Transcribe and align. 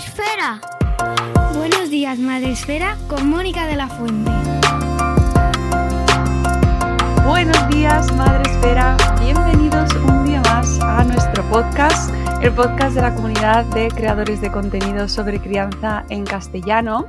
Esfera. 0.00 0.60
Buenos 1.54 1.90
días, 1.90 2.18
Madre 2.18 2.52
Esfera, 2.52 2.96
con 3.06 3.28
Mónica 3.28 3.66
de 3.66 3.76
la 3.76 3.86
Fuente. 3.86 4.30
Buenos 7.26 7.68
días, 7.68 8.10
Madre 8.14 8.50
Esfera. 8.50 8.96
Bienvenidos 9.20 9.92
un 9.96 10.24
día 10.24 10.40
más 10.40 10.80
a 10.80 11.04
nuestro 11.04 11.42
podcast, 11.50 12.14
el 12.40 12.50
podcast 12.52 12.94
de 12.94 13.02
la 13.02 13.14
comunidad 13.14 13.66
de 13.66 13.88
creadores 13.88 14.40
de 14.40 14.50
contenido 14.50 15.06
sobre 15.06 15.38
crianza 15.38 16.06
en 16.08 16.24
castellano. 16.24 17.06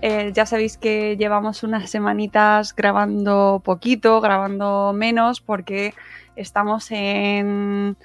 Eh, 0.00 0.30
ya 0.32 0.46
sabéis 0.46 0.78
que 0.78 1.16
llevamos 1.16 1.64
unas 1.64 1.90
semanitas 1.90 2.72
grabando 2.72 3.60
poquito, 3.64 4.20
grabando 4.20 4.92
menos, 4.94 5.40
porque 5.40 5.92
estamos 6.36 6.92
en, 6.92 7.96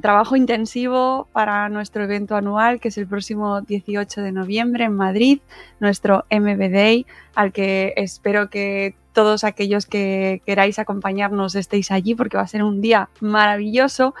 trabajo 0.00 0.36
intensivo 0.36 1.28
para 1.32 1.68
nuestro 1.68 2.04
evento 2.04 2.36
anual, 2.36 2.80
que 2.80 2.88
es 2.88 2.98
el 2.98 3.06
próximo 3.06 3.60
18 3.60 4.20
de 4.20 4.32
noviembre 4.32 4.84
en 4.84 4.94
Madrid, 4.94 5.40
nuestro 5.80 6.24
MB 6.30 6.70
Day, 6.70 7.06
al 7.34 7.52
que 7.52 7.92
espero 7.96 8.50
que 8.50 8.94
todos 9.12 9.44
aquellos 9.44 9.86
que 9.86 10.42
queráis 10.46 10.78
acompañarnos 10.78 11.54
estéis 11.54 11.90
allí, 11.90 12.14
porque 12.14 12.36
va 12.36 12.42
a 12.42 12.48
ser 12.48 12.62
un 12.62 12.80
día 12.80 13.08
maravilloso. 13.20 14.14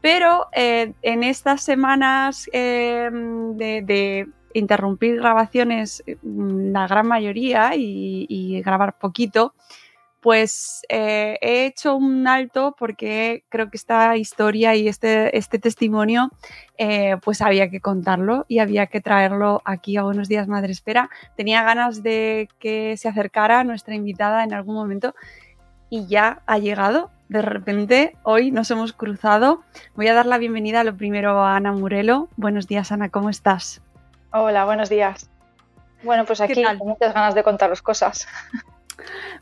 Pero 0.00 0.46
eh, 0.52 0.92
en 1.02 1.24
estas 1.24 1.62
semanas 1.62 2.48
eh, 2.52 3.10
de, 3.12 4.28
interrumpir 4.54 5.16
grabaciones, 5.16 6.04
mm, 6.22 6.72
la 6.72 6.86
gran 6.86 7.06
mayoría, 7.06 7.72
y 7.74 8.62
grabar 8.64 8.98
poquito, 8.98 9.54
pues 10.20 10.82
eh, 10.88 11.38
he 11.40 11.66
hecho 11.66 11.94
un 11.96 12.26
alto 12.26 12.74
porque 12.78 13.44
creo 13.48 13.70
que 13.70 13.76
esta 13.76 14.16
historia 14.16 14.74
y 14.74 14.88
este, 14.88 15.36
este 15.36 15.58
testimonio 15.58 16.30
eh, 16.76 17.16
pues 17.22 17.40
había 17.40 17.70
que 17.70 17.80
contarlo 17.80 18.44
y 18.48 18.58
había 18.58 18.86
que 18.86 19.00
traerlo 19.00 19.62
aquí 19.64 19.96
a 19.96 20.02
Buenos 20.02 20.28
Días 20.28 20.48
Madre 20.48 20.72
Espera. 20.72 21.08
Tenía 21.36 21.62
ganas 21.62 22.02
de 22.02 22.48
que 22.58 22.96
se 22.96 23.08
acercara 23.08 23.62
nuestra 23.64 23.94
invitada 23.94 24.42
en 24.42 24.52
algún 24.52 24.74
momento 24.74 25.14
y 25.90 26.06
ya 26.06 26.42
ha 26.46 26.58
llegado. 26.58 27.10
De 27.28 27.42
repente, 27.42 28.16
hoy 28.22 28.50
nos 28.50 28.70
hemos 28.70 28.92
cruzado. 28.92 29.62
Voy 29.94 30.08
a 30.08 30.14
dar 30.14 30.26
la 30.26 30.38
bienvenida 30.38 30.82
lo 30.82 30.96
primero 30.96 31.42
a 31.42 31.56
Ana 31.56 31.72
Murelo. 31.72 32.28
Buenos 32.36 32.66
días, 32.66 32.90
Ana, 32.90 33.10
¿cómo 33.10 33.30
estás? 33.30 33.82
Hola, 34.32 34.64
buenos 34.64 34.88
días. 34.88 35.30
Bueno, 36.02 36.24
pues 36.24 36.40
aquí 36.40 36.62
con 36.62 36.88
muchas 36.88 37.14
ganas 37.14 37.34
de 37.34 37.42
contaros 37.42 37.82
cosas. 37.82 38.26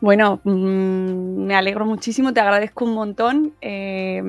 Bueno, 0.00 0.40
mm, 0.44 1.46
me 1.46 1.54
alegro 1.56 1.86
muchísimo, 1.86 2.32
te 2.32 2.40
agradezco 2.40 2.84
un 2.84 2.94
montón 2.94 3.54
eh, 3.60 4.22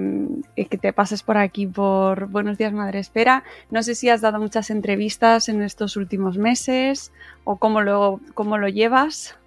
que 0.55 0.77
te 0.77 0.93
pases 0.93 1.23
por 1.23 1.37
aquí 1.37 1.67
por 1.67 2.27
Buenos 2.27 2.57
Días 2.57 2.73
Madre 2.73 2.99
Espera. 2.99 3.43
No 3.69 3.83
sé 3.83 3.95
si 3.95 4.09
has 4.09 4.21
dado 4.21 4.39
muchas 4.39 4.69
entrevistas 4.69 5.49
en 5.49 5.61
estos 5.61 5.97
últimos 5.97 6.37
meses 6.37 7.11
o 7.43 7.57
cómo 7.57 7.81
lo, 7.81 8.19
cómo 8.33 8.57
lo 8.57 8.67
llevas. 8.67 9.37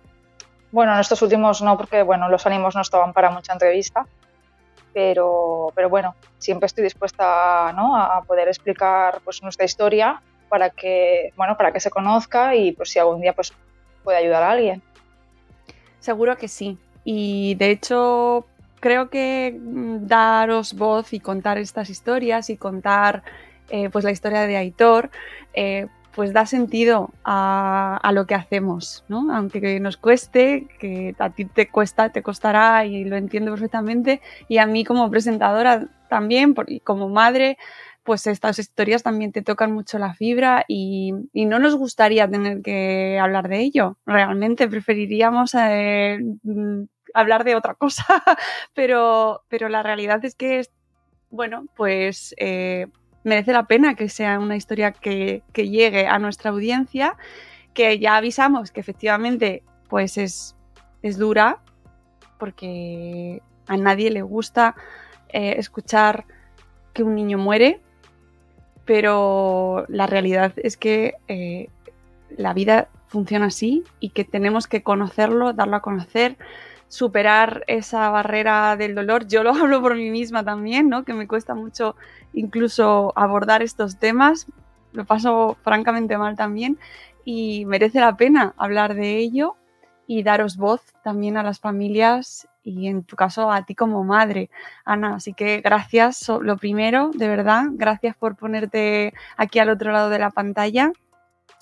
Bueno, 0.73 0.95
en 0.95 1.01
estos 1.01 1.21
últimos 1.23 1.63
no, 1.63 1.77
porque 1.77 2.03
bueno, 2.03 2.29
los 2.29 2.47
ánimos 2.47 2.75
no 2.75 2.83
estaban 2.83 3.13
para 3.13 3.31
mucha 3.31 3.53
entrevista, 3.53 4.07
pero, 4.93 5.73
pero 5.75 5.89
bueno, 5.89 6.15
siempre 6.39 6.67
estoy 6.67 6.85
dispuesta 6.85 7.73
¿no? 7.75 7.97
a 7.97 8.23
poder 8.23 8.49
explicar 8.49 9.21
pues, 9.25 9.43
nuestra 9.43 9.65
historia 9.65 10.23
para 10.49 10.71
que, 10.71 11.33
bueno, 11.37 11.57
para 11.57 11.73
que 11.73 11.81
se 11.81 11.91
conozca 11.91 12.55
y 12.55 12.73
pues, 12.73 12.91
si 12.91 12.99
algún 12.99 13.21
día 13.21 13.33
pues, 13.33 13.53
puede 14.05 14.19
ayudar 14.19 14.43
a 14.43 14.51
alguien. 14.51 14.83
Seguro 16.01 16.37
que 16.37 16.49
sí. 16.49 16.79
Y 17.05 17.55
de 17.57 17.71
hecho, 17.71 18.47
creo 18.81 19.11
que 19.11 19.57
mm, 19.59 20.07
daros 20.07 20.75
voz 20.75 21.13
y 21.13 21.21
contar 21.21 21.59
estas 21.59 21.91
historias 21.91 22.51
y 22.51 22.57
contar 22.57 23.23
eh, 23.69 23.89
pues 23.91 24.05
la 24.05 24.11
historia 24.11 24.47
de 24.47 24.57
Aitor, 24.57 25.11
eh, 25.55 25.87
pues 26.15 26.33
da 26.33 26.45
sentido 26.45 27.11
a, 27.25 27.99
a, 28.03 28.13
lo 28.13 28.27
que 28.27 28.35
hacemos, 28.35 29.05
¿no? 29.09 29.33
Aunque 29.33 29.79
nos 29.79 29.97
cueste, 29.97 30.67
que 30.81 31.15
a 31.19 31.31
ti 31.31 31.45
te 31.45 31.69
cuesta, 31.69 32.09
te 32.09 32.23
costará 32.23 32.85
y 32.85 33.05
lo 33.05 33.17
entiendo 33.17 33.53
perfectamente, 33.53 34.21
y 34.49 34.59
a 34.59 34.67
mí 34.67 34.85
como 34.85 35.09
presentadora 35.09 35.87
también, 36.09 36.55
y 36.67 36.81
como 36.81 37.09
madre, 37.09 37.57
pues 38.03 38.27
estas 38.27 38.59
historias 38.59 39.03
también 39.03 39.33
te 39.33 39.43
tocan 39.43 39.73
mucho 39.73 39.99
la 39.99 40.15
fibra 40.15 40.65
y, 40.67 41.13
no 41.35 41.59
nos 41.59 41.77
gustaría 41.77 42.29
tener 42.29 42.63
que 42.63 43.19
hablar 43.21 43.49
de 43.49 43.61
ello. 43.61 43.99
Realmente 44.07 44.69
preferiríamos 44.69 45.55
eh, 45.55 46.19
hablar 47.15 47.45
de 47.45 47.57
otra 47.57 47.75
cosa, 47.75 48.05
pero, 48.75 49.43
pero 49.49 49.69
la 49.69 49.83
realidad 49.83 50.25
es 50.25 50.35
que, 50.35 50.63
bueno, 51.31 51.67
pues 51.77 52.35
eh, 52.39 52.87
merece 53.25 53.53
la 53.53 53.67
pena 53.67 53.95
que 53.95 54.09
sea 54.09 54.39
una 54.39 54.57
historia 54.57 54.93
que, 54.93 55.43
que, 55.53 55.69
llegue 55.69 56.07
a 56.07 56.19
nuestra 56.19 56.51
audiencia, 56.51 57.17
que 57.75 57.99
ya 57.99 58.17
avisamos 58.17 58.71
que 58.71 58.81
efectivamente 58.81 59.63
pues 59.89 60.17
es, 60.17 60.57
es 61.03 61.19
dura, 61.19 61.59
porque 62.39 63.43
a 63.67 63.77
nadie 63.77 64.11
le 64.11 64.23
gusta 64.23 64.75
eh, 65.29 65.55
escuchar 65.59 66.25
que 66.93 67.03
un 67.03 67.15
niño 67.15 67.39
muere, 67.39 67.81
pero 68.85 69.85
la 69.89 70.07
realidad 70.07 70.53
es 70.57 70.77
que 70.77 71.15
eh, 71.29 71.69
la 72.37 72.55
vida 72.55 72.89
funciona 73.07 73.47
así 73.47 73.85
y 73.99 74.11
que 74.11 74.25
tenemos 74.25 74.67
que 74.67 74.83
conocerlo, 74.83 75.53
darlo 75.53 75.77
a 75.77 75.83
conocer, 75.83 76.37
superar 76.89 77.65
esa 77.67 78.09
barrera 78.11 78.77
del 78.77 78.95
dolor. 78.95 79.27
Yo 79.27 79.43
lo 79.43 79.51
hablo 79.55 79.81
por 79.81 79.97
mí 79.97 80.11
misma 80.11 80.45
también, 80.45 80.89
¿no? 80.89 81.05
Que 81.05 81.15
me 81.15 81.27
cuesta 81.27 81.55
mucho 81.55 81.97
incluso 82.33 83.13
abordar 83.17 83.63
estos 83.63 83.99
temas. 83.99 84.47
Lo 84.93 85.05
paso 85.05 85.57
francamente 85.63 86.19
mal 86.19 86.37
también 86.37 86.79
y 87.25 87.65
merece 87.67 88.01
la 88.01 88.17
pena 88.17 88.55
hablar 88.57 88.95
de 88.95 89.19
ello 89.19 89.57
y 90.11 90.25
daros 90.25 90.57
voz 90.57 90.83
también 91.05 91.37
a 91.37 91.45
las 91.45 91.61
familias 91.61 92.49
y 92.65 92.89
en 92.89 93.05
tu 93.05 93.15
caso 93.15 93.53
a 93.53 93.65
ti 93.65 93.77
como 93.77 94.03
madre, 94.03 94.51
Ana. 94.85 95.15
Así 95.15 95.35
que 95.35 95.61
gracias, 95.61 96.29
lo 96.29 96.57
primero, 96.57 97.13
de 97.15 97.29
verdad, 97.29 97.67
gracias 97.71 98.17
por 98.17 98.35
ponerte 98.35 99.15
aquí 99.37 99.61
al 99.61 99.71
otro 99.71 99.93
lado 99.93 100.11
de 100.11 100.19
la 100.19 100.31
pantalla. 100.31 100.91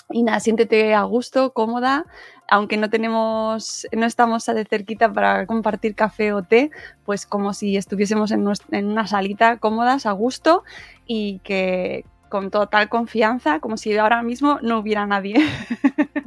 Y 0.09 0.23
nada, 0.23 0.41
siéntete 0.41 0.95
a 0.95 1.03
gusto, 1.03 1.53
cómoda, 1.53 2.07
aunque 2.49 2.79
no 2.79 2.89
tenemos, 2.89 3.87
no 3.93 4.07
estamos 4.07 4.47
de 4.47 4.65
cerquita 4.65 5.13
para 5.13 5.45
compartir 5.45 5.95
café 5.95 6.33
o 6.33 6.43
té, 6.43 6.71
pues 7.05 7.27
como 7.27 7.53
si 7.53 7.77
estuviésemos 7.77 8.31
en, 8.31 8.49
una 8.87 9.07
salita 9.07 9.59
cómodas, 9.59 10.07
a 10.07 10.13
gusto 10.13 10.65
y 11.07 11.41
que 11.41 12.07
con 12.31 12.51
total 12.51 12.89
confianza, 12.89 13.61
como 13.61 13.77
si 13.77 13.95
ahora 13.99 14.23
mismo 14.23 14.59
no 14.63 14.79
hubiera 14.79 15.05
nadie. 15.05 15.37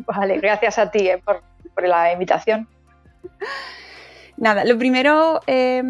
Vale, 0.06 0.38
gracias 0.38 0.78
a 0.78 0.92
ti 0.92 1.10
eh, 1.10 1.20
por 1.74 1.88
la 1.88 2.14
invitación. 2.14 2.68
Nada, 4.38 4.66
lo 4.66 4.78
primero, 4.78 5.42
eh, 5.48 5.84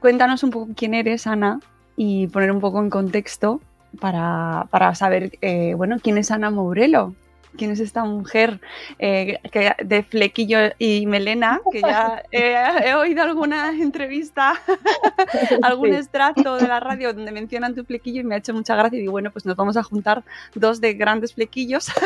cuéntanos 0.00 0.42
un 0.42 0.50
poco 0.50 0.72
quién 0.74 0.94
eres, 0.94 1.26
Ana, 1.26 1.60
y 1.96 2.26
poner 2.28 2.50
un 2.50 2.60
poco 2.60 2.80
en 2.80 2.90
contexto 2.90 3.60
para, 4.00 4.66
para 4.70 4.94
saber, 4.94 5.32
eh, 5.40 5.74
bueno, 5.74 5.98
quién 6.02 6.18
es 6.18 6.30
Ana 6.30 6.50
Mourelo. 6.50 7.14
Quién 7.56 7.70
es 7.70 7.80
esta 7.80 8.04
mujer 8.04 8.60
eh, 8.98 9.38
que, 9.50 9.72
de 9.82 10.02
flequillo 10.02 10.58
y 10.78 11.06
melena, 11.06 11.60
que 11.72 11.80
ya 11.80 12.22
he 12.32 12.94
oído 12.94 13.22
alguna 13.22 13.70
entrevista, 13.70 14.54
algún 15.62 15.94
extracto 15.94 16.56
de 16.56 16.68
la 16.68 16.80
radio 16.80 17.12
donde 17.12 17.32
mencionan 17.32 17.74
tu 17.74 17.84
flequillo 17.84 18.20
y 18.20 18.24
me 18.24 18.34
ha 18.34 18.38
hecho 18.38 18.54
mucha 18.54 18.76
gracia 18.76 18.96
y 18.96 19.00
digo, 19.00 19.12
bueno, 19.12 19.30
pues 19.30 19.46
nos 19.46 19.56
vamos 19.56 19.76
a 19.76 19.82
juntar 19.82 20.22
dos 20.54 20.80
de 20.80 20.94
grandes 20.94 21.34
flequillos. 21.34 21.88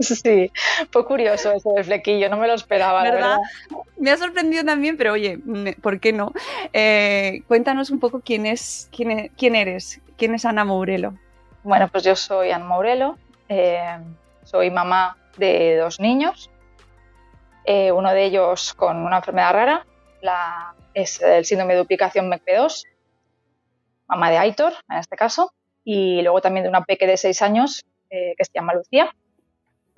Sí, 0.00 0.50
fue 0.90 1.04
curioso 1.04 1.52
eso 1.52 1.72
del 1.72 1.84
flequillo, 1.84 2.28
no 2.30 2.36
me 2.36 2.46
lo 2.46 2.54
esperaba. 2.54 3.02
¿verdad? 3.02 3.38
Me 3.98 4.10
ha 4.10 4.16
sorprendido 4.16 4.64
también, 4.64 4.96
pero 4.96 5.12
oye, 5.12 5.38
¿por 5.80 6.00
qué 6.00 6.12
no? 6.12 6.32
Eh, 6.72 7.42
cuéntanos 7.46 7.90
un 7.90 8.00
poco 8.00 8.20
quién 8.20 8.46
es, 8.46 8.88
quién, 8.90 9.30
quién 9.36 9.54
eres, 9.54 10.00
quién 10.16 10.34
es 10.34 10.44
Ana 10.44 10.64
Mourelo. 10.64 11.14
Bueno, 11.62 11.88
pues 11.88 12.04
yo 12.04 12.16
soy 12.16 12.50
Ana 12.50 12.64
Mourelo, 12.64 13.18
eh, 13.50 13.98
soy 14.44 14.70
mamá 14.70 15.18
de 15.36 15.76
dos 15.76 15.98
niños, 15.98 16.50
eh, 17.64 17.90
uno 17.90 18.12
de 18.12 18.24
ellos 18.24 18.74
con 18.74 18.98
una 18.98 19.18
enfermedad 19.18 19.52
rara, 19.52 19.86
es 20.94 21.20
el 21.20 21.44
síndrome 21.44 21.74
de 21.74 21.80
duplicación 21.80 22.30
MECP2, 22.30 22.84
mamá 24.06 24.30
de 24.30 24.38
Aitor 24.38 24.72
en 24.88 24.98
este 24.98 25.16
caso, 25.16 25.52
y 25.82 26.22
luego 26.22 26.40
también 26.40 26.62
de 26.62 26.68
una 26.68 26.84
peque 26.84 27.06
de 27.06 27.16
seis 27.16 27.42
años 27.42 27.84
que 28.08 28.44
se 28.44 28.52
llama 28.52 28.74
Lucía. 28.74 29.14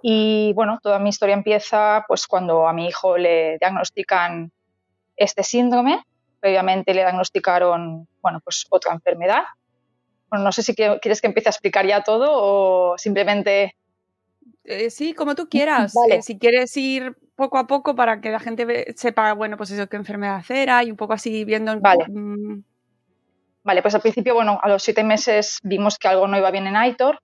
Y 0.03 0.53
bueno, 0.55 0.79
toda 0.83 0.99
mi 0.99 1.11
historia 1.11 1.35
empieza 1.35 2.05
pues 2.09 2.27
cuando 2.27 2.67
a 2.67 2.73
mi 2.73 2.89
hijo 2.89 3.17
le 3.17 3.59
diagnostican 3.59 4.51
este 5.17 5.43
síndrome. 5.43 6.05
Previamente 6.41 6.93
le 6.93 7.03
diagnosticaron, 7.03 8.09
bueno, 8.21 8.41
pues 8.43 8.67
otra 8.69 8.93
enfermedad. 8.93 9.43
Bueno, 10.33 10.47
no 10.47 10.53
sé 10.53 10.65
si 10.65 10.75
quieres 10.75 11.21
que 11.21 11.27
empiece 11.29 11.49
a 11.49 11.53
explicar 11.53 11.87
ya 11.87 12.03
todo 12.03 12.27
o 12.33 12.99
simplemente... 12.99 13.77
Eh, 14.65 14.91
sí, 14.91 15.13
como 15.13 15.35
tú 15.35 15.49
quieras. 15.49 15.93
Vale. 15.95 16.17
Eh, 16.17 16.23
si 16.23 16.39
quieres 16.39 16.77
ir 16.77 17.17
poco 17.37 17.59
a 17.59 17.67
poco 17.67 17.95
para 17.95 18.21
que 18.21 18.31
la 18.31 18.41
gente 18.41 18.95
sepa, 18.97 19.35
bueno, 19.35 19.57
pues 19.57 19.71
eso, 19.71 19.87
qué 19.89 19.97
enfermedad 19.97 20.43
era 20.49 20.83
y 20.83 20.91
un 20.91 20.97
poco 20.97 21.13
así 21.13 21.45
viendo... 21.45 21.79
Vale. 21.79 22.07
Vale, 23.65 23.83
pues 23.83 23.95
al 23.95 24.01
principio, 24.01 24.35
bueno, 24.35 24.59
a 24.61 24.69
los 24.69 24.83
siete 24.83 25.05
meses 25.05 25.61
vimos 25.63 25.99
que 25.99 26.09
algo 26.09 26.27
no 26.27 26.37
iba 26.37 26.51
bien 26.51 26.67
en 26.67 26.75
Aitor 26.75 27.21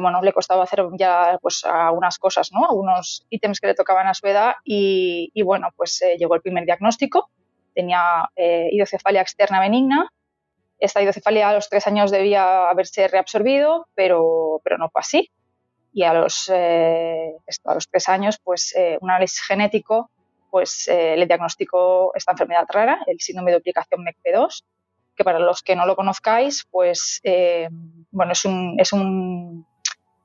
bueno, 0.00 0.20
le 0.22 0.32
costaba 0.32 0.64
hacer 0.64 0.84
ya 0.98 1.38
pues 1.40 1.64
algunas 1.64 2.18
cosas, 2.18 2.50
¿no? 2.52 2.64
Algunos 2.68 3.26
ítems 3.30 3.60
que 3.60 3.68
le 3.68 3.74
tocaban 3.74 4.08
a 4.08 4.14
su 4.14 4.26
edad 4.26 4.54
y, 4.64 5.30
bueno, 5.42 5.68
pues 5.76 6.02
eh, 6.02 6.16
llegó 6.18 6.34
el 6.34 6.42
primer 6.42 6.64
diagnóstico. 6.64 7.30
Tenía 7.74 8.28
eh, 8.34 8.68
hidrocefalia 8.72 9.22
externa 9.22 9.60
benigna. 9.60 10.10
Esta 10.82 11.00
hidrocefalia 11.00 11.48
a 11.48 11.54
los 11.54 11.68
tres 11.68 11.86
años 11.86 12.10
debía 12.10 12.68
haberse 12.68 13.08
reabsorbido, 13.08 13.86
pero, 13.94 14.60
pero 14.64 14.78
no 14.78 14.90
fue 14.90 15.00
así. 15.00 15.30
Y 15.92 16.04
a 16.04 16.14
los, 16.14 16.50
eh, 16.52 17.32
a 17.64 17.74
los 17.74 17.88
tres 17.88 18.08
años, 18.08 18.38
pues 18.42 18.74
un 19.00 19.10
análisis 19.10 19.42
genético 19.42 20.10
pues, 20.50 20.86
le 20.88 21.26
diagnosticó 21.26 22.12
esta 22.14 22.32
enfermedad 22.32 22.66
rara, 22.68 23.00
el 23.06 23.20
síndrome 23.20 23.50
de 23.50 23.58
duplicación 23.58 24.04
MECP2, 24.04 24.62
que 25.16 25.24
para 25.24 25.38
los 25.38 25.62
que 25.62 25.76
no 25.76 25.86
lo 25.86 25.96
conozcáis, 25.96 26.66
pues 26.70 27.20
eh, 27.22 27.68
bueno, 28.10 28.32
es 28.32 28.44
un, 28.44 28.76
es 28.78 28.92
un, 28.92 29.66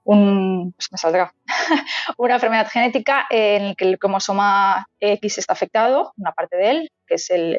pues 0.04 0.90
una 2.18 2.36
enfermedad 2.36 2.70
genética 2.70 3.26
en 3.30 3.70
la 3.70 3.76
que 3.76 3.86
el 3.86 4.00
cromosoma 4.00 4.88
X 5.00 5.38
está 5.38 5.54
afectado, 5.54 6.14
una 6.18 6.32
parte 6.32 6.56
de 6.56 6.70
él, 6.70 6.92
que 7.06 7.16
es 7.16 7.30
el, 7.30 7.58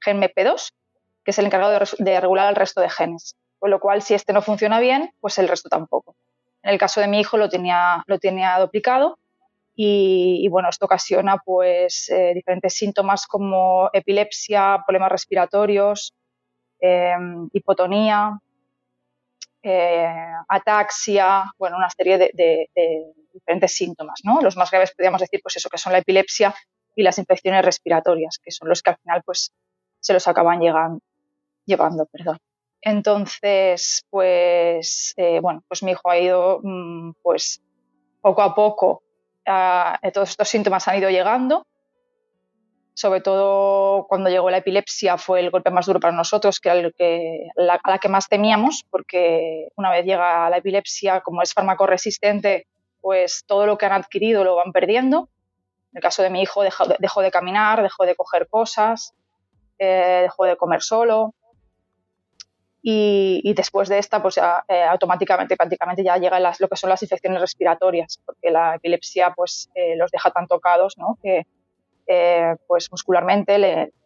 gen 0.00 0.20
MP2, 0.20 0.70
que 1.24 1.30
es 1.30 1.38
el 1.38 1.46
encargado 1.46 1.78
de, 1.98 2.20
regular 2.20 2.48
el 2.48 2.56
resto 2.56 2.80
de 2.80 2.90
genes. 2.90 3.36
Con 3.58 3.70
lo 3.70 3.80
cual, 3.80 4.02
si 4.02 4.14
este 4.14 4.32
no 4.32 4.42
funciona 4.42 4.80
bien, 4.80 5.12
pues 5.20 5.38
el 5.38 5.48
resto 5.48 5.68
tampoco. 5.68 6.16
En 6.62 6.70
el 6.72 6.78
caso 6.78 7.00
de 7.00 7.08
mi 7.08 7.20
hijo 7.20 7.36
lo 7.36 7.48
tenía, 7.48 8.02
lo 8.06 8.18
tenía 8.18 8.58
duplicado 8.58 9.18
y, 9.74 10.46
bueno, 10.48 10.68
esto 10.68 10.84
ocasiona 10.84 11.38
pues 11.38 12.10
eh, 12.10 12.32
diferentes 12.34 12.74
síntomas 12.74 13.26
como 13.26 13.88
epilepsia, 13.92 14.82
problemas 14.86 15.12
respiratorios, 15.12 16.14
Em, 16.84 17.48
hipotonía, 17.52 18.36
eh, 19.62 20.32
ataxia, 20.48 21.44
bueno, 21.56 21.76
una 21.76 21.88
serie 21.88 22.18
de, 22.18 22.68
diferentes 23.32 23.72
síntomas, 23.72 24.20
¿no? 24.24 24.40
Los 24.40 24.56
más 24.56 24.68
graves 24.68 24.90
podríamos 24.90 25.20
decir, 25.20 25.38
pues 25.40 25.56
eso, 25.56 25.68
que 25.70 25.78
son 25.78 25.92
la 25.92 26.00
epilepsia 26.00 26.52
y 26.96 27.04
las 27.04 27.18
infecciones 27.18 27.64
respiratorias, 27.64 28.40
que 28.42 28.50
son 28.50 28.68
los 28.68 28.82
que 28.82 28.90
al 28.90 28.96
final, 28.96 29.22
pues, 29.24 29.52
se 30.00 30.12
los 30.12 30.26
acaban 30.26 30.60
llevando, 31.64 32.06
perdón. 32.06 32.38
Entonces, 32.80 34.04
pues, 34.10 35.14
eh, 35.16 35.40
bueno, 35.40 35.62
pues 35.68 35.82
mi 35.82 35.92
hijo 35.92 36.10
ha 36.10 36.18
ido, 36.18 36.60
mm, 36.62 37.12
pues, 37.22 37.62
poco 38.20 38.42
a 38.42 38.54
poco, 38.54 39.02
todos 40.12 40.30
estos 40.30 40.48
síntomas 40.48 40.86
han 40.86 40.98
ido 40.98 41.10
llegando 41.10 41.66
sobre 42.94 43.20
todo 43.20 44.06
cuando 44.06 44.28
llegó 44.28 44.50
la 44.50 44.58
epilepsia 44.58 45.16
fue 45.16 45.40
el 45.40 45.50
golpe 45.50 45.70
más 45.70 45.86
duro 45.86 46.00
para 46.00 46.14
nosotros, 46.14 46.60
que 46.60 46.68
era 46.68 46.78
el 46.78 46.94
que, 46.94 47.48
la, 47.56 47.80
a 47.82 47.90
la 47.90 47.98
que 47.98 48.08
más 48.08 48.28
temíamos, 48.28 48.84
porque 48.90 49.68
una 49.76 49.90
vez 49.90 50.04
llega 50.04 50.50
la 50.50 50.58
epilepsia, 50.58 51.20
como 51.20 51.42
es 51.42 51.54
resistente, 51.86 52.66
pues 53.00 53.44
todo 53.46 53.66
lo 53.66 53.78
que 53.78 53.86
han 53.86 53.92
adquirido 53.92 54.44
lo 54.44 54.56
van 54.56 54.72
perdiendo. 54.72 55.28
En 55.92 55.98
el 55.98 56.02
caso 56.02 56.22
de 56.22 56.30
mi 56.30 56.42
hijo 56.42 56.62
dejó, 56.62 56.86
de 56.86 57.30
caminar, 57.30 57.82
dejó 57.82 58.04
de 58.04 58.14
coger 58.14 58.46
cosas, 58.48 59.14
eh, 59.78 60.20
dejó 60.22 60.44
de 60.44 60.56
comer 60.56 60.82
solo. 60.82 61.34
Y, 62.84 63.52
después 63.54 63.88
de 63.88 63.98
esta, 63.98 64.20
pues 64.20 64.34
ya, 64.34 64.64
eh, 64.66 64.82
automáticamente, 64.82 65.56
prácticamente 65.56 66.02
ya 66.02 66.16
llegan 66.16 66.42
las, 66.42 66.60
lo 66.60 66.68
que 66.68 66.76
son 66.76 66.90
las 66.90 67.00
infecciones 67.02 67.40
respiratorias, 67.40 68.20
porque 68.26 68.50
la 68.50 68.74
epilepsia 68.74 69.32
pues 69.36 69.70
eh, 69.74 69.94
los 69.96 70.10
deja 70.10 70.32
tan 70.32 70.48
tocados 70.48 70.98
¿no? 70.98 71.16
que, 71.22 71.46
eh, 72.08 72.56
pues 72.66 72.90
muscularmente 72.90 73.58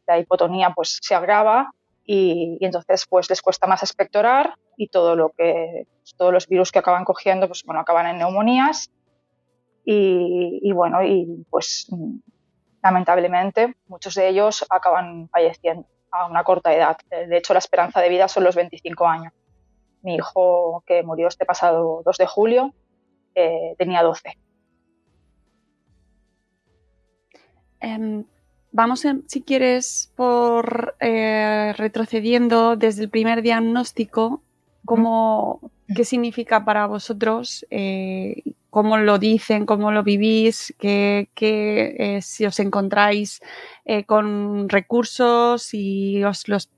la 0.07 0.19
hipotonía 0.19 0.73
pues 0.75 0.99
se 1.01 1.15
agrava 1.15 1.73
y, 2.05 2.59
entonces 2.61 3.07
pues 3.09 3.29
les 3.29 3.43
cuesta 3.43 3.67
más 3.67 3.83
expectorar 3.83 4.55
y 4.77 4.89
todo 4.89 5.17
lo 5.17 5.31
que 5.31 5.87
todos 6.17 6.33
los 6.33 6.47
virus 6.47 6.71
que 6.71 6.79
acaban 6.79 7.05
cogiendo 7.05 7.49
pues 7.49 7.65
bueno 7.65 7.81
acaban 7.81 8.07
en 8.07 8.19
neumonías 8.19 8.91
y, 9.85 10.71
bueno 10.73 11.03
y 11.03 11.45
pues 11.51 11.89
lamentablemente 12.83 13.75
muchos 13.89 14.15
de 14.15 14.29
ellos 14.29 14.65
acaban 14.69 15.29
falleciendo 15.31 15.87
a 16.11 16.27
una 16.27 16.45
corta 16.45 16.75
edad. 16.75 16.97
De 17.11 17.37
hecho 17.37 17.53
la 17.53 17.59
esperanza 17.59 18.01
de 18.01 18.09
vida 18.09 18.29
son 18.29 18.45
los 18.45 18.55
25 18.55 19.07
años. 19.07 19.33
Mi 20.03 20.17
hijo 20.17 20.83
que 20.87 21.03
murió 21.03 21.29
este 21.29 21.45
pasado 21.45 22.03
2 22.05 22.17
de 22.17 22.27
julio 22.27 22.75
eh, 23.35 23.75
tenía 23.79 24.03
12 24.03 24.39
Em, 27.81 28.25
vamos, 28.73 29.07
si 29.27 29.43
quieres, 29.43 30.13
por 30.17 30.97
eh, 31.01 31.73
retrocediendo 31.77 32.77
desde 32.77 33.05
el 33.05 33.11
primer 33.11 33.43
diagnóstico, 33.43 34.43
cómo, 34.85 35.71
qué 35.95 36.05
significa 36.05 36.65
para 36.65 36.87
vosotros, 36.87 37.67
eh, 37.71 38.43
cómo 38.77 38.99
lo 38.99 39.19
dicen, 39.19 39.65
cómo 39.65 39.91
lo 39.91 40.03
vivís, 40.03 40.75
que, 40.79 41.31
eh, 41.35 42.21
si 42.21 42.45
os 42.45 42.61
encontráis 42.61 43.41
con 44.05 44.69
recursos 44.69 45.73
y 45.73 46.23
os 46.25 46.47
los 46.47 46.69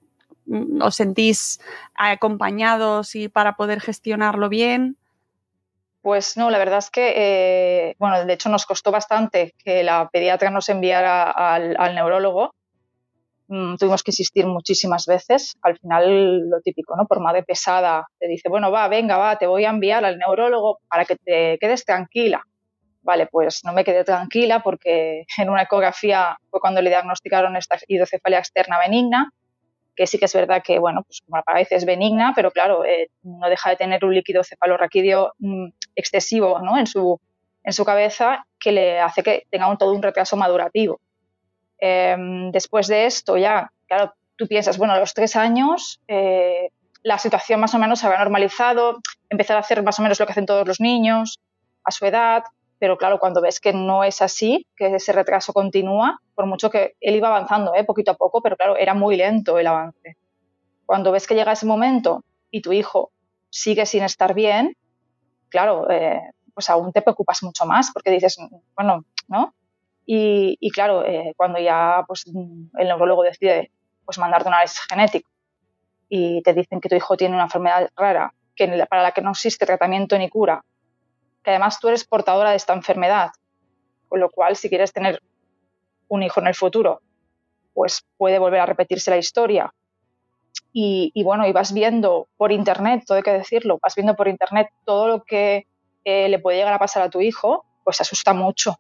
os 0.81 0.95
sentís 0.95 1.61
acompañados 1.97 3.17
y 3.17 3.28
para 3.28 3.57
poder 3.57 3.81
gestionarlo 3.81 4.49
bien. 4.49 4.97
Pues 6.00 6.37
no, 6.37 6.50
la 6.50 6.59
verdad 6.59 6.78
es 6.78 6.90
que, 6.90 7.12
eh, 7.17 7.97
bueno, 7.99 8.25
de 8.25 8.33
hecho 8.33 8.49
nos 8.49 8.64
costó 8.64 8.93
bastante 8.93 9.57
que 9.59 9.83
la 9.83 10.09
pediatra 10.09 10.50
nos 10.50 10.69
enviara 10.69 11.28
al, 11.33 11.95
neurólogo. 11.97 12.55
Mm, 13.49 13.76
tuvimos 13.76 14.02
que 14.02 14.11
insistir 14.11 14.47
muchísimas 14.47 15.07
veces. 15.07 15.57
Al 15.62 15.78
final, 15.78 16.49
lo 16.49 16.61
típico, 16.61 16.97
¿no? 16.97 17.07
Por 17.07 17.21
madre 17.21 17.43
pesada, 17.43 18.07
te 18.19 18.28
dice, 18.28 18.49
bueno, 18.49 18.71
va, 18.71 18.88
venga, 18.88 19.17
va, 19.17 19.38
te 19.38 19.47
voy 19.47 19.64
a 19.64 19.71
enviar 19.71 20.05
al 20.05 20.19
neurólogo 20.19 20.78
para 20.88 21.05
que 21.05 21.17
te 21.17 21.59
quedes 21.59 21.85
tranquila. 21.85 22.43
Vale, 23.02 23.26
pues 23.26 23.61
no 23.64 23.73
me 23.73 23.85
quedé 23.85 24.05
tranquila 24.05 24.61
porque 24.62 25.25
en 25.38 25.50
una 25.50 25.62
ecografía 25.62 26.37
fue 26.50 26.61
cuando 26.61 26.83
le 26.83 26.90
diagnosticaron 26.90 27.57
esta 27.57 27.78
hidrocefalia 27.87 28.38
externa 28.38 28.78
benigna 28.78 29.33
que 29.99 30.07
sí 30.07 30.17
que 30.17 30.26
es 30.26 30.35
verdad 30.35 30.62
que, 30.64 30.78
bueno, 30.78 31.02
pues 31.02 31.23
como 31.26 31.43
parece 31.43 31.75
es 31.75 31.85
benigna, 31.85 32.33
pero 32.37 32.52
claro, 32.52 32.85
eh, 32.85 33.11
no 33.25 33.49
deja 33.49 33.71
de 33.71 33.76
tener 33.76 34.05
un 34.05 34.14
líquido 34.14 34.45
cefalorraquídeo 34.45 35.33
mm, 35.40 35.71
excesivo 35.97 36.61
¿no? 36.62 36.78
en, 36.78 36.87
su, 36.87 37.21
en 37.64 37.73
su 37.73 37.85
cabeza 37.85 38.47
que 38.61 38.71
le 38.71 39.00
hace 39.00 39.25
que 39.25 39.43
tenga 39.50 39.76
todo 39.76 39.93
un 39.93 40.02
retraso 40.02 40.37
madurativo. 40.37 41.00
Em, 41.78 42.50
después 42.50 42.87
de 42.88 43.06
esto 43.06 43.37
ya, 43.37 43.70
claro, 43.87 44.14
tú 44.37 44.47
piensas, 44.47 44.78
bueno, 44.78 44.94
a 44.94 44.99
los 44.99 45.14
tres 45.14 45.37
años 45.37 46.00
eh, 46.08 46.70
la 47.02 47.18
situación 47.18 47.61
más 47.61 47.75
o 47.75 47.78
menos 47.78 48.00
se 48.00 48.06
había 48.06 48.18
normalizado, 48.18 48.99
empezar 49.28 49.56
a 49.56 49.61
hacer 49.61 49.82
más 49.82 49.99
o 49.99 50.02
menos 50.02 50.18
lo 50.18 50.26
que 50.26 50.32
hacen 50.32 50.47
todos 50.47 50.66
los 50.66 50.80
niños 50.80 51.38
a 51.85 51.90
su 51.90 52.04
edad, 52.06 52.44
pero 52.78 52.97
claro, 52.97 53.18
cuando 53.18 53.40
ves 53.40 53.61
que 53.61 53.73
no 53.73 54.04
es 54.04 54.23
así, 54.23 54.66
que 54.76 54.94
ese 54.94 55.12
retraso 55.12 55.52
continúa, 55.52 56.20
por 56.35 56.47
mucho 56.47 56.70
que 56.70 56.94
él 57.00 57.16
iba 57.16 57.28
avanzando, 57.28 57.75
¿eh? 57.75 57.85
poquito 57.85 58.12
a 58.12 58.16
poco, 58.16 58.40
pero 58.40 58.56
claro, 58.56 58.76
era 58.76 58.94
muy 58.94 59.16
lento 59.16 59.58
el 59.58 59.66
avance. 59.66 60.16
Cuando 60.87 61.12
ves 61.12 61.26
que 61.26 61.35
llega 61.35 61.52
ese 61.52 61.66
momento 61.66 62.25
y 62.50 62.62
tu 62.62 62.73
hijo 62.73 63.11
sigue 63.50 63.85
sin 63.87 64.04
estar 64.04 64.35
bien, 64.35 64.76
claro, 65.49 65.90
eh, 65.90 66.20
pues 66.54 66.70
aún 66.70 66.92
te 66.92 67.02
preocupas 67.02 67.42
mucho 67.42 67.66
más 67.66 67.90
porque 67.92 68.11
dices, 68.11 68.37
bueno, 68.75 69.04
¿no? 69.28 69.54
Y, 70.11 70.71
claro, 70.71 71.05
eh, 71.05 71.35
cuando 71.37 71.59
ya 71.59 72.03
pues, 72.09 72.25
el 72.27 72.88
neurólogo 72.88 73.25
decide 73.25 73.71
pues, 74.07 74.17
mandarte 74.17 74.49
un 74.49 74.55
análisis 74.55 74.81
genético 74.88 75.29
y 76.09 76.41
te 76.41 76.55
dicen 76.55 76.81
que 76.81 76.88
tu 76.88 76.95
hijo 76.95 77.15
tiene 77.15 77.35
una 77.35 77.45
enfermedad 77.45 77.91
rara 77.95 78.33
que, 78.57 78.87
para 78.88 79.03
la 79.03 79.12
que 79.12 79.21
no 79.21 79.33
existe 79.33 79.67
tratamiento 79.67 80.17
ni 80.17 80.31
cura, 80.31 80.65
que 81.45 81.50
además 81.50 81.79
tú 81.79 81.88
eres 81.88 82.07
portadora 82.07 82.50
de 82.50 82.57
esta 82.57 82.73
enfermedad, 82.73 83.33
con 84.09 84.21
lo 84.21 84.31
cual 84.31 84.57
si 84.57 84.71
quieres 84.71 84.95
tener 84.95 85.23
un 86.09 86.23
hijo 86.23 86.41
en 86.41 86.47
el 86.47 86.55
futuro, 86.55 87.03
pues 87.75 88.07
puede 88.17 88.38
volver 88.38 88.61
a 88.61 88.67
repetirse 88.67 89.11
la 89.11 89.19
historia. 89.19 89.75
Y, 90.73 91.23
bueno, 91.23 91.47
y 91.47 91.53
vas 91.53 91.75
viendo 91.75 92.29
por 92.38 92.50
internet, 92.50 93.05
todo 93.07 93.19
hay 93.19 93.23
que 93.23 93.33
decirlo, 93.33 93.79
vas 93.83 93.95
viendo 93.95 94.17
por 94.17 94.29
internet 94.29 94.69
todo 94.87 95.07
lo 95.07 95.25
que 95.25 95.67
eh, 96.05 96.31
le 96.31 96.38
puede 96.38 96.57
llegar 96.57 96.73
a 96.73 96.79
pasar 96.79 97.03
a 97.03 97.11
tu 97.11 97.21
hijo, 97.21 97.67
pues 97.85 98.00
asusta 98.00 98.33
mucho 98.33 98.79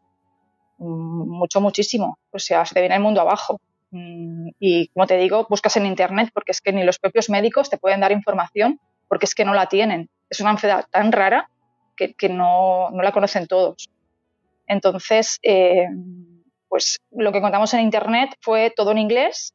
mucho, 0.78 1.60
muchísimo. 1.60 2.18
O 2.30 2.38
sea, 2.38 2.64
se 2.64 2.74
te 2.74 2.80
viene 2.80 2.96
el 2.96 3.02
mundo 3.02 3.20
abajo. 3.20 3.60
Mm, 3.90 4.50
y 4.58 4.88
como 4.88 5.06
te 5.06 5.16
digo, 5.16 5.46
buscas 5.48 5.76
en 5.76 5.86
Internet 5.86 6.30
porque 6.32 6.52
es 6.52 6.60
que 6.60 6.72
ni 6.72 6.84
los 6.84 6.98
propios 6.98 7.30
médicos 7.30 7.70
te 7.70 7.78
pueden 7.78 8.00
dar 8.00 8.12
información 8.12 8.80
porque 9.08 9.26
es 9.26 9.34
que 9.34 9.44
no 9.44 9.54
la 9.54 9.66
tienen. 9.66 10.08
Es 10.28 10.40
una 10.40 10.50
enfermedad 10.50 10.86
tan 10.90 11.12
rara 11.12 11.50
que, 11.96 12.28
no, 12.28 12.90
la 12.92 13.12
conocen 13.12 13.48
todos. 13.48 13.88
Entonces, 14.66 15.40
eh, 15.42 15.88
pues 16.68 17.00
lo 17.10 17.32
que 17.32 17.40
contamos 17.40 17.74
en 17.74 17.80
Internet 17.80 18.36
fue 18.40 18.70
todo 18.70 18.92
en 18.92 18.98
inglés 18.98 19.54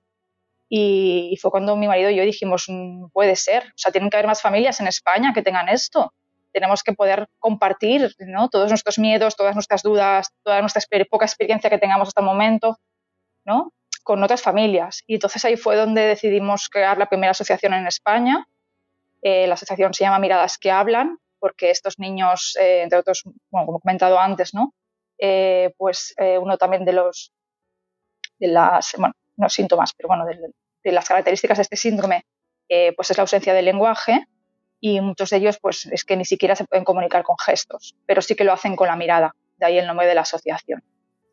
y, 0.68 1.38
fue 1.40 1.52
cuando 1.52 1.78
mi 1.78 1.88
marido 1.88 2.10
y 2.10 2.16
yo 2.16 2.24
dijimos, 2.24 2.66
mm, 2.68 3.10
puede 3.14 3.36
ser, 3.36 3.64
o 3.68 3.78
sea, 3.78 3.92
tienen 3.92 4.10
que 4.10 4.18
haber 4.18 4.28
más 4.28 4.42
familias 4.42 4.80
en 4.82 4.88
España 4.88 5.32
que 5.34 5.44
tengan 5.44 5.70
esto 5.70 6.12
tenemos 6.54 6.84
que 6.84 6.94
poder 6.94 7.28
compartir 7.40 8.16
¿no? 8.20 8.48
todos 8.50 8.70
nuestros 8.70 9.00
miedos, 9.00 9.36
todas 9.36 9.56
nuestras 9.56 9.82
dudas, 9.82 10.30
toda 10.44 10.62
nuestra 10.62 10.82
poca 11.10 11.26
experiencia 11.26 11.70
que 11.70 11.80
tengamos 11.80 12.08
hasta 12.08 12.22
el 12.22 12.28
momento, 12.28 12.78
¿no? 13.44 13.74
con 14.04 14.24
otras 14.24 14.42
familias. 14.42 15.04
Y 15.08 15.16
entonces 15.16 15.44
ahí 15.46 15.58
fue 15.58 15.76
donde 15.76 16.02
decidimos 16.02 16.70
crear 16.70 16.98
la 16.98 17.08
primera 17.08 17.32
asociación 17.32 17.74
en 17.74 17.88
España. 17.88 18.48
Eh, 19.22 19.48
la 19.48 19.56
asociación 19.56 19.94
se 19.94 20.04
llama 20.04 20.20
Miradas 20.20 20.58
que 20.58 20.72
Hablan, 20.72 21.18
porque 21.40 21.72
estos 21.72 22.00
niños, 22.00 22.56
eh, 22.60 22.84
entre 22.84 23.00
otros, 23.00 23.24
bueno, 23.50 23.66
como 23.66 23.78
he 23.78 23.82
comentado 23.82 24.20
antes, 24.20 24.54
¿no? 24.54 24.74
Eh, 25.18 25.74
pues 25.78 26.14
uno 26.18 26.58
también 26.58 26.84
de 26.84 26.94
los, 26.94 27.32
de 28.40 28.48
las, 28.48 28.94
bueno, 28.98 29.14
no 29.38 29.48
síntomas, 29.48 29.94
pero 29.96 30.08
bueno, 30.08 30.26
de, 30.26 30.38
de 30.84 30.92
las 30.92 31.08
características 31.08 31.58
de 31.58 31.62
este 31.62 31.78
síndrome, 31.78 32.26
pues 32.96 33.12
es 33.12 33.18
la 33.18 33.22
ausencia 33.22 33.54
de 33.54 33.62
lenguaje 33.62 34.28
y 34.86 35.00
muchos 35.00 35.30
de 35.30 35.38
ellos 35.38 35.60
pues 35.62 35.86
es 35.86 36.04
que 36.04 36.18
ni 36.18 36.26
siquiera 36.26 36.58
se 36.58 36.66
pueden 36.66 36.84
comunicar 36.84 37.24
con 37.24 37.38
gestos, 37.38 37.96
pero 38.06 38.22
sí 38.22 38.36
que 38.36 38.44
lo 38.44 38.52
hacen 38.52 38.76
con 38.76 38.90
la 38.90 38.98
mirada, 38.98 39.34
de 39.56 39.66
ahí 39.66 39.78
el 39.78 39.88
nombre 39.88 40.06
de 40.08 40.14
la 40.14 40.22
asociación. 40.22 40.84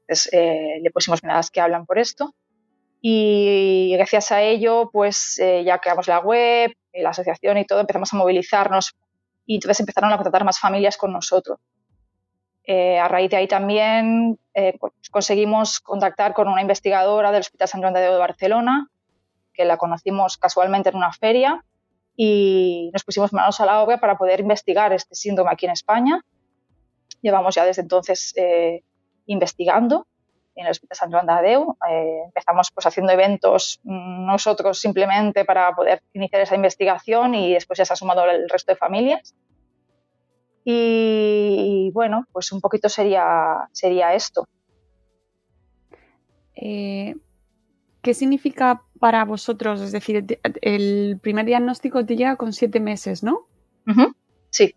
Entonces 0.02 0.32
eh, 0.32 0.78
le 0.80 0.90
pusimos 0.92 1.24
miradas 1.24 1.50
que 1.50 1.60
hablan 1.60 1.84
por 1.84 1.98
esto 1.98 2.32
y 3.00 3.92
gracias 3.96 4.30
a 4.30 4.40
ello 4.40 4.88
pues 4.92 5.40
eh, 5.40 5.64
ya 5.64 5.78
creamos 5.80 6.06
la 6.06 6.20
web, 6.20 6.72
la 6.94 7.10
asociación 7.10 7.58
y 7.58 7.64
todo, 7.64 7.80
empezamos 7.80 8.14
a 8.14 8.18
movilizarnos 8.18 8.94
y 9.46 9.56
entonces 9.56 9.80
empezaron 9.80 10.12
a 10.12 10.16
contratar 10.16 10.44
más 10.44 10.60
familias 10.60 10.96
con 10.96 11.12
nosotros. 11.12 11.58
Eh, 12.62 13.00
a 13.00 13.08
raíz 13.08 13.30
de 13.32 13.38
ahí 13.38 13.48
también 13.48 14.38
pues, 14.52 14.92
conseguimos 15.10 15.80
contactar 15.80 16.34
con 16.34 16.46
una 16.46 16.62
investigadora 16.62 17.32
del 17.32 17.40
Hospital 17.40 17.66
San 17.66 17.80
Juan 17.80 17.94
de 17.94 18.08
Barcelona, 18.10 18.90
que 19.52 19.64
la 19.64 19.76
conocimos 19.76 20.38
casualmente 20.38 20.90
en 20.90 20.94
una 20.94 21.12
feria 21.12 21.64
y 22.22 22.90
nos 22.92 23.02
pusimos 23.02 23.32
manos 23.32 23.60
a 23.60 23.64
la 23.64 23.82
obra 23.82 23.98
para 23.98 24.18
poder 24.18 24.40
investigar 24.40 24.92
este 24.92 25.14
síndrome 25.14 25.50
aquí 25.50 25.64
en 25.64 25.72
España. 25.72 26.22
Llevamos 27.22 27.54
ya 27.54 27.64
desde 27.64 27.80
entonces 27.80 28.34
eh, 28.36 28.84
investigando 29.24 30.06
en 30.54 30.66
el 30.66 30.70
Hospital 30.70 30.98
San 30.98 31.10
Juan 31.10 31.24
de 31.24 31.32
Adeu. 31.32 31.78
Eh, 31.90 32.24
empezamos 32.26 32.70
pues 32.74 32.84
haciendo 32.84 33.10
eventos 33.10 33.80
mm, 33.84 34.26
nosotros 34.26 34.78
simplemente 34.78 35.46
para 35.46 35.74
poder 35.74 36.02
iniciar 36.12 36.42
esa 36.42 36.56
investigación 36.56 37.34
y 37.34 37.54
después 37.54 37.78
ya 37.78 37.86
se 37.86 37.94
ha 37.94 37.96
sumado 37.96 38.26
el 38.26 38.50
resto 38.50 38.72
de 38.72 38.76
familias. 38.76 39.34
Y, 40.62 41.90
bueno, 41.94 42.26
pues 42.32 42.52
un 42.52 42.60
poquito 42.60 42.90
sería, 42.90 43.66
sería 43.72 44.12
esto. 44.12 44.46
Eh, 46.54 47.14
¿Qué 48.02 48.14
significa 48.14 48.82
para 48.98 49.24
vosotros? 49.24 49.80
Es 49.80 49.92
decir, 49.92 50.38
el 50.62 51.18
primer 51.22 51.46
diagnóstico 51.46 52.04
te 52.04 52.16
llega 52.16 52.36
con 52.36 52.52
siete 52.52 52.80
meses, 52.80 53.22
¿no? 53.22 53.46
Sí. 54.50 54.74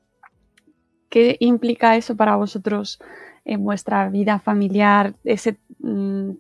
¿Qué 1.10 1.38
implica 1.40 1.96
eso 1.96 2.16
para 2.16 2.36
vosotros 2.36 3.00
en 3.46 3.64
vuestra 3.64 4.10
vida 4.10 4.40
familiar? 4.40 5.14
Ese, 5.24 5.58
mm, 5.80 6.32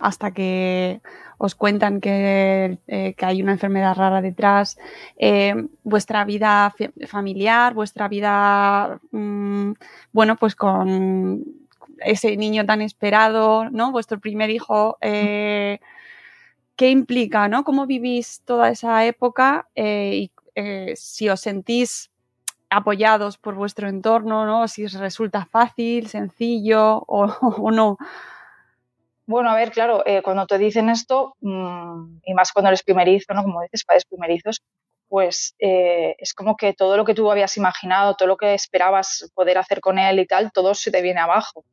hasta 0.00 0.30
que 0.32 1.00
os 1.38 1.54
cuentan 1.54 2.00
que, 2.00 2.78
eh, 2.86 3.14
hay 3.20 3.42
una 3.42 3.52
enfermedad 3.52 3.94
rara 3.96 4.22
detrás, 4.22 4.78
eh, 5.18 5.54
vuestra 5.82 6.24
vida 6.24 6.74
familiar, 7.06 7.74
vuestra 7.74 8.08
vida, 8.08 9.00
mm, 9.10 9.72
bueno, 10.12 10.36
pues 10.36 10.54
con 10.54 11.44
ese 11.98 12.36
niño 12.36 12.64
tan 12.66 12.80
esperado, 12.82 13.68
¿no? 13.70 13.92
Vuestro 13.92 14.18
primer 14.20 14.50
hijo. 14.50 14.96
Eh, 15.00 15.80
qué 16.76 16.90
implica, 16.90 17.48
¿no? 17.48 17.64
¿Cómo 17.64 17.86
vivís 17.86 18.42
toda 18.44 18.70
esa 18.70 19.04
época 19.04 19.68
eh, 19.74 20.12
y 20.14 20.32
eh, 20.54 20.94
si 20.96 21.28
os 21.28 21.40
sentís 21.40 22.10
apoyados 22.70 23.38
por 23.38 23.54
vuestro 23.54 23.88
entorno, 23.88 24.46
¿no? 24.46 24.66
Si 24.68 24.86
resulta 24.86 25.46
fácil, 25.46 26.08
sencillo 26.08 27.04
o, 27.06 27.70
no. 27.70 27.96
Bueno, 29.26 29.50
a 29.50 29.56
ver, 29.56 29.70
claro, 29.70 30.02
eh, 30.06 30.22
cuando 30.22 30.46
te 30.46 30.58
dicen 30.58 30.90
esto, 30.90 31.36
mm, 31.40 32.18
y 32.24 32.34
más 32.34 32.52
cuando 32.52 32.68
eres 32.68 32.82
primerizo, 32.82 33.32
¿no? 33.32 33.42
Como 33.42 33.62
dices, 33.62 33.84
padres 33.84 34.04
primerizos, 34.04 34.62
pues 35.08 35.54
es 35.58 36.34
como 36.34 36.56
que 36.56 36.72
todo 36.72 36.96
lo 36.96 37.04
que 37.04 37.14
tú 37.14 37.30
habías 37.30 37.56
imaginado, 37.56 38.16
todo 38.16 38.26
lo 38.26 38.36
que 38.36 38.54
esperabas 38.54 39.30
poder 39.34 39.58
hacer 39.58 39.80
con 39.80 39.98
él 39.98 40.18
y 40.18 40.26
tal, 40.26 40.50
todo 40.50 40.74
se 40.74 40.90
te 40.90 41.02
viene 41.02 41.20
abajo, 41.20 41.64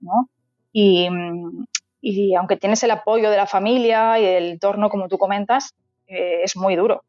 ¿no? 0.00 0.30
Y, 0.72 1.10
mm, 1.10 1.66
y 2.00 2.34
aunque 2.34 2.56
tienes 2.56 2.82
el 2.82 2.90
apoyo 2.90 3.30
de 3.30 3.36
la 3.36 3.46
familia 3.46 4.18
y 4.18 4.24
el 4.24 4.50
entorno, 4.52 4.88
como 4.88 5.08
tú 5.08 5.18
comentas, 5.18 5.74
eh, 6.06 6.42
es 6.42 6.56
muy 6.56 6.76
duro, 6.76 7.04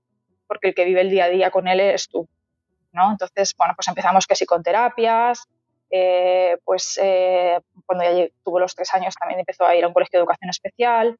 porque 0.47 0.69
el 0.69 0.75
que 0.75 0.85
vive 0.85 1.01
el 1.01 1.09
día 1.09 1.25
a 1.25 1.29
día 1.29 1.51
con 1.51 1.67
él 1.67 1.79
es 1.79 2.09
tú, 2.09 2.27
¿no? 2.91 3.11
Entonces, 3.11 3.53
bueno, 3.57 3.73
pues 3.75 3.87
empezamos 3.87 4.25
que 4.25 4.35
sí 4.35 4.45
con 4.45 4.63
terapias, 4.63 5.47
eh, 5.91 6.57
pues 6.65 6.99
eh, 7.01 7.59
cuando 7.85 8.03
ya 8.03 8.27
tuvo 8.43 8.59
los 8.59 8.75
tres 8.75 8.93
años 8.93 9.15
también 9.15 9.39
empezó 9.39 9.65
a 9.65 9.75
ir 9.75 9.83
a 9.83 9.87
un 9.87 9.93
colegio 9.93 10.19
de 10.19 10.21
educación 10.21 10.49
especial 10.49 11.17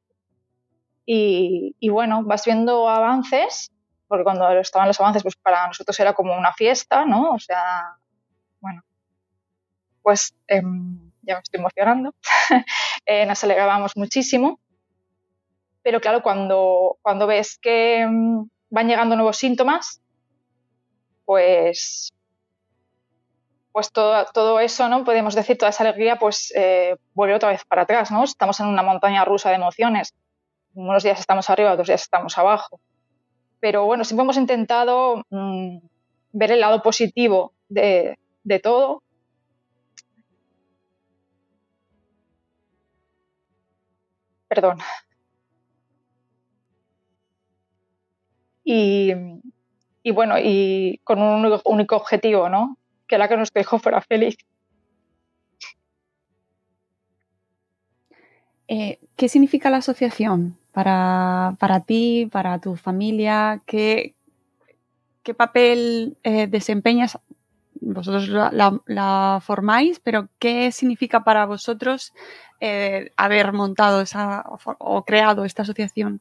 y, 1.06 1.74
y, 1.80 1.88
bueno, 1.88 2.22
vas 2.24 2.44
viendo 2.44 2.88
avances, 2.88 3.72
porque 4.08 4.24
cuando 4.24 4.50
estaban 4.58 4.88
los 4.88 5.00
avances, 5.00 5.22
pues 5.22 5.36
para 5.36 5.66
nosotros 5.66 5.98
era 6.00 6.12
como 6.12 6.36
una 6.36 6.52
fiesta, 6.52 7.04
¿no? 7.04 7.32
O 7.32 7.38
sea, 7.38 7.96
bueno, 8.60 8.82
pues... 10.02 10.34
Em, 10.48 11.10
ya 11.22 11.34
me 11.34 11.40
estoy 11.40 11.60
emocionando, 11.60 12.14
eh, 13.10 13.26
nos 13.26 13.42
alegrábamos 13.42 13.96
muchísimo. 13.96 14.60
Pero 15.82 16.00
claro, 16.00 16.22
cuando, 16.22 16.96
cuando 17.02 17.26
ves 17.26 17.58
que 17.60 18.06
mm, 18.08 18.44
van 18.70 18.86
llegando 18.86 19.16
nuevos 19.16 19.36
síntomas, 19.36 20.00
pues, 21.24 22.12
pues 23.72 23.90
todo, 23.90 24.24
todo 24.32 24.60
eso, 24.60 24.88
¿no? 24.88 25.02
Podemos 25.02 25.34
decir, 25.34 25.58
toda 25.58 25.70
esa 25.70 25.82
alegría, 25.82 26.20
pues 26.20 26.52
eh, 26.54 26.96
vuelve 27.12 27.34
otra 27.34 27.48
vez 27.48 27.64
para 27.64 27.82
atrás, 27.82 28.12
¿no? 28.12 28.22
Estamos 28.22 28.60
en 28.60 28.66
una 28.66 28.84
montaña 28.84 29.24
rusa 29.24 29.48
de 29.48 29.56
emociones. 29.56 30.14
Unos 30.74 31.02
días 31.02 31.18
estamos 31.18 31.50
arriba, 31.50 31.72
otros 31.72 31.88
días 31.88 32.02
estamos 32.02 32.38
abajo. 32.38 32.80
Pero 33.58 33.86
bueno, 33.86 34.04
siempre 34.04 34.22
hemos 34.22 34.36
intentado 34.36 35.24
mm, 35.30 35.78
ver 36.30 36.52
el 36.52 36.60
lado 36.60 36.80
positivo 36.80 37.54
de, 37.68 38.16
de 38.44 38.60
todo 38.60 39.02
perdón. 44.50 44.78
Y, 48.64 49.12
bueno, 50.12 50.34
y 50.38 51.00
con 51.04 51.22
un 51.22 51.46
único 51.64 51.96
objetivo, 51.96 52.48
¿no? 52.48 52.76
Que 53.06 53.14
era 53.14 53.28
que 53.28 53.36
nuestro 53.36 53.60
hijo 53.60 53.78
fuera 53.78 54.00
feliz. 54.00 54.36
Eh, 58.66 58.98
¿Qué 59.16 59.28
significa 59.28 59.70
la 59.70 59.78
asociación 59.78 60.58
para, 60.72 61.56
ti, 61.86 62.28
para 62.30 62.60
tu 62.60 62.74
familia? 62.74 63.62
¿Qué, 63.66 64.14
qué 65.22 65.32
papel 65.32 66.16
eh, 66.24 66.48
desempeñas? 66.48 67.18
Vosotros 67.80 68.28
la, 68.28 69.40
formáis, 69.42 70.00
pero 70.00 70.28
¿qué 70.38 70.70
significa 70.70 71.24
para 71.24 71.46
vosotros 71.46 72.12
eh, 72.60 73.10
haber 73.16 73.52
montado 73.52 74.00
esa 74.02 74.44
o 74.78 75.04
creado 75.04 75.44
esta 75.44 75.62
asociación? 75.62 76.20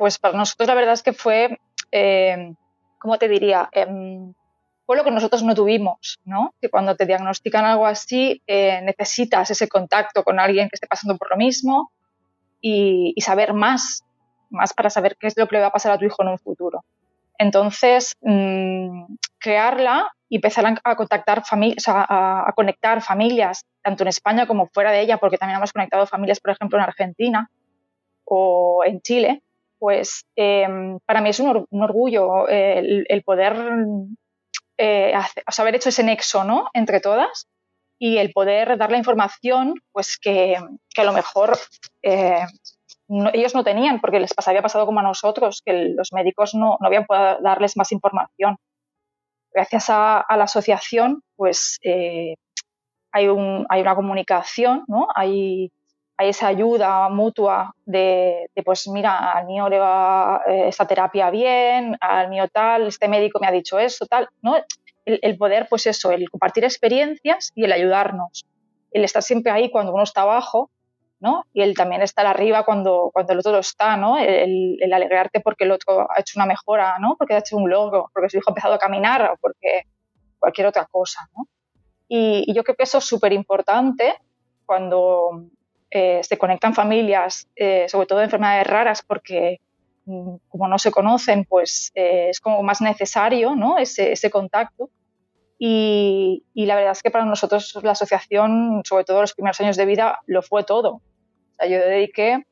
Pues 0.00 0.18
para 0.18 0.34
nosotros 0.34 0.66
la 0.66 0.74
verdad 0.74 0.94
es 0.94 1.02
que 1.02 1.12
fue, 1.12 1.60
eh, 1.92 2.54
¿cómo 2.98 3.18
te 3.18 3.28
diría? 3.28 3.68
Em, 3.70 4.32
fue 4.86 4.96
lo 4.96 5.04
que 5.04 5.10
nosotros 5.10 5.42
no 5.42 5.54
tuvimos, 5.54 6.18
¿no? 6.24 6.54
Que 6.58 6.70
cuando 6.70 6.96
te 6.96 7.04
diagnostican 7.04 7.66
algo 7.66 7.84
así, 7.84 8.40
eh, 8.46 8.80
necesitas 8.82 9.50
ese 9.50 9.68
contacto 9.68 10.24
con 10.24 10.40
alguien 10.40 10.70
que 10.70 10.76
esté 10.76 10.86
pasando 10.86 11.18
por 11.18 11.28
lo 11.30 11.36
mismo 11.36 11.92
y, 12.62 13.14
saber 13.18 13.52
más, 13.52 14.02
más 14.48 14.72
para 14.72 14.88
saber 14.88 15.18
qué 15.20 15.26
es 15.26 15.36
lo 15.36 15.46
que 15.46 15.56
le 15.56 15.60
va 15.60 15.68
a 15.68 15.72
pasar 15.72 15.92
a 15.92 15.98
tu 15.98 16.06
hijo 16.06 16.22
en 16.22 16.28
un 16.28 16.38
futuro. 16.38 16.82
Entonces, 17.40 18.12
mm, 18.20 19.16
crearla 19.38 20.12
y 20.28 20.36
empezar 20.36 20.78
a, 20.84 20.94
contactar 20.94 21.42
familias, 21.42 21.84
a, 21.86 22.52
conectar 22.54 23.00
familias, 23.00 23.64
tanto 23.82 24.04
en 24.04 24.08
España 24.08 24.46
como 24.46 24.66
fuera 24.66 24.92
de 24.92 25.00
ella, 25.00 25.16
porque 25.16 25.38
también 25.38 25.56
hemos 25.56 25.72
conectado 25.72 26.06
familias, 26.06 26.38
por 26.38 26.50
ejemplo, 26.50 26.76
en 26.76 26.84
Argentina 26.84 27.50
o 28.24 28.84
en 28.84 29.00
Chile, 29.00 29.42
pues 29.78 30.26
em, 30.36 30.98
para 31.06 31.22
mí 31.22 31.30
es 31.30 31.40
un, 31.40 31.66
orgullo 31.70 32.46
el, 32.46 33.06
el, 33.08 33.22
poder 33.22 33.56
eh, 34.76 35.14
haber 35.58 35.74
hecho 35.74 35.88
ese 35.88 36.04
nexo 36.04 36.44
¿no? 36.44 36.68
entre 36.74 37.00
todas 37.00 37.48
y 37.98 38.18
el 38.18 38.32
poder 38.32 38.76
dar 38.76 38.90
la 38.90 38.98
información 38.98 39.80
pues 39.92 40.18
que, 40.18 40.56
a 40.56 41.04
lo 41.04 41.12
mejor 41.14 41.56
eh, 43.10 43.30
ellos 43.34 43.54
no 43.54 43.64
tenían 43.64 44.00
porque 44.00 44.20
les 44.20 44.32
había 44.46 44.62
pasado 44.62 44.86
como 44.86 45.00
a 45.00 45.02
nosotros, 45.02 45.62
que 45.64 45.72
los 45.96 46.12
médicos 46.12 46.54
no, 46.54 46.76
no 46.80 46.86
habían 46.86 47.06
podido 47.06 47.38
darles 47.40 47.76
más 47.76 47.92
información. 47.92 48.56
Gracias 49.52 49.86
a, 49.88 50.24
la 50.28 50.44
asociación 50.44 51.22
pues 51.36 51.78
eh, 51.82 52.36
hay, 53.12 53.28
un, 53.28 53.66
hay 53.68 53.80
una 53.80 53.94
comunicación, 53.96 54.84
¿no? 54.86 55.08
hay, 55.14 55.72
hay 56.20 56.28
esa 56.28 56.48
ayuda 56.48 57.08
mutua 57.08 57.74
de, 57.86 58.50
pues 58.62 58.86
mira, 58.88 59.32
al 59.32 59.46
mío 59.46 59.68
le 59.70 59.78
va 59.78 60.42
eh, 60.46 60.68
esta 60.68 60.86
terapia 60.86 61.30
bien, 61.30 61.96
al 61.98 62.28
mío 62.28 62.46
tal, 62.52 62.86
este 62.86 63.08
médico 63.08 63.40
me 63.40 63.46
ha 63.46 63.50
dicho 63.50 63.78
eso, 63.78 64.06
tal, 64.06 64.28
¿no? 64.42 64.56
El, 65.06 65.38
poder, 65.38 65.66
pues 65.68 65.86
eso, 65.86 66.12
el 66.12 66.30
compartir 66.30 66.62
experiencias 66.62 67.50
y 67.54 67.64
el 67.64 67.72
ayudarnos. 67.72 68.44
El 68.92 69.02
estar 69.02 69.22
siempre 69.22 69.50
ahí 69.50 69.70
cuando 69.70 69.92
uno 69.94 70.02
está 70.02 70.22
abajo, 70.22 70.70
¿no? 71.20 71.44
Y 71.52 71.62
el 71.62 71.74
también 71.74 72.02
estar 72.02 72.26
arriba 72.26 72.64
cuando, 72.64 73.10
cuando 73.12 73.32
el 73.32 73.38
otro 73.38 73.58
está, 73.58 73.96
¿no? 73.96 74.18
El, 74.18 74.78
alegrarte 74.92 75.40
porque 75.40 75.64
el 75.64 75.72
otro 75.72 76.10
ha 76.10 76.20
hecho 76.20 76.38
una 76.38 76.46
mejora, 76.46 76.98
¿no? 76.98 77.16
Porque 77.16 77.34
ha 77.34 77.38
hecho 77.38 77.56
un 77.56 77.70
logro, 77.70 78.10
porque 78.12 78.30
su 78.30 78.38
hijo 78.38 78.50
ha 78.50 78.52
empezado 78.52 78.74
a 78.74 78.78
caminar 78.78 79.22
o 79.22 79.36
porque 79.40 79.82
cualquier 80.38 80.66
otra 80.66 80.86
cosa, 80.86 81.28
¿no? 81.36 81.46
Y, 82.08 82.44
y 82.46 82.54
yo 82.54 82.64
creo 82.64 82.74
que 82.74 82.82
eso 82.82 82.98
es 82.98 83.04
súper 83.04 83.32
importante 83.32 84.14
cuando, 84.66 85.50
eh, 85.92 86.20
se 86.22 86.38
conectan 86.38 86.72
familias, 86.72 87.48
eh, 87.56 87.86
sobre 87.88 88.06
todo 88.06 88.20
de 88.20 88.26
enfermedades 88.26 88.66
raras, 88.66 89.02
porque 89.02 89.60
mm, 90.04 90.36
como 90.48 90.68
no 90.68 90.78
se 90.78 90.92
conocen, 90.92 91.44
pues 91.44 91.90
eh, 91.96 92.28
es 92.30 92.38
como 92.38 92.62
más 92.62 92.80
necesario 92.80 93.56
¿no? 93.56 93.76
ese, 93.76 94.30
contacto. 94.30 94.88
Y, 95.58 96.44
la 96.54 96.76
verdad 96.76 96.92
es 96.92 97.02
que 97.02 97.10
para 97.10 97.24
nosotros 97.24 97.76
la 97.82 97.92
asociación, 97.92 98.82
sobre 98.84 99.04
todo 99.04 99.20
los 99.20 99.34
primeros 99.34 99.60
años 99.60 99.76
de 99.76 99.84
vida, 99.84 100.20
lo 100.26 100.42
fue 100.42 100.62
todo. 100.62 101.02
Yo 101.68 101.78
dediqué 101.78 102.44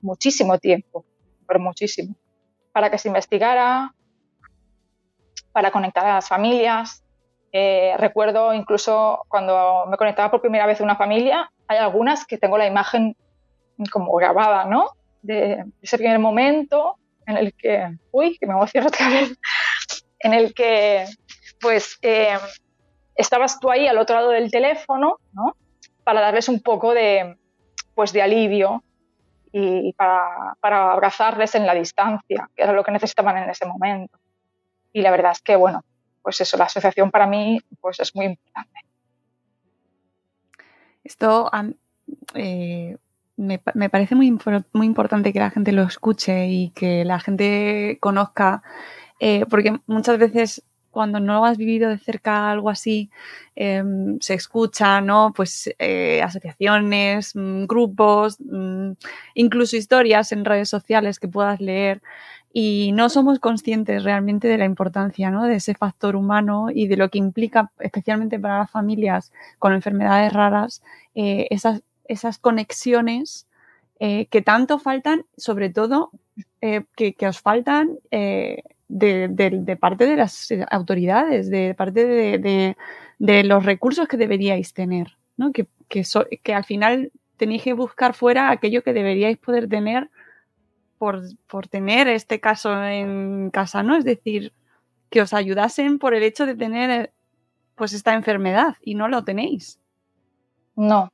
muchísimo 0.00 0.58
tiempo, 0.58 1.04
pero 1.46 1.60
muchísimo, 1.60 2.14
para 2.72 2.90
que 2.90 2.98
se 2.98 3.08
investigara, 3.08 3.94
para 5.52 5.70
conectar 5.70 6.04
a 6.06 6.14
las 6.14 6.28
familias. 6.28 7.02
recuerdo 7.98 8.52
incluso 8.52 9.24
cuando 9.28 9.86
me 9.88 9.96
conectaba 9.96 10.30
por 10.30 10.40
primera 10.40 10.66
vez 10.66 10.80
a 10.80 10.84
una 10.84 10.96
familia, 10.96 11.50
hay 11.68 11.78
algunas 11.78 12.26
que 12.26 12.38
tengo 12.38 12.58
la 12.58 12.66
imagen 12.66 13.16
como 13.90 14.12
grabada, 14.14 14.64
¿no? 14.64 14.90
De 15.22 15.64
ese 15.80 15.96
primer 15.96 16.18
momento 16.18 16.96
en 17.26 17.36
el 17.36 17.54
que, 17.54 17.96
uy, 18.10 18.36
que 18.38 18.46
me 18.46 18.54
emociono 18.54 18.88
otra 18.88 19.08
vez, 19.08 19.38
en 20.18 20.34
el 20.34 20.54
que, 20.54 21.06
pues, 21.60 21.98
eh, 22.02 22.36
estabas 23.14 23.58
tú 23.60 23.70
ahí 23.70 23.86
al 23.86 23.98
otro 23.98 24.16
lado 24.16 24.30
del 24.30 24.50
teléfono, 24.50 25.18
¿no? 25.32 25.56
Para 26.02 26.20
darles 26.20 26.48
un 26.48 26.60
poco 26.60 26.92
de, 26.92 27.36
pues, 27.94 28.12
de 28.12 28.22
alivio 28.22 28.82
y 29.52 29.92
para, 29.92 30.56
para 30.60 30.92
abrazarles 30.92 31.54
en 31.54 31.64
la 31.64 31.74
distancia, 31.74 32.50
que 32.56 32.62
era 32.62 32.72
lo 32.72 32.82
que 32.82 32.90
necesitaban 32.90 33.36
en 33.36 33.50
ese 33.50 33.66
momento. 33.66 34.18
Y 34.92 35.00
la 35.00 35.12
verdad 35.12 35.32
es 35.32 35.42
que, 35.42 35.54
bueno, 35.54 35.84
pues 36.22 36.40
eso, 36.40 36.56
la 36.56 36.64
asociación 36.64 37.10
para 37.10 37.26
mí, 37.26 37.60
pues 37.80 38.00
es 38.00 38.16
muy 38.16 38.26
importante. 38.26 38.80
Esto 41.04 41.50
eh, 42.34 42.96
me, 43.36 43.58
parece 43.90 44.14
muy, 44.14 44.36
muy 44.72 44.86
importante 44.86 45.32
que 45.32 45.38
la 45.38 45.50
gente 45.50 45.72
lo 45.72 45.82
escuche 45.82 46.46
y 46.48 46.70
que 46.70 47.04
la 47.04 47.20
gente 47.20 47.98
conozca, 48.00 48.62
eh, 49.20 49.44
porque 49.50 49.78
muchas 49.86 50.18
veces 50.18 50.64
cuando 50.94 51.20
no 51.20 51.44
has 51.44 51.58
vivido 51.58 51.90
de 51.90 51.98
cerca 51.98 52.50
algo 52.50 52.70
así, 52.70 53.10
em, 53.56 54.18
se 54.20 54.34
escucha, 54.34 55.00
¿no? 55.02 55.32
Pues 55.36 55.70
eh, 55.78 56.22
asociaciones, 56.22 57.36
mm, 57.36 57.66
grupos, 57.66 58.38
mm, 58.40 58.92
incluso 59.34 59.76
historias 59.76 60.32
en 60.32 60.44
redes 60.46 60.70
sociales 60.70 61.18
que 61.18 61.28
puedas 61.28 61.60
leer 61.60 62.00
y 62.56 62.92
no 62.92 63.08
somos 63.08 63.40
conscientes 63.40 64.04
realmente 64.04 64.46
de 64.46 64.58
la 64.58 64.64
importancia 64.64 65.28
¿no? 65.28 65.44
de 65.44 65.56
ese 65.56 65.74
factor 65.74 66.14
humano 66.14 66.68
y 66.72 66.86
de 66.86 66.96
lo 66.96 67.10
que 67.10 67.18
implica, 67.18 67.72
especialmente 67.80 68.38
para 68.38 68.60
las 68.60 68.70
familias 68.70 69.32
con 69.58 69.72
enfermedades 69.72 70.32
raras, 70.32 70.80
eh, 71.16 71.48
esas, 71.50 71.82
esas 72.04 72.38
conexiones 72.38 73.48
eh, 73.98 74.26
que 74.26 74.40
tanto 74.40 74.78
faltan, 74.78 75.26
sobre 75.36 75.68
todo 75.68 76.12
eh, 76.60 76.84
que, 76.94 77.16
os 77.26 77.40
faltan 77.40 77.98
de, 78.88 79.76
parte 79.80 80.06
de 80.06 80.16
las 80.16 80.48
autoridades, 80.70 81.50
de 81.50 81.74
parte 81.74 82.06
de, 83.18 83.44
los 83.44 83.64
recursos 83.64 84.08
que 84.08 84.16
deberíais 84.16 84.74
tener, 84.74 85.16
¿no? 85.36 85.52
que, 85.52 85.66
que, 85.88 86.04
que 86.42 86.54
al 86.54 86.64
final 86.64 87.12
tenéis 87.36 87.62
que 87.62 87.72
buscar 87.72 88.14
fuera 88.14 88.50
aquello 88.50 88.82
que 88.82 88.92
deberíais 88.92 89.38
poder 89.38 89.68
tener 89.68 90.10
por, 90.98 91.68
tener 91.68 92.08
este 92.08 92.40
caso 92.40 92.82
en 92.82 93.50
casa, 93.50 93.82
¿no? 93.82 93.96
Es 93.96 94.04
decir, 94.04 94.52
que 95.10 95.20
os 95.20 95.34
ayudasen 95.34 95.98
por 95.98 96.14
el 96.14 96.22
hecho 96.22 96.46
de 96.46 96.54
tener 96.54 97.12
pues 97.74 97.92
esta 97.92 98.14
enfermedad 98.14 98.76
y 98.80 98.94
no 98.94 99.08
lo 99.08 99.24
tenéis. 99.24 99.80
No, 100.76 101.12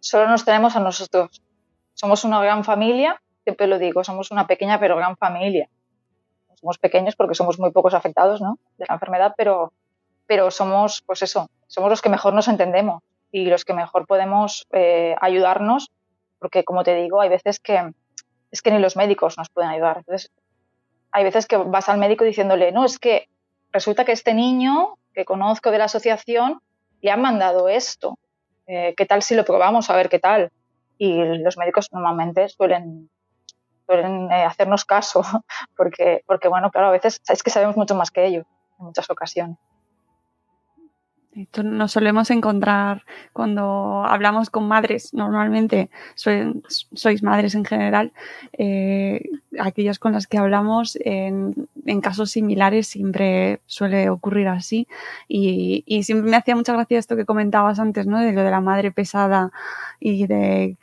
solo 0.00 0.28
nos 0.28 0.44
tenemos 0.44 0.74
a 0.76 0.80
nosotros. 0.80 1.42
Somos 1.94 2.24
una 2.24 2.42
gran 2.42 2.64
familia, 2.64 3.20
siempre 3.44 3.66
lo 3.66 3.78
digo, 3.78 4.02
somos 4.04 4.30
una 4.30 4.46
pequeña 4.46 4.80
pero 4.80 4.96
gran 4.96 5.16
familia. 5.16 5.68
Somos 6.60 6.78
pequeños 6.78 7.16
porque 7.16 7.34
somos 7.34 7.58
muy 7.58 7.70
pocos 7.70 7.94
afectados 7.94 8.40
¿no? 8.40 8.58
de 8.78 8.86
la 8.88 8.94
enfermedad, 8.94 9.34
pero, 9.36 9.72
pero 10.26 10.50
somos, 10.50 11.02
pues 11.02 11.22
eso, 11.22 11.48
somos 11.66 11.90
los 11.90 12.02
que 12.02 12.08
mejor 12.08 12.34
nos 12.34 12.48
entendemos 12.48 13.02
y 13.30 13.46
los 13.46 13.64
que 13.64 13.74
mejor 13.74 14.06
podemos 14.06 14.66
eh, 14.72 15.14
ayudarnos, 15.20 15.90
porque 16.38 16.64
como 16.64 16.82
te 16.82 16.94
digo, 16.94 17.20
hay 17.20 17.28
veces 17.28 17.60
que, 17.60 17.92
es 18.50 18.62
que 18.62 18.70
ni 18.70 18.78
los 18.78 18.96
médicos 18.96 19.38
nos 19.38 19.50
pueden 19.50 19.70
ayudar. 19.70 19.98
Entonces, 19.98 20.30
hay 21.12 21.24
veces 21.24 21.46
que 21.46 21.56
vas 21.56 21.88
al 21.88 21.98
médico 21.98 22.24
diciéndole, 22.24 22.72
no, 22.72 22.84
es 22.84 22.98
que 22.98 23.28
resulta 23.72 24.04
que 24.04 24.12
este 24.12 24.34
niño 24.34 24.94
que 25.14 25.24
conozco 25.24 25.70
de 25.70 25.78
la 25.78 25.84
asociación 25.84 26.60
le 27.00 27.10
han 27.10 27.20
mandado 27.20 27.68
esto. 27.68 28.18
Eh, 28.66 28.94
¿Qué 28.96 29.06
tal 29.06 29.22
si 29.22 29.34
lo 29.34 29.44
probamos 29.44 29.90
a 29.90 29.96
ver 29.96 30.08
qué 30.08 30.18
tal? 30.18 30.50
Y 30.98 31.22
los 31.38 31.56
médicos 31.56 31.88
normalmente 31.92 32.48
suelen, 32.48 33.08
suelen 33.88 34.30
eh, 34.30 34.44
hacernos 34.44 34.84
caso, 34.84 35.22
porque, 35.76 36.22
porque, 36.26 36.48
bueno, 36.48 36.70
claro, 36.70 36.88
a 36.88 36.92
veces 36.92 37.22
es 37.26 37.42
que 37.42 37.50
sabemos 37.50 37.76
mucho 37.76 37.94
más 37.94 38.10
que 38.10 38.26
ellos 38.26 38.44
en 38.78 38.84
muchas 38.84 39.08
ocasiones. 39.08 39.56
Esto 41.38 41.62
nos 41.62 41.92
solemos 41.92 42.30
encontrar 42.32 43.04
cuando 43.32 44.04
hablamos 44.04 44.50
con 44.50 44.66
madres, 44.66 45.14
normalmente 45.14 45.88
sois 46.16 47.22
madres 47.22 47.54
en 47.54 47.64
general, 47.64 48.12
eh, 48.54 49.22
aquellas 49.60 50.00
con 50.00 50.12
las 50.14 50.26
que 50.26 50.36
hablamos 50.36 50.98
en, 51.00 51.68
casos 52.02 52.32
similares 52.32 52.88
siempre 52.88 53.60
suele 53.66 54.10
ocurrir 54.10 54.48
así 54.48 54.88
y, 55.28 55.84
siempre 56.02 56.28
me 56.28 56.36
hacía 56.36 56.56
mucha 56.56 56.72
gracia 56.72 56.98
esto 56.98 57.14
que 57.14 57.24
comentabas 57.24 57.78
antes, 57.78 58.06
¿no? 58.08 58.18
De 58.18 58.32
lo 58.32 58.42
de 58.42 58.50
la 58.50 58.60
madre 58.60 58.90
pesada 58.90 59.52
y 60.00 60.26
de, 60.26 60.76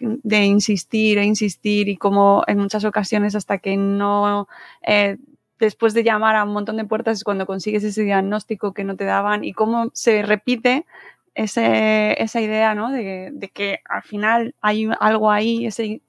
insistir 0.45 1.17
e 1.17 1.25
insistir 1.25 1.89
y 1.89 1.97
como 1.97 2.43
en 2.47 2.59
muchas 2.59 2.85
ocasiones 2.85 3.35
hasta 3.35 3.57
que 3.57 3.75
no... 3.75 4.47
Eh, 4.87 5.17
después 5.59 5.93
de 5.93 6.03
llamar 6.03 6.35
a 6.35 6.43
un 6.43 6.53
montón 6.53 6.77
de 6.77 6.85
puertas 6.85 7.17
es 7.17 7.23
cuando 7.23 7.45
consigues 7.45 7.83
ese 7.83 8.03
diagnóstico 8.03 8.73
que 8.73 8.83
no 8.83 8.95
te 8.95 9.05
daban 9.05 9.43
y 9.43 9.53
cómo 9.53 9.89
se 9.93 10.21
repite 10.21 10.85
ese, 11.33 12.21
esa 12.21 12.41
idea, 12.41 12.75
¿no? 12.75 12.91
De, 12.91 13.51
que 13.53 13.79
al 13.85 14.03
final 14.03 14.55
hay 14.61 14.89
algo 14.99 15.31
ahí, 15.31 15.65
ese, 15.65 16.01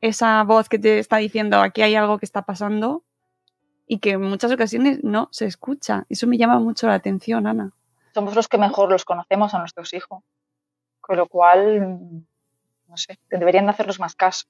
esa 0.00 0.42
voz 0.44 0.68
que 0.68 0.78
te 0.78 0.98
está 0.98 1.16
diciendo 1.18 1.60
aquí 1.60 1.82
hay 1.82 1.94
algo 1.94 2.18
que 2.18 2.26
está 2.26 2.42
pasando 2.42 3.02
y 3.86 3.98
que 3.98 4.12
en 4.12 4.22
muchas 4.22 4.52
ocasiones 4.52 5.02
no 5.02 5.28
se 5.32 5.46
escucha. 5.46 6.04
Eso 6.08 6.26
me 6.26 6.38
llama 6.38 6.58
mucho 6.58 6.86
la 6.86 6.94
atención, 6.94 7.46
Ana. 7.46 7.72
Somos 8.14 8.34
los 8.34 8.48
que 8.48 8.58
mejor 8.58 8.90
los 8.90 9.04
conocemos 9.04 9.54
a 9.54 9.58
nuestros 9.58 9.92
hijos, 9.94 10.22
con 11.00 11.16
lo 11.16 11.26
cual, 11.26 12.24
no 12.88 12.96
sé, 12.96 13.18
deberían 13.30 13.68
hacerlos 13.68 14.00
más 14.00 14.14
caso. 14.14 14.46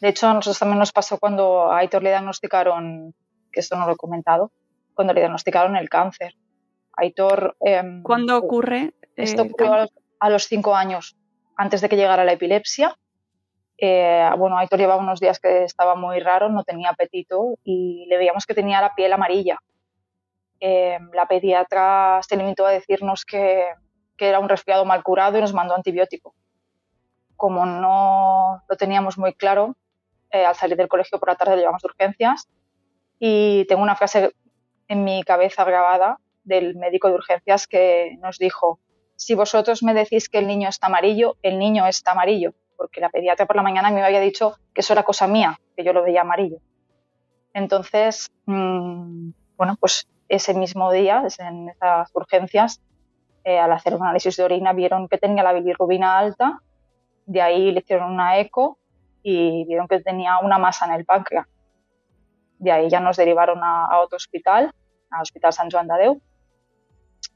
De 0.00 0.08
hecho, 0.08 0.28
a 0.28 0.34
nosotros 0.34 0.58
también 0.58 0.78
nos 0.78 0.92
pasó 0.92 1.18
cuando 1.18 1.70
a 1.70 1.78
Aitor 1.78 2.02
le 2.02 2.10
diagnosticaron 2.10 3.14
que 3.52 3.60
esto 3.60 3.76
no 3.76 3.86
lo 3.86 3.92
he 3.92 3.96
comentado, 3.96 4.50
cuando 4.94 5.12
le 5.12 5.20
diagnosticaron 5.20 5.76
el 5.76 5.88
cáncer. 5.88 6.34
Aitor... 6.96 7.56
Em, 7.60 8.02
¿Cuándo 8.02 8.36
ocurre? 8.36 8.94
Esto 9.16 9.42
ocurrió 9.42 9.88
a 10.18 10.30
los, 10.30 10.44
cinco 10.46 10.74
años, 10.74 11.16
antes 11.56 11.80
de 11.80 11.88
que 11.88 11.96
llegara 11.96 12.24
la 12.24 12.32
epilepsia. 12.32 12.96
Eh, 13.78 14.28
bueno, 14.38 14.58
Aitor 14.58 14.78
llevaba 14.78 15.02
unos 15.02 15.20
días 15.20 15.40
que 15.40 15.64
estaba 15.64 15.94
muy 15.94 16.20
raro, 16.20 16.48
no 16.48 16.64
tenía 16.64 16.90
apetito 16.90 17.58
y 17.64 18.06
le 18.08 18.16
veíamos 18.16 18.46
que 18.46 18.54
tenía 18.54 18.80
la 18.80 18.94
piel 18.94 19.12
amarilla. 19.12 19.58
Em, 20.60 21.10
la 21.12 21.26
pediatra 21.26 22.20
se 22.22 22.36
limitó 22.36 22.64
a 22.66 22.70
decirnos 22.70 23.24
que, 23.24 23.66
que, 24.16 24.28
era 24.28 24.38
un 24.38 24.48
resfriado 24.48 24.84
mal 24.84 25.02
curado 25.02 25.36
y 25.36 25.40
nos 25.40 25.52
mandó 25.52 25.74
antibiótico. 25.74 26.34
Como 27.36 27.66
no 27.66 28.62
lo 28.68 28.76
teníamos 28.76 29.18
muy 29.18 29.34
claro, 29.34 29.74
eh, 30.30 30.46
al 30.46 30.54
salir 30.54 30.76
del 30.76 30.88
colegio 30.88 31.18
por 31.18 31.28
la 31.28 31.34
tarde 31.34 31.56
le 31.56 31.62
llevamos 31.62 31.82
urgencias 31.82 32.48
y 33.24 33.66
tengo 33.66 33.82
una 33.82 33.94
frase 33.94 34.32
en 34.88 35.04
mi 35.04 35.22
cabeza 35.22 35.62
grabada 35.62 36.18
del 36.42 36.74
médico 36.74 37.06
de 37.06 37.14
urgencias 37.14 37.68
que 37.68 38.18
nos 38.20 38.36
dijo, 38.36 38.80
si 39.14 39.36
vosotros 39.36 39.84
me 39.84 39.94
decís 39.94 40.28
que 40.28 40.38
el 40.38 40.48
niño 40.48 40.68
está 40.68 40.88
amarillo, 40.88 41.36
el 41.40 41.56
niño 41.56 41.86
está 41.86 42.10
amarillo, 42.10 42.52
porque 42.76 43.00
la 43.00 43.10
pediatra 43.10 43.46
por 43.46 43.54
la 43.54 43.62
mañana 43.62 43.92
me 43.92 44.02
había 44.02 44.18
dicho 44.18 44.56
que 44.74 44.80
eso 44.80 44.92
era 44.92 45.04
cosa 45.04 45.28
mía, 45.28 45.56
que 45.76 45.84
yo 45.84 45.92
lo 45.92 46.02
veía 46.02 46.22
amarillo. 46.22 46.58
Entonces, 47.54 48.28
mm, 48.46 49.30
bueno, 49.56 49.76
pues 49.78 50.08
ese 50.28 50.52
mismo 50.54 50.90
día, 50.90 51.22
en 51.38 51.68
esas 51.68 52.10
urgencias, 52.14 52.82
eh, 53.44 53.56
al 53.56 53.70
hacer 53.70 53.94
un 53.94 54.02
análisis 54.02 54.36
de 54.36 54.42
orina, 54.42 54.72
vieron 54.72 55.06
que 55.06 55.18
tenía 55.18 55.44
la 55.44 55.52
bilirrubina 55.52 56.18
alta, 56.18 56.58
de 57.26 57.40
ahí 57.40 57.70
le 57.70 57.78
hicieron 57.78 58.10
una 58.10 58.40
eco 58.40 58.78
y 59.22 59.64
vieron 59.66 59.86
que 59.86 60.00
tenía 60.00 60.38
una 60.38 60.58
masa 60.58 60.86
en 60.86 60.94
el 60.94 61.04
páncreas. 61.04 61.46
De 62.62 62.70
ahí 62.70 62.88
ya 62.88 63.00
nos 63.00 63.16
derivaron 63.16 63.58
a, 63.64 63.98
otro 63.98 64.16
hospital, 64.16 64.70
al 65.10 65.22
Hospital 65.22 65.52
San 65.52 65.68
Joan 65.68 65.88
de 65.88 65.94
Déu, 65.94 66.22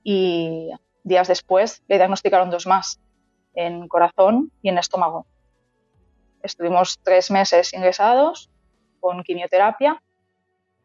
y 0.05 0.71
días 1.03 1.27
después 1.27 1.83
le 1.89 1.97
diagnosticaron 1.97 2.49
dos 2.49 2.69
más, 2.69 3.01
en 3.53 3.89
corazón 3.89 4.53
y 4.63 4.69
en 4.69 4.79
estómago. 4.79 5.27
Estuvimos 6.45 7.01
tres 7.03 7.33
meses 7.33 7.75
ingresados 7.75 8.53
con 9.01 9.25
quimioterapia 9.25 10.01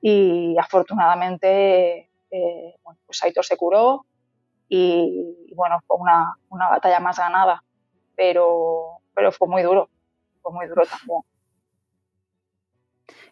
y 0.01 0.57
afortunadamente 0.57 2.09
eh, 2.31 2.75
bueno, 2.83 2.99
pues 3.05 3.23
Aitor 3.23 3.45
se 3.45 3.57
curó 3.57 4.07
y, 4.67 5.53
bueno, 5.53 5.81
fue 5.85 5.97
una, 5.97 6.33
una, 6.49 6.67
batalla 6.67 6.99
más 6.99 7.19
ganada, 7.19 7.63
pero, 8.15 9.01
pero 9.13 9.31
fue 9.31 9.47
muy 9.47 9.61
duro, 9.61 9.87
fue 10.41 10.51
muy 10.51 10.65
duro 10.65 10.81
también. 10.87 11.30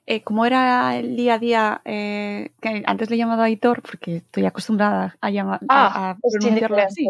Eh, 0.05 0.23
¿Cómo 0.23 0.45
era 0.45 0.97
el 0.97 1.15
día 1.15 1.35
a 1.35 1.39
día? 1.39 1.81
Eh, 1.85 2.51
que 2.61 2.83
antes 2.85 3.09
le 3.09 3.15
he 3.15 3.19
llamado 3.19 3.43
a 3.43 3.45
Aitor 3.45 3.81
porque 3.81 4.17
estoy 4.17 4.45
acostumbrada 4.45 5.15
a, 5.21 5.29
llamar, 5.29 5.59
ah, 5.69 6.11
a, 6.11 6.17
pronunciarlo 6.17 6.77
así. 6.77 7.09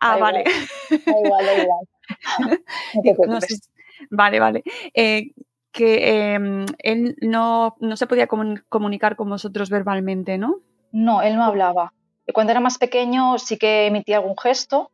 Ah, 0.00 0.18
vale. 0.18 0.44
igual, 0.90 1.44
igual. 1.62 2.60
vale, 4.10 4.40
vale. 4.40 4.62
Eh, 4.92 5.30
que 5.72 6.34
em, 6.34 6.66
él 6.78 7.16
no, 7.20 7.76
no, 7.80 7.96
se 7.96 8.06
podía 8.06 8.26
comunicar 8.26 9.16
con 9.16 9.28
vosotros 9.28 9.70
verbalmente, 9.70 10.38
¿no? 10.38 10.60
No, 10.92 11.22
él 11.22 11.36
no 11.36 11.44
hablaba. 11.44 11.92
Cuando 12.32 12.52
era 12.52 12.60
más 12.60 12.78
pequeño 12.78 13.38
sí 13.38 13.58
que 13.58 13.86
emitía 13.86 14.18
algún 14.18 14.36
gesto, 14.38 14.92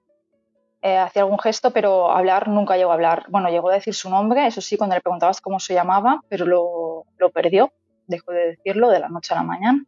eh, 0.83 0.97
hacía 0.97 1.23
algún 1.23 1.39
gesto, 1.39 1.73
pero 1.73 2.11
hablar 2.11 2.49
nunca 2.49 2.77
llegó 2.77 2.91
a 2.91 2.95
hablar. 2.95 3.27
Bueno, 3.29 3.51
llegó 3.51 3.69
a 3.69 3.75
decir 3.75 3.95
su 3.95 4.09
nombre, 4.09 4.47
eso 4.47 4.63
sí, 4.63 4.79
cuando 4.79 4.97
le 4.97 5.03
preguntabas 5.03 5.43
cómo 5.43 5.61
se 5.61 5.75
llamaba, 5.75 6.23
pero 6.29 6.47
lo, 6.47 6.90
lo 7.19 7.31
perdió, 7.31 7.73
dejó 8.07 8.33
de 8.33 8.57
decirlo 8.57 8.91
de 8.91 9.01
la 9.01 9.09
noche 9.09 9.35
a 9.35 9.39
la 9.39 9.45
mañana. 9.45 9.85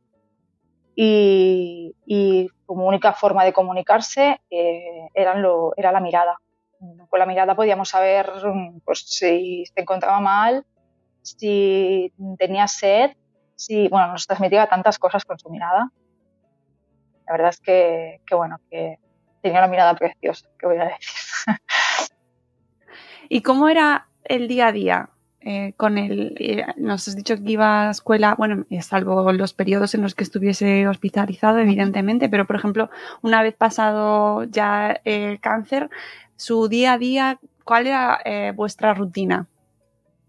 Y, 0.95 1.95
como 2.67 2.87
única 2.87 3.13
forma 3.13 3.45
de 3.45 3.53
comunicarse 3.53 4.41
eh, 4.51 5.09
lo, 5.37 5.73
era 5.77 5.93
la 5.93 6.01
mirada. 6.01 6.39
Con 7.09 7.19
la 7.19 7.27
mirada 7.27 7.55
podíamos 7.55 7.91
saber 7.91 8.31
pues, 8.85 9.01
si 9.07 9.65
se 9.67 9.81
encontraba 9.81 10.21
mal, 10.21 10.65
si 11.23 12.13
tenía 12.39 12.67
sed, 12.67 13.13
si, 13.55 13.89
bueno, 13.89 14.09
nos 14.09 14.27
transmitía 14.27 14.67
tantas 14.67 14.99
cosas 14.99 15.25
con 15.25 15.39
su 15.39 15.49
mirada. 15.51 15.91
La 17.27 17.33
verdad 17.33 17.51
es 17.51 17.61
que, 17.61 18.21
que 18.27 18.35
bueno, 18.35 18.59
que 18.71 18.99
tenía 19.41 19.59
una 19.59 19.69
mirada 19.69 19.95
preciosa, 19.95 20.49
que 20.59 20.67
voy 20.67 20.79
a 20.79 20.85
decir. 20.85 20.99
¿Y 23.29 23.43
cómo 23.43 23.69
era 23.69 24.09
el 24.25 24.49
día 24.49 24.69
a 24.69 24.73
día 24.73 25.11
eh, 25.45 25.73
con 25.77 25.99
él? 25.99 26.35
Eh, 26.39 26.65
nos 26.77 27.09
has 27.09 27.17
dicho 27.17 27.37
que 27.37 27.53
iba 27.53 27.89
a 27.89 27.91
escuela, 27.91 28.35
bueno, 28.37 28.65
eh, 28.71 28.83
salvo 28.83 29.31
los 29.33 29.53
periodos 29.53 29.95
en 29.95 30.03
los 30.03 30.15
que 30.15 30.25
estuviese 30.25 30.87
hospitalizado, 30.87 31.59
evidentemente, 31.59 32.29
pero 32.29 32.47
por 32.47 32.57
ejemplo, 32.57 32.91
una 33.23 33.43
vez 33.43 33.55
pasado 33.55 34.45
ya 34.45 35.01
el 35.05 35.41
cáncer, 35.41 35.91
su 36.37 36.69
día 36.69 36.95
a 36.95 36.99
día, 36.99 37.39
¿cuál 37.65 37.87
era 37.87 38.21
vuestra 38.55 38.95
rutina? 38.95 39.47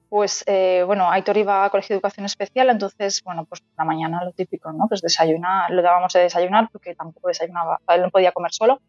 Pues 0.09 0.45
bueno, 0.85 1.09
Aitor 1.09 1.37
iba 1.37 1.65
a 1.65 1.69
colegio 1.69 1.95
de 1.95 1.97
educación 1.97 2.25
especial, 2.25 2.69
entonces, 2.69 3.23
bueno, 3.23 3.45
pues 3.45 3.61
por 3.61 3.71
la 3.77 3.85
mañana 3.85 4.23
lo 4.23 4.31
típico, 4.31 4.71
¿no? 4.71 4.87
Pues 4.87 5.01
desayunar, 5.01 5.71
lo 5.71 5.81
dábamos 5.81 6.13
de 6.13 6.21
desayunar 6.21 6.69
porque 6.71 6.93
tampoco 6.93 7.29
desayunaba, 7.29 7.79
él 7.87 8.01
no 8.01 8.11
podía 8.11 8.31
comer 8.31 8.51
solo, 8.53 8.79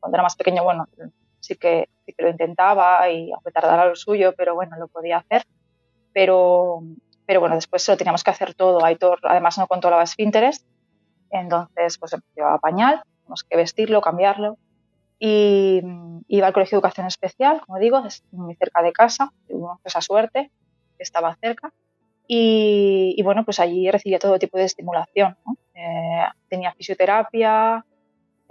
cuando 0.00 0.16
era 0.16 0.22
más 0.22 0.36
pequeño, 0.36 0.64
bueno, 0.64 0.86
sí 1.42 1.56
que, 1.56 1.88
sí 2.06 2.12
que 2.16 2.22
lo 2.22 2.30
intentaba 2.30 3.08
y 3.10 3.30
aunque 3.32 3.50
tardara 3.50 3.86
lo 3.86 3.96
suyo, 3.96 4.32
pero 4.36 4.54
bueno, 4.54 4.76
lo 4.78 4.88
podía 4.88 5.18
hacer. 5.18 5.44
Pero, 6.12 6.82
pero 7.26 7.40
bueno, 7.40 7.54
después 7.54 7.86
lo 7.88 7.96
teníamos 7.96 8.24
que 8.24 8.30
hacer 8.30 8.54
todo. 8.54 8.84
Aitor 8.84 9.20
además 9.22 9.58
no 9.58 9.66
controlaba 9.66 10.02
esfínteres, 10.02 10.64
entonces 11.30 11.98
pues 11.98 12.12
empezó 12.12 12.46
a 12.46 12.58
pañal, 12.58 13.02
teníamos 13.20 13.44
que 13.44 13.56
vestirlo, 13.56 14.00
cambiarlo. 14.00 14.58
Y 15.18 15.80
iba 16.26 16.48
al 16.48 16.52
colegio 16.52 16.76
de 16.76 16.78
educación 16.80 17.06
especial, 17.06 17.60
como 17.64 17.78
digo, 17.78 18.02
muy 18.32 18.56
cerca 18.56 18.82
de 18.82 18.92
casa, 18.92 19.32
tuvimos 19.46 19.78
esa 19.84 20.00
suerte, 20.00 20.50
estaba 20.98 21.36
cerca. 21.36 21.72
Y, 22.26 23.20
bueno, 23.22 23.44
pues 23.44 23.60
allí 23.60 23.90
recibía 23.90 24.18
todo 24.18 24.38
tipo 24.38 24.56
de 24.56 24.64
estimulación. 24.64 25.36
Eh, 25.74 26.24
tenía 26.48 26.72
fisioterapia, 26.72 27.84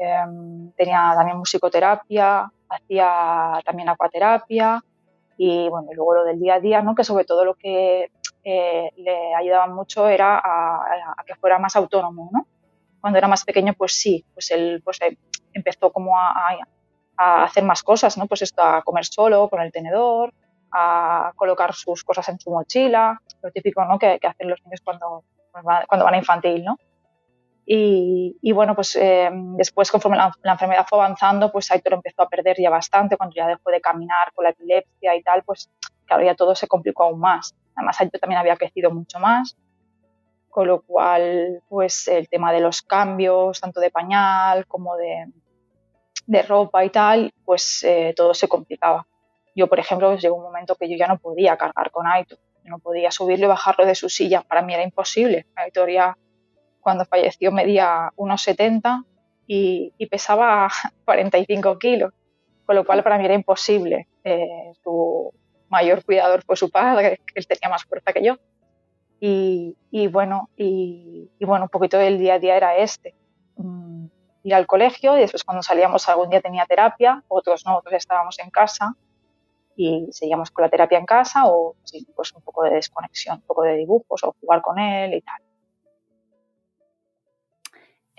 Em, 0.04 0.72
tenía 0.72 1.14
también 1.16 1.38
musicoterapia, 1.38 2.52
hacía 2.68 3.60
también 3.64 3.88
acuaterapia 3.88 4.84
y 5.44 5.70
bueno, 5.70 5.88
y 5.92 5.96
luego 5.96 6.14
lo 6.14 6.24
del 6.24 6.40
día 6.40 6.54
a 6.54 6.60
día, 6.60 6.84
¿no? 6.84 6.94
que 6.94 7.04
sobre 7.04 7.26
todo 7.26 7.44
lo 7.44 7.56
que 7.56 8.12
eh, 8.44 8.92
le 8.96 9.34
ayudaba 9.34 9.66
mucho 9.66 10.08
era 10.08 10.38
a, 10.38 11.16
que 11.26 11.34
fuera 11.34 11.58
más 11.58 11.76
autónomo. 11.76 12.30
¿no? 12.32 12.46
Cuando 13.00 13.18
era 13.18 13.28
más 13.28 13.44
pequeño, 13.44 13.74
pues 13.74 13.94
sí, 13.94 14.24
pues 14.36 14.52
él 14.52 14.84
pues, 14.86 15.02
eh, 15.02 15.18
empezó 15.54 15.92
como 15.92 16.16
a, 16.16 16.60
a, 17.18 17.44
hacer 17.44 17.64
más 17.64 17.82
cosas, 17.82 18.20
¿no? 18.20 18.28
pues 18.28 18.44
esto, 18.44 18.62
a 18.62 18.84
comer 18.84 19.04
solo 19.04 19.50
con 19.50 19.62
el 19.62 19.72
tenedor, 19.72 20.32
a 20.72 21.32
colocar 21.36 21.74
sus 21.74 22.04
cosas 22.04 22.30
en 22.30 22.40
su 22.40 22.52
mochila, 22.52 23.20
lo 23.42 23.50
típico 23.50 23.84
¿no? 23.84 23.98
que, 23.98 24.20
que 24.20 24.28
hacen 24.28 24.48
los 24.48 24.64
niños 24.64 24.82
cuando, 24.84 25.24
cuando 25.52 26.06
van 26.06 26.14
a 26.14 26.18
infantil, 26.18 26.64
¿no? 26.64 26.78
Y, 27.74 28.52
bueno, 28.52 28.76
pues 28.76 28.98
eh, 28.98 29.30
después, 29.32 29.90
conforme 29.90 30.18
la, 30.18 30.34
enfermedad 30.44 30.86
fue 30.90 31.00
avanzando, 31.00 31.54
pues 31.54 31.72
Aitor 31.72 31.94
empezó 31.94 32.24
a 32.24 32.28
perder 32.28 32.58
ya 32.60 32.70
bastante, 32.70 33.16
cuando 33.16 33.34
ya 33.34 33.48
dejó 33.48 33.72
de 33.72 33.80
caminar 33.80 34.34
con 34.34 34.44
la 34.44 34.50
epilepsia 34.50 35.16
y 35.16 35.24
tal, 35.24 35.44
pues 35.44 35.70
claro, 36.06 36.22
ya 36.22 36.36
todo 36.36 36.54
se 36.54 36.68
complicó 36.68 37.04
aún 37.04 37.22
más. 37.22 37.56
Además, 37.76 38.02
Aitor 38.02 38.20
también 38.20 38.40
había 38.40 38.58
crecido 38.58 38.92
mucho 38.92 39.20
más, 39.20 39.58
con 40.50 40.68
lo 40.68 40.82
cual, 40.82 41.64
pues 41.70 42.10
el 42.10 42.28
tema 42.28 42.52
de 42.52 42.60
los 42.60 42.82
cambios, 42.82 43.62
tanto 43.62 43.80
de 43.80 43.90
pañal 43.90 44.68
como 44.68 44.98
de, 44.98 45.28
de 46.28 46.42
ropa 46.42 46.84
y 46.84 46.90
tal, 46.90 47.34
pues 47.46 47.86
eh, 47.86 48.14
todo 48.18 48.34
se 48.34 48.50
complicaba. 48.50 49.08
Yo, 49.56 49.68
por 49.68 49.80
ejemplo, 49.80 50.10
pues, 50.10 50.22
llegó 50.22 50.36
un 50.36 50.44
momento 50.44 50.76
que 50.76 50.90
yo 50.90 50.98
ya 50.98 51.08
no 51.08 51.20
podía 51.20 51.56
cargar 51.56 51.90
con 51.92 52.06
Aitor, 52.06 52.38
no 52.66 52.80
podía 52.80 53.12
subirlo 53.12 53.46
y 53.46 53.48
bajarlo 53.48 53.86
de 53.86 53.96
su 53.96 54.10
silla, 54.10 54.42
para 54.42 54.62
mí 54.62 54.74
era 54.74 54.84
imposible. 54.84 55.48
Aitor 55.56 55.90
ya 55.90 56.18
cuando 56.82 57.06
falleció 57.06 57.52
medía 57.52 58.12
unos 58.16 58.42
70 58.42 59.04
y, 59.48 59.94
pesaba 60.08 60.70
45 61.06 61.78
kilos, 61.80 62.14
con 62.66 62.76
lo 62.76 62.86
cual 62.86 63.04
para 63.04 63.18
mí 63.18 63.26
era 63.26 63.34
imposible. 63.34 64.08
Eh, 64.24 64.74
su 64.84 65.34
mayor 65.70 66.04
cuidador 66.04 66.44
fue 66.44 66.56
su 66.56 66.70
padre, 66.70 67.20
que 67.26 67.40
él 67.40 67.48
tenía 67.48 67.70
más 67.70 67.84
fuerza 67.86 68.14
que 68.14 68.24
yo. 68.24 68.38
Y, 69.24 70.08
bueno, 70.08 70.50
y, 70.58 71.30
bueno, 71.42 71.66
un 71.66 71.70
poquito 71.70 71.98
del 71.98 72.18
día 72.18 72.36
a 72.36 72.40
día 72.40 72.58
era 72.58 72.76
este. 72.76 73.14
Mm, 73.56 74.08
ir 74.44 74.56
al 74.56 74.66
colegio 74.66 75.16
y 75.16 75.22
después 75.22 75.44
cuando 75.44 75.62
salíamos 75.62 76.10
algún 76.10 76.30
día 76.30 76.42
tenía 76.42 76.66
terapia, 76.66 77.24
otros 77.28 77.64
no, 77.66 77.78
otros 77.78 77.94
estábamos 77.94 78.40
en 78.40 78.50
casa 78.50 78.96
y 79.76 80.08
seguíamos 80.12 80.50
con 80.50 80.64
la 80.64 80.70
terapia 80.70 80.98
en 80.98 81.06
casa 81.06 81.44
o 81.46 81.76
pues 82.16 82.34
un 82.34 82.42
poco 82.42 82.64
de 82.64 82.72
desconexión, 82.72 83.38
un 83.38 83.44
poco 83.44 83.62
de 83.62 83.78
dibujos 83.78 84.24
o 84.24 84.36
jugar 84.42 84.62
con 84.62 84.80
él 84.80 85.14
y 85.14 85.22
tal. 85.22 85.42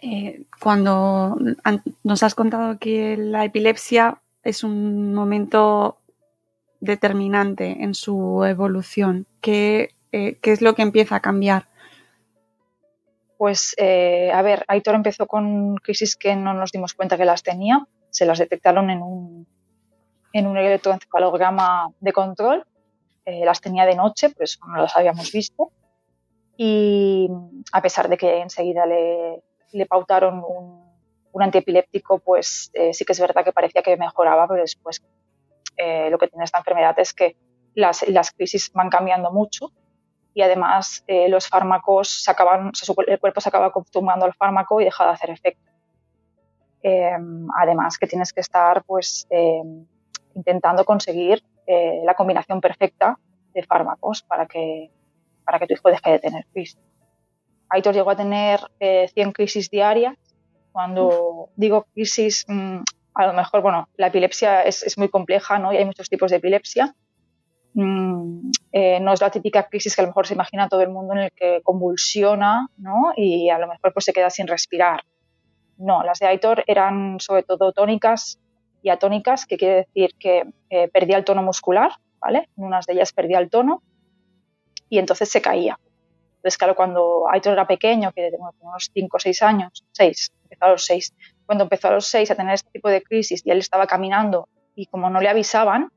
Eh, 0.05 0.43
cuando 0.61 1.37
nos 2.03 2.23
has 2.25 2.35
contado 2.35 2.77
que 2.81 3.17
la 3.17 3.45
epilepsia 3.45 4.21
es 4.43 4.65
un 4.65 5.15
momento 5.15 5.99
determinante 6.81 7.85
en 7.85 7.95
su 7.95 8.45
evolución, 8.45 9.29
¿qué, 9.41 9.95
eh, 10.11 10.37
es 10.43 10.61
lo 10.61 10.75
que 10.75 10.83
empieza 10.83 11.15
a 11.15 11.21
cambiar? 11.21 11.69
Pues, 13.38 13.77
eh, 13.79 14.33
a 14.35 14.43
ver, 14.43 14.65
Aitor 14.67 14.97
empezó 14.97 15.29
con 15.29 15.77
crisis 15.77 16.17
que 16.17 16.35
no 16.35 16.53
nos 16.53 16.73
dimos 16.73 16.95
cuenta 16.95 17.17
que 17.17 17.25
las 17.25 17.45
tenía. 17.45 17.87
Se 18.11 18.27
las 18.27 18.41
detectaron 18.41 18.91
en 18.91 19.03
un, 19.03 19.47
en 20.33 20.47
un 20.49 20.57
electroencefalograma 20.57 21.91
de 22.01 22.12
control. 22.12 22.67
Las 23.25 23.61
tenía 23.61 23.87
de 23.87 23.95
noche, 23.95 24.31
pues 24.31 24.59
no 24.67 24.83
las 24.83 24.97
habíamos 24.97 25.31
visto. 25.31 25.71
Y 26.57 27.29
a 27.73 27.81
pesar 27.81 28.09
de 28.09 28.17
que 28.17 28.41
enseguida 28.41 28.85
le, 28.85 29.43
le 29.73 29.87
pautaron 29.87 30.43
un, 30.47 30.85
un, 31.33 31.43
antiepiléptico, 31.43 32.19
pues 32.19 32.71
eh, 32.75 32.93
sí 32.93 33.05
que 33.05 33.13
es 33.13 33.21
verdad 33.21 33.45
que 33.45 33.53
parecía 33.53 33.83
que 33.83 33.97
mejoraba, 33.97 34.47
pero 34.49 34.63
después 34.63 35.03
lo 36.11 36.19
que 36.19 36.29
tiene 36.29 36.45
esta 36.45 36.59
enfermedad 36.59 36.97
es 36.99 37.13
que 37.13 37.35
las, 37.75 38.31
crisis 38.33 38.71
van 38.73 38.91
cambiando 38.91 39.31
mucho 39.31 39.73
y 40.35 40.43
además 40.43 41.05
eh, 41.07 41.29
los 41.29 41.49
fármacos 41.49 42.23
se 42.23 42.31
acaban, 42.31 42.73
el 43.07 43.21
cuerpo 43.21 43.41
se 43.41 43.49
acaba 43.49 43.67
acostumbrando 43.67 44.25
al 44.25 44.35
fármaco 44.35 44.81
y 44.81 44.85
deja 44.85 45.05
de 45.05 45.11
hacer 45.11 45.31
efecto. 45.31 45.71
Em, 46.83 47.47
además 47.57 47.97
que 47.99 48.07
tienes 48.07 48.33
que 48.33 48.41
estar 48.41 48.83
pues 48.85 49.27
em, 49.31 49.87
intentando 50.35 50.85
conseguir 50.85 51.43
eh, 51.67 52.01
la 52.05 52.15
combinación 52.15 52.61
perfecta 52.61 53.19
de 53.55 53.63
fármacos 53.63 54.23
para 54.23 54.47
que, 54.47 54.91
para 55.45 55.59
que 55.59 55.67
tu 55.67 55.75
hijo 55.75 55.91
deje 55.91 56.13
de 56.13 56.19
tener 56.19 56.47
crisis. 56.53 56.81
Aitor 57.73 57.95
llegó 57.95 58.11
a 58.11 58.17
tener 58.17 58.61
100 58.79 59.09
eh, 59.15 59.33
crisis 59.33 59.71
diarias. 59.71 60.17
Cuando 60.73 61.51
digo 61.57 61.87
crisis, 61.93 62.45
mm, 62.49 62.79
a 63.15 63.27
lo 63.27 63.33
mejor, 63.33 63.63
bueno, 63.63 63.89
la 63.97 64.07
epilepsia 64.09 64.63
es, 64.63 64.83
es 64.83 64.97
muy 64.99 65.09
compleja, 65.09 65.59
¿no? 65.59 65.73
Y 65.73 65.77
hay 65.77 65.85
muchos 65.85 66.09
tipos 66.09 66.31
de 66.31 66.39
epilepsia 66.39 66.95
Mm, 67.75 68.51
eh, 68.73 69.01
no 69.01 69.15
es 69.15 69.21
la 69.21 69.31
típica 69.31 69.67
crisis 69.69 69.97
que 69.97 70.03
a 70.03 70.05
lo 70.05 70.09
mejor 70.09 70.27
se 70.27 70.35
imagina 70.35 70.69
todo 70.69 70.83
el 70.83 70.91
mundo 70.91 71.15
en 71.15 71.21
el 71.21 71.33
que 71.33 71.61
convulsiona 71.63 72.69
¿no? 72.77 73.13
y 73.17 73.49
a 73.49 73.59
lo 73.59 73.67
mejor 73.67 73.95
pues, 73.95 74.05
se 74.05 74.13
queda 74.13 74.31
sin 74.31 74.47
respirar. 74.47 75.03
No, 75.79 76.03
las 76.03 76.19
de 76.19 76.27
Aitor 76.27 76.65
eran 76.67 77.19
sobre 77.19 77.43
todo 77.43 77.73
tónicas 77.73 78.39
y 78.83 78.91
atónicas, 78.91 79.47
que 79.47 79.57
quiere 79.57 79.75
decir 79.87 80.11
que 80.19 80.45
eh, 80.69 80.89
perdía 80.89 81.17
el 81.17 81.25
tono 81.25 81.43
muscular, 81.43 81.93
¿vale? 82.21 82.49
En 82.57 82.65
unas 82.65 82.87
de 82.87 82.95
ellas 82.95 83.13
perdía 83.13 83.39
el 83.39 83.49
tono 83.49 83.83
y 84.89 84.99
entonces 84.99 85.31
se 85.31 85.41
caía. 85.41 85.79
Entonces, 86.42 86.59
claro, 86.59 86.74
cuando 86.74 87.28
Aitor 87.31 87.52
era 87.52 87.68
pequeño, 87.68 88.11
que 88.11 88.28
tenía 88.33 88.48
unos 88.59 88.90
5 88.92 89.16
o 89.16 89.20
6 89.20 89.42
años, 89.42 89.85
6, 89.92 90.33
empezó 90.42 90.64
a 90.64 90.70
los 90.70 90.85
6, 90.87 91.14
cuando 91.46 91.62
empezó 91.62 91.87
a 91.87 91.92
los 91.92 92.07
6 92.07 92.33
a 92.33 92.35
tener 92.35 92.55
este 92.55 92.70
tipo 92.72 92.88
de 92.88 93.00
crisis 93.00 93.42
y 93.44 93.50
él 93.52 93.59
estaba 93.59 93.87
caminando 93.87 94.48
y 94.74 94.87
como 94.87 95.09
no 95.09 95.20
le 95.20 95.28
avisaban, 95.28 95.92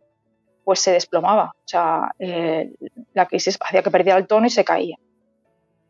pues 0.64 0.82
se 0.82 0.92
desplomaba. 0.92 1.56
O 1.58 1.68
sea, 1.68 2.12
eh, 2.20 2.74
la 3.14 3.26
crisis 3.26 3.58
hacía 3.60 3.82
que 3.82 3.90
perdiera 3.90 4.20
el 4.20 4.28
tono 4.28 4.46
y 4.46 4.52
se 4.52 4.64
caía. 4.64 4.98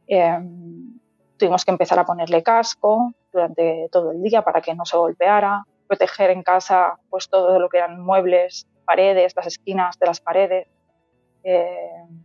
Em, 0.07 0.99
tuvimos 1.35 1.65
que 1.65 1.71
empezar 1.71 1.99
a 1.99 2.05
ponerle 2.05 2.41
casco 2.41 3.11
durante 3.33 3.89
todo 3.91 4.11
el 4.11 4.21
día 4.21 4.41
para 4.41 4.61
que 4.61 4.73
no 4.73 4.85
se 4.85 4.95
golpeara, 4.95 5.65
proteger 5.85 6.29
en 6.29 6.43
casa 6.43 6.97
pues 7.09 7.27
todo 7.27 7.59
lo 7.59 7.67
que 7.67 7.79
eran 7.79 7.99
muebles, 7.99 8.67
paredes, 8.85 9.35
las 9.35 9.47
esquinas 9.47 9.99
de 9.99 10.05
las 10.05 10.21
paredes. 10.21 10.67
Em, 11.43 12.24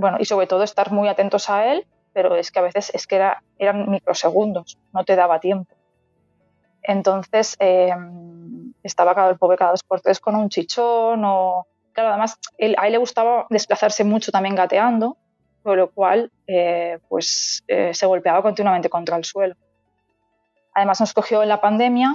bueno, 0.00 0.16
y 0.20 0.24
sobre 0.24 0.46
todo 0.46 0.62
estar 0.62 0.90
muy 0.90 1.08
atentos 1.08 1.50
a 1.50 1.72
él, 1.72 1.86
pero 2.12 2.34
es 2.34 2.50
que 2.50 2.58
a 2.58 2.62
veces 2.62 2.90
es 2.94 3.06
que 3.06 3.16
era, 3.16 3.42
eran 3.58 3.88
microsegundos, 3.90 4.78
no 4.92 5.04
te 5.04 5.16
daba 5.16 5.40
tiempo. 5.40 5.74
Entonces 6.82 7.56
em, 7.58 8.72
estaba 8.82 9.14
cada, 9.14 9.30
el 9.30 9.38
pobre 9.38 9.56
cada 9.56 9.72
dos 9.72 9.82
por 9.82 10.00
tres 10.00 10.18
con 10.18 10.34
un 10.34 10.48
chichón 10.48 11.22
o 11.24 11.66
Claro, 11.92 12.10
además 12.10 12.38
a 12.78 12.86
él 12.86 12.92
le 12.92 12.98
gustaba 12.98 13.46
desplazarse 13.50 14.04
mucho 14.04 14.30
también 14.30 14.54
gateando, 14.54 15.16
por 15.62 15.76
lo 15.76 15.90
cual 15.90 16.30
eh, 16.46 16.98
pues 17.08 17.64
eh, 17.68 17.92
se 17.94 18.06
golpeaba 18.06 18.42
continuamente 18.42 18.88
contra 18.88 19.16
el 19.16 19.24
suelo. 19.24 19.56
Además 20.74 21.00
nos 21.00 21.12
cogió 21.12 21.42
en 21.42 21.48
la 21.48 21.60
pandemia 21.60 22.14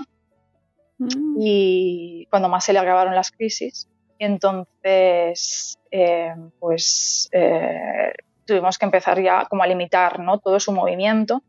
mm. 0.97 1.35
y 1.39 2.27
cuando 2.29 2.47
más 2.47 2.63
se 2.63 2.73
le 2.73 2.79
agravaron 2.79 3.15
las 3.15 3.31
crisis. 3.31 3.89
Entonces, 4.19 5.79
eh, 5.91 6.35
pues 6.59 7.29
tuvimos 8.45 8.77
que 8.77 8.85
empezar 8.85 9.21
ya 9.21 9.45
como 9.45 9.63
a 9.63 9.67
limitar 9.67 10.19
¿no? 10.19 10.39
todo 10.39 10.59
su 10.59 10.71
movimiento 10.71 11.41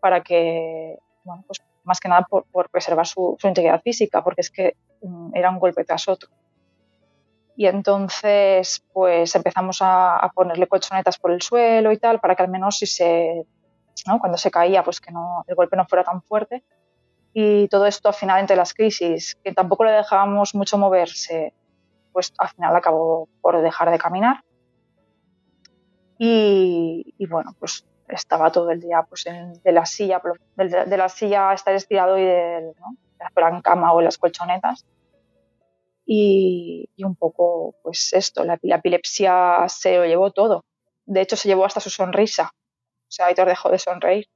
para 0.00 0.22
que, 0.22 0.98
bueno, 1.24 1.44
pues 1.46 1.62
más 1.84 2.00
que 2.00 2.08
nada 2.08 2.26
por, 2.28 2.68
preservar 2.68 3.06
su, 3.06 3.36
su, 3.38 3.46
integridad 3.46 3.80
física, 3.80 4.22
porque 4.22 4.40
es 4.40 4.50
que 4.50 4.76
um, 5.00 5.30
era 5.34 5.50
un 5.50 5.58
golpe 5.58 5.84
tras 5.84 6.08
otro 6.08 6.28
y 7.56 7.66
entonces 7.66 8.84
pues 8.92 9.34
empezamos 9.34 9.78
a, 9.80 10.30
ponerle 10.34 10.66
colchonetas 10.66 11.18
por 11.18 11.32
el 11.32 11.40
suelo 11.40 11.90
y 11.90 11.96
tal 11.96 12.20
para 12.20 12.36
que 12.36 12.42
al 12.42 12.50
menos 12.50 12.78
si 12.78 12.86
se 12.86 13.46
¿no? 14.06 14.20
cuando 14.20 14.36
se 14.36 14.50
caía 14.50 14.84
pues 14.84 15.00
que 15.00 15.10
no 15.10 15.42
el 15.46 15.54
golpe 15.54 15.76
no 15.76 15.86
fuera 15.86 16.04
tan 16.04 16.22
fuerte 16.22 16.62
y 17.32 17.66
todo 17.68 17.86
esto 17.86 18.08
al 18.08 18.14
final 18.14 18.40
entre 18.40 18.56
las 18.56 18.74
crisis 18.74 19.36
que 19.42 19.52
tampoco 19.52 19.84
le 19.84 19.92
dejábamos 19.92 20.54
mucho 20.54 20.76
moverse 20.76 21.54
pues 22.16 22.32
al 22.38 22.48
final 22.48 22.74
acabó 22.74 23.28
por 23.42 23.60
dejar 23.60 23.90
de 23.90 23.98
caminar 23.98 24.42
y, 26.18 27.14
bueno 27.28 27.54
pues 27.58 27.86
estaba 28.08 28.50
todo 28.50 28.70
el 28.70 28.80
día 28.80 29.02
pues 29.06 29.24
de 29.24 29.72
la 29.72 29.84
silla 29.84 30.22
de, 30.56 30.96
la 30.96 31.10
silla 31.10 31.52
estar 31.52 31.74
estirado 31.74 32.16
y 32.16 32.24
de, 32.24 32.72
¿no? 32.80 32.96
en 33.48 33.60
cama 33.60 33.92
o 33.92 33.98
en 34.00 34.06
las 34.06 34.16
colchonetas 34.16 34.86
y, 36.06 36.88
un 37.04 37.16
poco, 37.16 37.74
pues 37.82 38.14
esto, 38.14 38.44
la, 38.44 38.58
epilepsia 38.62 39.64
se 39.68 39.96
lo 39.96 40.06
llevó 40.06 40.30
todo. 40.30 40.64
De 41.04 41.20
hecho, 41.20 41.36
se 41.36 41.48
llevó 41.48 41.64
hasta 41.64 41.80
su 41.80 41.90
sonrisa. 41.90 42.52
O 42.54 43.10
sea, 43.10 43.26
Aitor 43.26 43.48
dejó 43.48 43.70
de 43.70 43.78
sonreír. 43.80 44.28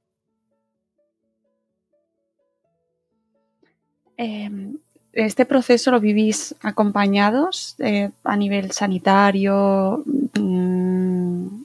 Em, 4.17 4.77
¿Este 5.13 5.45
proceso 5.45 5.91
lo 5.91 5.99
vivís 5.99 6.55
acompañados 6.61 7.75
eh, 7.79 8.11
a 8.23 8.37
nivel 8.37 8.71
sanitario, 8.71 10.03
mm, 10.39 11.63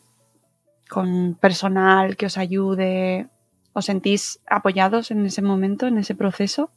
con 0.89 1.35
personal 1.41 2.17
que 2.17 2.27
os 2.27 2.39
ayude? 2.39 3.29
¿Os 3.73 3.85
sentís 3.85 4.41
apoyados 4.47 5.11
en 5.11 5.27
ese 5.27 5.43
momento, 5.43 5.87
en 5.87 5.99
ese 5.99 6.15
proceso? 6.17 6.71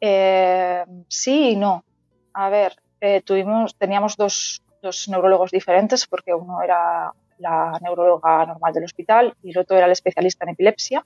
Eh, 0.00 0.84
sí 1.08 1.50
y 1.50 1.56
no. 1.56 1.84
A 2.32 2.48
ver, 2.48 2.76
eh, 3.00 3.20
tuvimos, 3.22 3.76
teníamos 3.76 4.16
dos, 4.16 4.62
dos, 4.82 5.08
neurólogos 5.08 5.50
diferentes 5.50 6.06
porque 6.06 6.32
uno 6.32 6.62
era 6.62 7.12
la 7.38 7.78
neuróloga 7.82 8.46
normal 8.46 8.72
del 8.72 8.84
hospital 8.84 9.34
y 9.42 9.50
el 9.50 9.58
otro 9.58 9.76
era 9.76 9.86
el 9.86 9.92
especialista 9.92 10.44
en 10.44 10.50
epilepsia. 10.50 11.04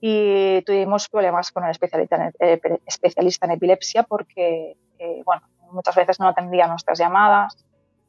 Y 0.00 0.62
tuvimos 0.62 1.08
problemas 1.08 1.52
con 1.52 1.64
el 1.64 1.70
especialista 1.70 2.16
en, 2.16 2.32
eh, 2.38 2.60
especialista 2.86 3.46
en 3.46 3.52
epilepsia 3.52 4.02
porque, 4.02 4.76
eh, 4.98 5.22
bueno, 5.24 5.42
muchas 5.72 5.94
veces 5.94 6.18
no 6.20 6.28
atendía 6.28 6.66
nuestras 6.66 6.98
llamadas, 6.98 7.64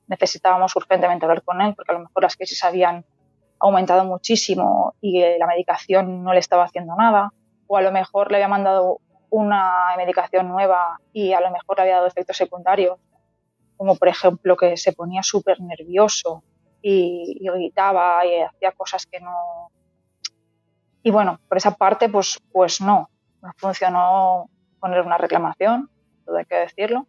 necesitábamos 0.07 0.75
urgentemente 0.75 1.25
hablar 1.25 1.43
con 1.43 1.61
él 1.61 1.73
porque 1.75 1.91
a 1.91 1.95
lo 1.95 2.01
mejor 2.01 2.23
las 2.23 2.35
crisis 2.35 2.63
habían 2.63 3.05
aumentado 3.59 4.05
muchísimo 4.05 4.95
y 5.01 5.21
la 5.37 5.47
medicación 5.47 6.23
no 6.23 6.33
le 6.33 6.39
estaba 6.39 6.63
haciendo 6.63 6.95
nada, 6.95 7.31
o 7.67 7.77
a 7.77 7.81
lo 7.81 7.91
mejor 7.91 8.31
le 8.31 8.37
había 8.37 8.47
mandado 8.47 8.99
una 9.29 9.93
medicación 9.97 10.49
nueva 10.49 10.99
y 11.13 11.33
a 11.33 11.39
lo 11.39 11.51
mejor 11.51 11.77
le 11.77 11.83
había 11.83 11.95
dado 11.95 12.07
efectos 12.07 12.37
secundarios, 12.37 12.99
como 13.77 13.95
por 13.95 14.07
ejemplo 14.07 14.57
que 14.57 14.77
se 14.77 14.93
ponía 14.93 15.23
súper 15.23 15.61
nervioso 15.61 16.43
y, 16.81 17.37
y, 17.39 17.49
gritaba 17.49 18.25
y 18.25 18.41
hacía 18.41 18.71
cosas 18.73 19.05
que 19.05 19.19
no... 19.19 19.71
Y 21.03 21.11
bueno, 21.11 21.39
por 21.47 21.57
esa 21.57 21.71
parte 21.75 22.09
pues, 22.09 22.39
pues 22.51 22.81
no, 22.81 23.09
no 23.41 23.51
funcionó 23.57 24.49
poner 24.79 25.01
una 25.01 25.17
reclamación, 25.17 25.89
todo 26.25 26.37
hay 26.37 26.45
que 26.45 26.55
decirlo. 26.55 27.07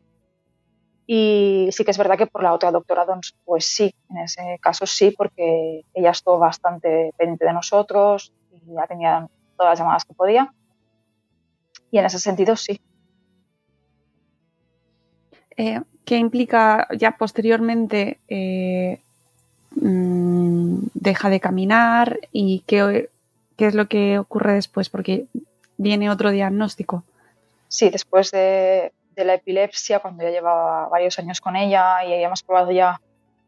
Y 1.06 1.68
sí 1.72 1.84
que 1.84 1.90
es 1.90 1.98
verdad 1.98 2.16
que 2.16 2.26
por 2.26 2.42
la 2.42 2.54
otra 2.54 2.70
doctora 2.70 3.04
pues 3.44 3.66
sí, 3.66 3.94
en 4.10 4.18
ese 4.18 4.58
caso 4.60 4.86
sí, 4.86 5.12
porque 5.16 5.84
ella 5.94 6.10
estuvo 6.10 6.38
bastante 6.38 7.12
pendiente 7.16 7.44
de 7.44 7.52
nosotros 7.52 8.32
y 8.50 8.74
ya 8.74 8.86
tenía 8.86 9.28
todas 9.56 9.72
las 9.72 9.78
llamadas 9.78 10.04
que 10.04 10.14
podía 10.14 10.52
y 11.92 11.98
en 11.98 12.06
ese 12.06 12.18
sentido 12.18 12.56
sí. 12.56 12.80
Eh, 15.56 15.80
¿Qué 16.04 16.16
implica 16.16 16.88
ya 16.98 17.16
posteriormente 17.16 18.18
eh, 18.26 19.00
mm, 19.76 20.78
deja 20.94 21.28
de 21.28 21.38
caminar 21.38 22.18
y 22.32 22.64
qué, 22.66 23.10
es 23.66 23.74
lo 23.74 23.86
que 23.88 24.18
ocurre 24.18 24.54
después? 24.54 24.88
Porque 24.88 25.26
viene 25.76 26.10
otro 26.10 26.30
diagnóstico. 26.30 27.04
Sí, 27.68 27.90
después 27.90 28.30
de, 28.30 28.92
la 29.16 29.34
epilepsia, 29.34 30.00
cuando 30.00 30.22
ya 30.24 30.30
llevaba 30.30 30.88
varios 30.88 31.18
años 31.18 31.40
con 31.40 31.56
ella 31.56 32.04
y 32.04 32.12
habíamos 32.12 32.42
probado 32.42 32.70
ya 32.70 33.00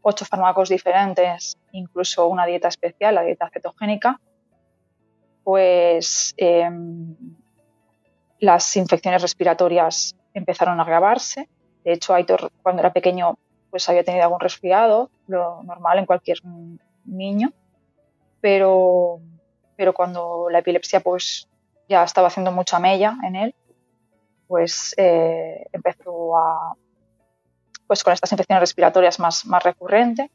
ocho 0.02 0.24
fármacos 0.24 0.68
diferentes, 0.68 1.56
incluso 1.72 2.26
una 2.28 2.46
dieta 2.46 2.68
especial, 2.68 3.14
la 3.14 3.22
dieta 3.22 3.50
cetogénica, 3.50 4.20
pues 5.42 6.34
em, 6.36 7.14
las 8.40 8.76
infecciones 8.76 9.22
respiratorias 9.22 10.14
empezaron 10.32 10.78
a 10.80 10.82
agravarse. 10.82 11.48
De 11.84 11.92
hecho, 11.92 12.14
Aitor, 12.14 12.50
cuando 12.62 12.80
era 12.80 12.92
pequeño, 12.92 13.38
pues 13.70 13.88
había 13.88 14.04
tenido 14.04 14.24
algún 14.24 14.40
resfriado, 14.40 15.10
lo 15.26 15.62
normal 15.62 15.98
en 15.98 16.06
cualquier 16.06 16.38
niño. 17.04 17.52
Pero 18.40 19.20
pero 19.76 19.92
cuando 19.92 20.48
la 20.50 20.58
epilepsia 20.60 21.00
pues 21.00 21.48
ya 21.88 22.04
estaba 22.04 22.28
haciendo 22.28 22.52
mucha 22.52 22.78
mella 22.78 23.16
en 23.22 23.36
él, 23.36 23.54
pues 24.46 24.94
eh, 24.96 25.66
empezó 25.72 26.36
a, 26.36 26.74
pues 27.86 28.02
con 28.02 28.12
estas 28.12 28.32
infecciones 28.32 28.60
respiratorias 28.60 29.18
más, 29.18 29.46
más 29.46 29.62
recurrentes. 29.62 30.30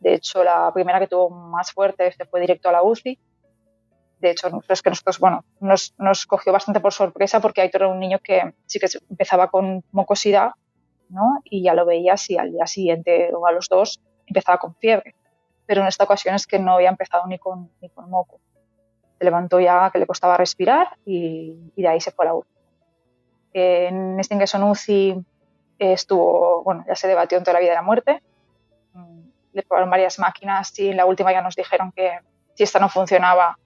De 0.00 0.14
hecho, 0.14 0.42
la 0.42 0.70
primera 0.72 0.98
que 0.98 1.06
tuvo 1.06 1.30
más 1.30 1.72
fuerte 1.72 2.10
se 2.12 2.24
fue 2.24 2.40
directo 2.40 2.68
a 2.68 2.72
la 2.72 2.82
UCI. 2.82 3.18
De 4.18 4.30
hecho, 4.30 4.50
es 4.68 4.82
que 4.82 4.90
nosotros, 4.90 5.18
bueno, 5.18 5.44
nos, 5.60 5.94
nos 5.98 6.26
cogió 6.26 6.52
bastante 6.52 6.80
por 6.80 6.92
sorpresa 6.92 7.40
porque 7.40 7.62
Aitor 7.62 7.82
era 7.82 7.90
un 7.90 7.98
niño 7.98 8.18
que 8.18 8.54
sí 8.66 8.78
que 8.78 8.86
empezaba 9.08 9.48
con 9.48 9.82
mucosidad, 9.92 10.50
¿no? 11.08 11.40
Y 11.44 11.62
ya 11.62 11.74
lo 11.74 11.86
veías 11.86 12.28
y 12.28 12.36
al 12.36 12.52
día 12.52 12.66
siguiente 12.66 13.30
o 13.34 13.46
a 13.46 13.52
los 13.52 13.68
dos 13.68 14.00
empezaba 14.26 14.58
con 14.58 14.74
fiebre. 14.76 15.14
Pero 15.66 15.82
en 15.82 15.88
esta 15.88 16.04
ocasión 16.04 16.34
es 16.34 16.46
que 16.46 16.58
no 16.58 16.74
había 16.74 16.90
empezado 16.90 17.26
ni 17.26 17.38
con, 17.38 17.70
ni 17.80 17.88
con 17.88 18.10
moco. 18.10 18.40
Se 19.20 19.24
levantó 19.26 19.60
ya 19.60 19.90
que 19.92 19.98
le 19.98 20.06
costaba 20.06 20.38
respirar 20.38 20.96
y, 21.04 21.54
y 21.76 21.82
de 21.82 21.88
ahí 21.88 22.00
se 22.00 22.10
fue 22.10 22.24
a 22.24 22.28
la 22.28 22.34
UCI. 22.34 22.48
En 23.52 24.18
este 24.18 24.32
ingreso 24.34 24.56
en 24.56 24.64
UCI 24.64 25.24
estuvo, 25.78 26.62
bueno, 26.62 26.84
ya 26.88 26.94
se 26.94 27.06
debatió 27.06 27.36
entre 27.36 27.52
la 27.52 27.60
vida 27.60 27.72
y 27.72 27.74
la 27.74 27.82
muerte. 27.82 28.22
Mm, 28.94 29.20
le 29.52 29.62
probaron 29.62 29.90
varias 29.90 30.18
máquinas 30.18 30.78
y 30.78 30.88
en 30.88 30.96
la 30.96 31.04
última 31.04 31.32
ya 31.32 31.42
nos 31.42 31.54
dijeron 31.54 31.92
que 31.92 32.18
si 32.54 32.62
esta 32.62 32.78
no 32.78 32.88
funcionaba, 32.88 33.58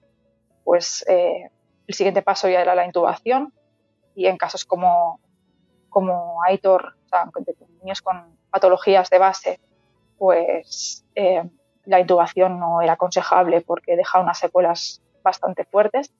pues 0.65 1.05
eh, 1.07 1.49
el 1.87 1.95
siguiente 1.95 2.21
paso 2.21 2.49
ya 2.49 2.61
era 2.61 2.75
la 2.75 2.85
intubación. 2.85 3.53
Y 4.13 4.27
en 4.27 4.37
casos 4.37 4.65
como, 4.65 5.21
como 5.89 6.41
Aitor, 6.43 6.95
o 7.05 7.07
sea, 7.07 7.29
niños 7.81 8.01
con 8.01 8.37
patologías 8.49 9.09
de 9.09 9.19
base, 9.19 9.59
pues 10.17 11.05
eh, 11.15 11.43
la 11.85 11.99
intubación 11.99 12.59
no 12.59 12.81
era 12.81 12.93
aconsejable 12.93 13.61
porque 13.61 13.95
deja 13.95 14.19
unas 14.19 14.39
secuelas 14.39 15.01
bastante 15.25 15.65
fuertes. 15.65 16.13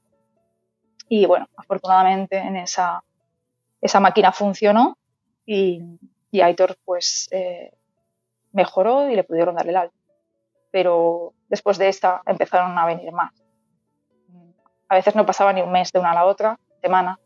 Y 1.08 1.26
bueno, 1.26 1.48
afortunadamente 1.56 2.38
en 2.38 2.58
esa, 2.58 3.04
esa 3.80 4.00
máquina 4.02 4.34
funcionó 4.34 4.98
y, 5.46 5.82
Aitor 6.34 6.76
pues 6.84 7.30
eh, 7.32 7.72
mejoró 8.52 9.10
y 9.10 9.16
le 9.16 9.24
pudieron 9.24 9.56
darle 9.56 9.72
el 9.72 9.78
alta. 9.78 9.96
Pero 10.72 11.34
después 11.48 11.78
de 11.78 11.88
esta 11.88 12.22
empezaron 12.26 12.78
a 12.78 12.86
venir 12.86 13.14
más. 13.14 13.32
A 14.90 14.96
veces 14.96 15.16
no 15.16 15.26
pasaba 15.26 15.54
ni 15.54 15.62
un 15.62 15.72
mes 15.72 15.94
de 15.94 16.00
una 16.00 16.12
a 16.12 16.16
la 16.16 16.26
otra, 16.26 16.60
semana. 16.82 17.20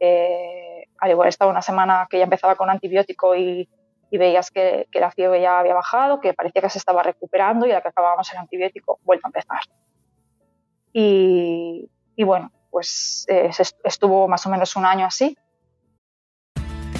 Eh, 0.00 0.88
al 0.98 1.10
igual 1.10 1.28
estaba 1.28 1.50
una 1.50 1.62
semana 1.62 2.06
que 2.08 2.18
ya 2.18 2.24
empezaba 2.24 2.56
con 2.56 2.70
antibiótico 2.70 3.36
y, 3.36 3.68
veías 4.10 4.52
que, 4.52 4.86
la 4.92 5.10
fiebre 5.10 5.40
ya 5.40 5.58
había 5.58 5.74
bajado, 5.74 6.20
que 6.20 6.34
parecía 6.34 6.62
que 6.62 6.70
se 6.70 6.78
estaba 6.78 7.02
recuperando 7.02 7.66
y 7.66 7.72
a 7.72 7.74
la 7.74 7.80
que 7.82 7.88
acabábamos 7.88 8.32
el 8.32 8.38
antibiótico, 8.38 9.00
vuelta 9.02 9.26
a 9.26 9.30
empezar. 9.30 9.58
Y, 10.96 11.90
bueno, 12.24 12.52
pues 12.70 13.26
eh, 13.28 13.50
estuvo 13.82 14.28
más 14.28 14.46
o 14.46 14.48
menos 14.48 14.76
un 14.76 14.86
año 14.86 15.06
así 15.06 15.36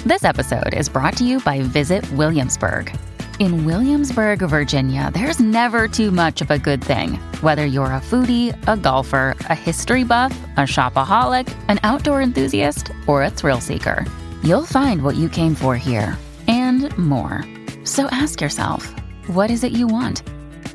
This 0.05 0.23
episode 0.23 0.75
is 0.75 0.87
brought 0.87 1.17
to 1.17 1.25
you 1.25 1.39
by 1.39 1.61
Visit 1.61 2.05
Williamsburg. 2.11 2.95
In 3.39 3.65
Williamsburg, 3.65 4.39
Virginia, 4.39 5.09
there's 5.11 5.39
never 5.39 5.87
too 5.87 6.11
much 6.11 6.41
of 6.41 6.51
a 6.51 6.59
good 6.59 6.83
thing. 6.83 7.15
Whether 7.41 7.65
you're 7.65 7.85
a 7.85 7.99
foodie, 7.99 8.53
a 8.67 8.77
golfer, 8.77 9.35
a 9.49 9.55
history 9.55 10.03
buff, 10.03 10.31
a 10.57 10.61
shopaholic, 10.61 11.51
an 11.69 11.79
outdoor 11.81 12.21
enthusiast, 12.21 12.91
or 13.07 13.23
a 13.23 13.31
thrill 13.31 13.59
seeker, 13.59 14.05
you'll 14.43 14.65
find 14.65 15.01
what 15.01 15.15
you 15.15 15.27
came 15.27 15.55
for 15.55 15.75
here 15.75 16.15
and 16.47 16.95
more. 16.99 17.43
So 17.83 18.05
ask 18.11 18.39
yourself, 18.39 18.93
what 19.25 19.49
is 19.49 19.63
it 19.63 19.71
you 19.71 19.87
want? 19.87 20.21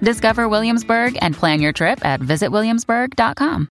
Discover 0.00 0.48
Williamsburg 0.48 1.16
and 1.20 1.34
plan 1.34 1.60
your 1.60 1.72
trip 1.72 2.04
at 2.04 2.20
visitwilliamsburg.com. 2.20 3.68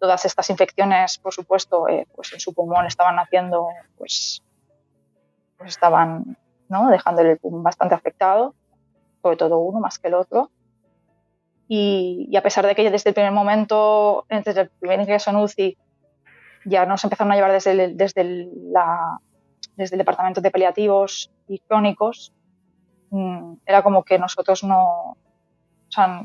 todas 0.00 0.24
estas 0.24 0.50
infecciones, 0.50 1.18
por 1.18 1.32
supuesto, 1.32 1.86
eh, 1.86 2.06
pues 2.16 2.32
en 2.32 2.40
su 2.40 2.54
pulmón 2.54 2.86
estaban 2.86 3.18
haciendo, 3.18 3.68
pues, 3.96 4.42
pues 5.58 5.70
estaban 5.70 6.36
¿no? 6.68 6.88
dejándole 6.88 7.32
el 7.32 7.38
pulmón 7.38 7.62
bastante 7.62 7.94
afectado, 7.94 8.54
sobre 9.22 9.36
todo 9.36 9.58
uno 9.58 9.78
más 9.78 9.98
que 9.98 10.08
el 10.08 10.14
otro. 10.14 10.50
Y, 11.68 12.34
a 12.36 12.42
pesar 12.42 12.66
de 12.66 12.74
que 12.74 12.90
desde 12.90 13.10
el 13.10 13.14
primer 13.14 13.30
momento, 13.30 14.24
desde 14.28 14.62
el 14.62 14.70
primer 14.70 15.00
ingreso 15.00 15.30
en 15.30 15.36
UCI, 15.36 15.78
ya 16.64 16.84
nos 16.86 17.04
empezaron 17.04 17.32
a 17.32 17.36
llevar 17.36 17.52
desde 17.52 17.70
el, 17.70 17.96
desde 17.96 18.24
la, 18.24 19.18
desde 19.76 19.94
el 19.94 19.98
departamento 19.98 20.40
de 20.40 20.50
paliativos 20.50 21.30
y 21.46 21.60
crónicos, 21.60 22.32
era 23.66 23.82
como 23.82 24.04
que 24.04 24.18
nosotros 24.18 24.64
no, 24.64 25.12
o 25.12 25.16
sea, 25.88 26.24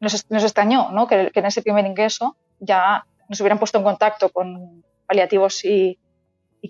nos, 0.00 0.30
nos 0.30 0.42
extrañó 0.42 0.90
¿no? 0.90 1.06
que, 1.06 1.30
que 1.30 1.40
en 1.40 1.46
ese 1.46 1.62
primer 1.62 1.86
ingreso 1.86 2.36
ya 2.58 3.04
nos 3.28 3.40
hubieran 3.40 3.58
puesto 3.58 3.78
en 3.78 3.84
contacto 3.84 4.30
con 4.30 4.84
paliativos 5.06 5.64
y, 5.64 5.98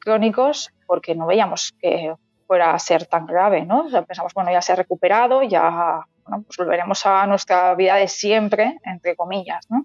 crónicos 0.01 0.70
porque 0.87 1.14
no 1.14 1.27
veíamos 1.27 1.75
que 1.79 2.14
fuera 2.46 2.72
a 2.72 2.79
ser 2.79 3.07
tan 3.07 3.27
grave, 3.27 3.64
¿no? 3.66 3.87
pensamos, 4.07 4.33
bueno, 4.35 4.51
ya 4.51 4.62
se 4.62 4.72
ha 4.72 4.77
recuperado, 4.77 5.42
ya 5.42 6.01
pues 6.25 6.57
volveremos 6.57 7.05
a 7.05 7.27
nuestra 7.27 7.75
vida 7.75 7.96
de 7.96 8.09
siempre, 8.09 8.81
entre 8.85 9.14
comillas, 9.16 9.66
¿no? 9.68 9.85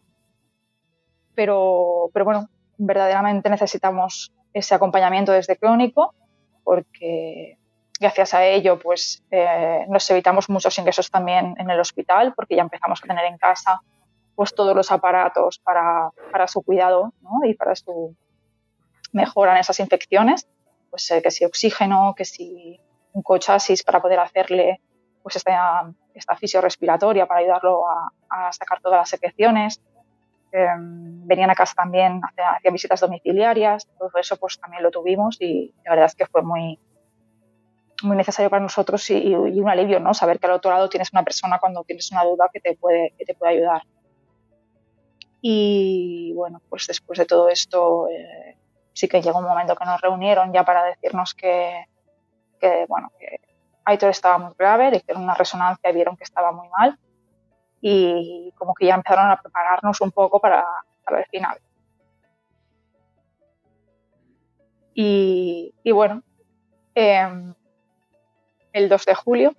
Pero, 1.36 2.10
pero 2.14 2.26
bueno, 2.26 2.50
verdaderamente 2.78 3.50
necesitamos 3.50 4.34
ese 4.54 4.74
acompañamiento 4.74 5.34
desde 5.34 5.58
crónico 5.58 6.16
porque 6.64 7.58
gracias 8.00 8.34
a 8.34 8.46
ello 8.46 8.80
pues 8.80 9.24
eh, 9.32 9.86
nos 9.88 10.10
evitamos 10.10 10.50
muchos 10.50 10.78
ingresos 10.78 11.10
también 11.10 11.56
en 11.58 11.70
el 11.70 11.80
hospital 11.80 12.34
porque 12.36 12.56
ya 12.56 12.62
empezamos 12.62 13.02
a 13.04 13.08
tener 13.08 13.26
en 13.26 13.38
casa 13.38 13.82
pues 14.36 14.54
todos 14.54 14.76
los 14.76 14.92
aparatos 14.92 15.60
para, 15.60 16.12
para 16.32 16.48
su 16.48 16.62
cuidado 16.62 17.14
¿no? 17.22 17.40
y 17.44 17.56
para 17.56 17.76
su 17.76 18.16
mejora 19.12 19.54
en 19.54 19.58
esas 19.60 19.80
infecciones, 19.80 20.48
pues 20.90 21.10
eh, 21.12 21.22
que 21.22 21.32
si 21.32 21.46
oxígeno, 21.46 22.14
que 22.16 22.26
si 22.26 22.80
un 23.14 23.24
cochasis 23.24 23.84
para 23.84 24.02
poder 24.02 24.20
hacerle 24.20 24.82
pues 25.24 25.36
esta, 25.38 25.92
esta 26.14 26.36
fisiorespiratoria 26.36 27.26
para 27.26 27.42
ayudarlo 27.42 27.84
a, 27.90 28.52
sacar 28.52 28.80
todas 28.80 29.00
las 29.00 29.10
secreciones. 29.10 29.82
Em, 30.52 31.28
venían 31.28 31.50
a 31.50 31.56
casa 31.56 31.74
también, 31.76 32.22
hacían 32.56 32.74
visitas 32.74 33.02
domiciliarias, 33.02 33.88
todo 33.98 34.12
eso 34.16 34.38
pues 34.38 34.60
también 34.60 34.84
lo 34.84 34.92
tuvimos 34.92 35.42
y 35.42 35.74
la 35.84 35.92
verdad 35.92 36.06
es 36.06 36.16
que 36.16 36.26
fue 36.28 36.42
muy, 36.42 36.80
muy 38.04 38.16
necesario 38.16 38.50
para 38.50 38.62
nosotros 38.62 39.10
y, 39.10 39.34
un 39.36 39.70
alivio, 39.70 40.00
¿no? 40.00 40.14
Saber 40.14 40.40
que 40.40 40.48
al 40.48 40.54
otro 40.54 40.72
lado 40.72 40.90
tienes 40.90 41.12
una 41.14 41.24
persona 41.24 41.60
cuando 41.60 41.84
tienes 41.84 42.12
una 42.12 42.24
duda 42.24 42.50
que 42.52 42.60
te 42.60 42.76
puede, 42.76 43.14
que 43.18 43.26
te 43.26 43.34
puede 43.34 43.54
ayudar. 43.54 43.84
Y 45.42 46.34
bueno, 46.36 46.62
pues 46.70 46.88
después 46.88 47.18
de 47.20 47.26
todo 47.26 47.50
esto 47.50 48.08
eh, 48.10 48.58
sí 48.94 49.08
que 49.08 49.22
llegó 49.22 49.40
un 49.40 49.46
momento 49.46 49.76
que 49.76 49.86
nos 49.86 50.02
reunieron 50.02 50.52
ya 50.54 50.64
para 50.64 50.84
decirnos 50.84 51.34
que, 51.34 51.86
bueno, 52.88 53.12
que 53.20 53.40
Aitor 53.86 54.10
estaba 54.10 54.38
muy 54.38 54.54
grave, 54.58 54.92
le 54.92 54.98
hicieron 54.98 55.24
una 55.24 55.36
resonancia 55.36 55.90
y 55.90 55.94
vieron 55.94 56.18
que 56.18 56.24
estaba 56.24 56.52
muy 56.52 56.68
mal 56.70 57.00
y 57.82 58.52
como 58.58 58.74
que 58.74 58.88
ya 58.88 58.96
empezaron 58.96 59.30
a 59.30 59.40
prepararnos 59.40 60.02
un 60.02 60.12
poco 60.12 60.40
para, 60.40 60.66
para 61.04 61.20
el 61.20 61.26
final. 61.26 61.58
Y, 65.00 65.92
bueno, 65.92 66.24
em, 66.96 67.54
el 68.78 68.90
2 68.90 69.06
de 69.06 69.16
julio 69.16 69.56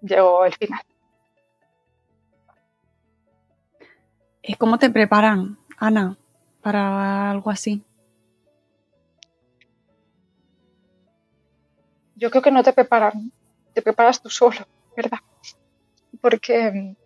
llegó 0.00 0.44
el 0.44 0.54
final. 0.54 0.80
¿Y 4.42 4.54
cómo 4.54 4.78
te 4.78 4.88
preparan, 4.88 5.58
Ana, 5.76 6.16
para 6.62 7.30
algo 7.30 7.50
así? 7.50 7.84
Yo 12.14 12.30
creo 12.30 12.42
que 12.42 12.50
no 12.50 12.62
te 12.62 12.72
preparan, 12.72 13.32
te 13.74 13.82
preparas 13.82 14.22
tú 14.22 14.30
solo, 14.30 14.66
¿verdad? 14.96 15.18
Porque 16.20 16.70
mm, 16.72 16.96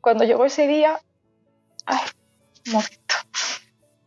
cuando 0.00 0.24
llegó 0.24 0.44
ese 0.44 0.66
día, 0.66 0.98
ay, 1.86 2.00
un 2.66 2.72
momento. 2.72 3.14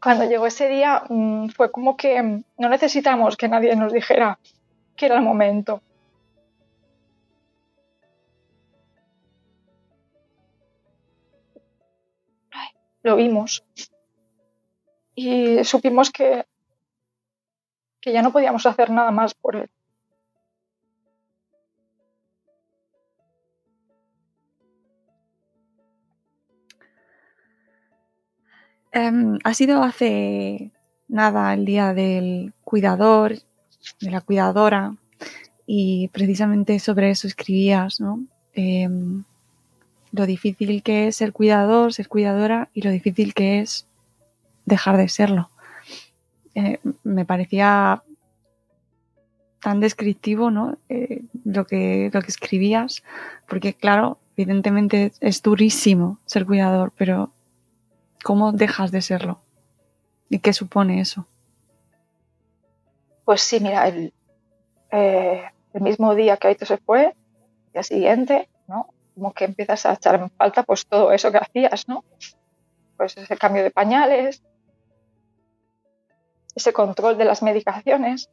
Cuando 0.06 0.26
llegó 0.26 0.46
ese 0.46 0.68
día 0.70 1.02
mm, 1.10 1.48
fue 1.48 1.72
como 1.72 1.98
que 1.98 2.22
mm, 2.22 2.44
no 2.60 2.70
necesitamos 2.70 3.36
que 3.36 3.48
nadie 3.48 3.76
nos 3.76 3.92
dijera 3.92 4.38
que 4.96 5.08
era 5.08 5.16
el 5.16 5.24
momento. 5.24 5.82
lo 13.02 13.16
vimos 13.16 13.64
y 15.16 15.64
supimos 15.64 16.12
que, 16.12 16.46
que 18.02 18.12
ya 18.12 18.24
no 18.24 18.32
podíamos 18.32 18.66
hacer 18.66 18.90
nada 18.90 19.12
más 19.12 19.36
por 19.36 19.56
él. 19.56 19.70
Em, 28.96 29.40
ha 29.44 29.54
sido 29.54 29.84
hace 29.84 30.72
nada 31.10 31.54
el 31.54 31.66
día 31.66 31.94
del 31.94 32.54
cuidador, 32.64 33.34
de 34.00 34.10
la 34.10 34.22
cuidadora, 34.22 34.96
y 35.68 36.08
precisamente 36.14 36.80
sobre 36.80 37.10
eso 37.10 37.28
escribías, 37.28 38.00
¿no? 38.00 38.26
Em, 38.54 39.26
lo 40.14 40.26
difícil 40.26 40.82
que 40.82 41.08
es 41.08 41.18
ser 41.18 41.34
cuidador, 41.34 41.92
ser 41.92 42.08
cuidadora 42.08 42.70
y 42.74 42.84
lo 42.84 42.90
difícil 42.90 43.34
que 43.34 43.60
es 43.60 43.86
dejar 44.64 44.96
de 44.96 45.10
serlo. 45.10 45.50
Eh, 46.54 46.80
me 47.04 47.26
parecía 47.26 48.02
tan 49.62 49.82
descriptivo, 49.82 50.52
¿no? 50.52 50.78
Eh, 50.88 51.22
lo, 51.44 51.66
que, 51.68 52.10
lo 52.14 52.22
que 52.22 52.30
escribías, 52.30 53.04
porque 53.50 53.74
claro, 53.74 54.20
evidentemente 54.38 55.12
es 55.20 55.42
durísimo 55.42 56.18
ser 56.26 56.46
cuidador, 56.46 56.94
pero 56.98 57.35
¿cómo 58.26 58.54
dejas 58.54 58.92
de 58.92 59.04
serlo? 59.04 59.40
¿Y 60.30 60.40
qué 60.40 60.52
supone 60.52 61.00
eso? 61.00 61.28
Pues 63.24 63.42
sí, 63.42 63.60
mira, 63.60 63.88
el, 63.88 64.16
eh, 64.92 65.44
mismo 65.74 66.16
día 66.16 66.36
que 66.38 66.48
Aito 66.48 66.66
se 66.66 66.78
fue, 66.78 67.06
el 67.68 67.72
día 67.74 67.84
siguiente, 67.84 68.50
¿no? 68.68 68.90
Como 69.14 69.32
que 69.32 69.46
empiezas 69.46 69.86
a 69.86 69.94
echar 69.94 70.16
en 70.16 70.32
falta 70.32 70.64
pues 70.64 70.88
todo 70.88 71.12
eso 71.12 71.32
que 71.32 71.38
hacías, 71.38 71.88
¿no? 71.88 72.04
Pues 72.98 73.16
ese 73.16 73.38
cambio 73.38 73.62
de 73.62 73.70
pañales, 73.70 74.42
ese 76.56 76.74
control 76.74 77.20
de 77.20 77.26
las 77.26 77.44
medicaciones. 77.44 78.32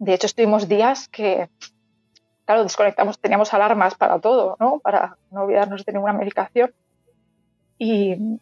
De 0.00 0.14
hecho, 0.14 0.26
estuvimos 0.26 0.66
días 0.66 1.06
que, 1.06 1.48
claro, 2.44 2.64
desconectamos, 2.64 3.20
teníamos 3.20 3.54
alarmas 3.54 3.94
para 3.94 4.18
todo, 4.18 4.56
¿no? 4.58 4.80
Para 4.80 5.16
no 5.30 5.42
olvidarnos 5.42 5.84
de 5.84 5.92
ninguna 5.92 6.12
medicación. 6.12 6.74
Y, 7.78 8.38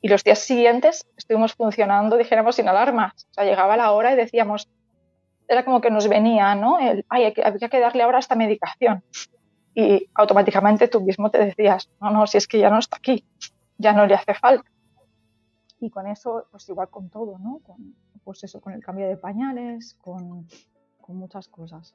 y 0.00 0.08
los 0.08 0.24
días 0.24 0.38
siguientes 0.38 1.06
estuvimos 1.16 1.54
funcionando, 1.54 2.16
dijéramos, 2.16 2.56
sin 2.56 2.68
alarmas. 2.68 3.26
O 3.30 3.34
sea, 3.34 3.44
llegaba 3.44 3.76
la 3.76 3.92
hora 3.92 4.12
y 4.12 4.16
decíamos, 4.16 4.68
era 5.48 5.64
como 5.64 5.80
que 5.80 5.90
nos 5.90 6.08
venía, 6.08 6.54
¿no? 6.54 6.78
El, 6.78 7.04
ay, 7.08 7.34
había 7.42 7.68
que 7.68 7.80
darle 7.80 8.02
ahora 8.02 8.18
esta 8.18 8.36
medicación. 8.36 9.02
Y 9.74 10.08
automáticamente 10.14 10.88
tú 10.88 11.00
mismo 11.00 11.30
te 11.30 11.38
decías, 11.38 11.90
no, 12.00 12.10
no, 12.10 12.26
si 12.26 12.38
es 12.38 12.46
que 12.46 12.58
ya 12.58 12.70
no 12.70 12.78
está 12.78 12.96
aquí, 12.96 13.24
ya 13.78 13.92
no 13.92 14.06
le 14.06 14.14
hace 14.14 14.34
falta. 14.34 14.70
Y 15.80 15.90
con 15.90 16.06
eso, 16.06 16.46
pues 16.50 16.68
igual 16.68 16.90
con 16.90 17.08
todo, 17.08 17.38
¿no? 17.38 17.60
Con, 17.60 17.94
pues 18.24 18.42
eso, 18.44 18.60
con 18.60 18.72
el 18.72 18.82
cambio 18.82 19.08
de 19.08 19.16
pañales, 19.16 19.94
con, 19.94 20.46
con 21.00 21.16
muchas 21.16 21.48
cosas. 21.48 21.94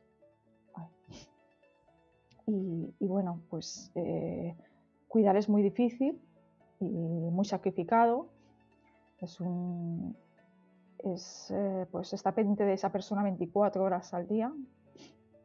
Y, 2.48 2.94
y, 3.00 3.08
bueno, 3.08 3.42
pues 3.50 3.92
eh, 3.96 4.56
cuidar 5.08 5.38
es 5.38 5.48
muy 5.48 5.62
difícil 5.62 6.20
y 6.86 7.32
muy 7.32 7.46
sacrificado. 7.46 8.28
Es 9.20 9.40
un, 9.40 10.16
es, 11.04 11.52
eh, 11.52 11.86
pues 11.92 12.14
está 12.14 12.34
pendiente 12.34 12.66
de 12.66 12.74
esa 12.74 12.92
persona 12.92 13.24
24 13.24 13.84
horas 13.84 14.14
al 14.14 14.28
día. 14.28 14.52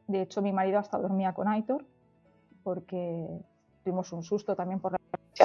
De 0.07 0.23
hecho, 0.23 0.41
mi 0.43 0.53
marido 0.53 0.79
hasta 0.79 0.99
dormía 0.99 1.33
con 1.35 1.49
Aitor 1.49 1.85
porque 2.63 3.27
tuvimos 3.83 4.13
un 4.13 4.23
susto 4.23 4.55
también 4.55 4.81
por 4.81 4.93
la 4.93 4.99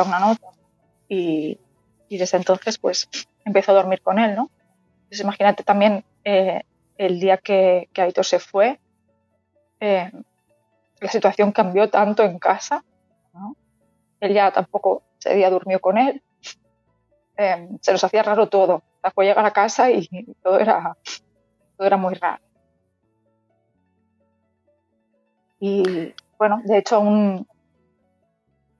una 0.03 0.19
nota 0.19 0.47
y, 1.07 1.59
y, 2.09 2.17
desde 2.17 2.37
entonces 2.37 2.79
pues 2.79 3.07
empezó 3.45 3.71
a 3.71 3.75
dormir 3.75 4.01
con 4.01 4.17
él, 4.17 4.35
¿no? 4.35 4.49
Entonces 5.03 5.21
imagínate 5.21 5.63
también 5.63 6.03
eh, 6.23 6.63
el 6.97 7.19
día 7.19 7.37
que, 7.37 7.89
que, 7.93 8.01
Aitor 8.01 8.25
se 8.25 8.39
fue, 8.39 8.79
eh, 9.79 10.11
la 10.99 11.09
situación 11.09 11.51
cambió 11.51 11.89
tanto 11.89 12.23
en 12.23 12.39
casa, 12.39 12.83
¿no? 13.33 13.55
Él 14.19 14.33
ya 14.33 14.51
tampoco 14.51 15.03
ese 15.23 15.35
día 15.35 15.49
durmió 15.49 15.79
con 15.79 15.97
él, 15.97 16.21
eh, 17.37 17.69
se 17.81 17.91
nos 17.91 18.03
hacía 18.03 18.23
raro 18.23 18.49
todo. 18.49 18.83
Fue 19.15 19.25
llegar 19.25 19.45
a 19.45 19.51
casa 19.51 19.89
y 19.91 20.07
todo 20.41 20.59
era, 20.59 20.97
todo 21.77 21.87
era 21.87 21.97
muy 21.97 22.13
raro. 22.15 22.41
Y 25.59 26.13
bueno, 26.37 26.61
de 26.65 26.77
hecho 26.77 26.97
aún, 26.97 27.47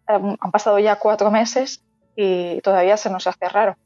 han 0.06 0.52
pasado 0.52 0.80
ya 0.80 0.98
cuatro 0.98 1.32
meses 1.32 1.82
y 2.16 2.60
todavía 2.62 2.98
se 2.98 3.10
nos 3.10 3.26
hace 3.26 3.48
raro. 3.48 3.78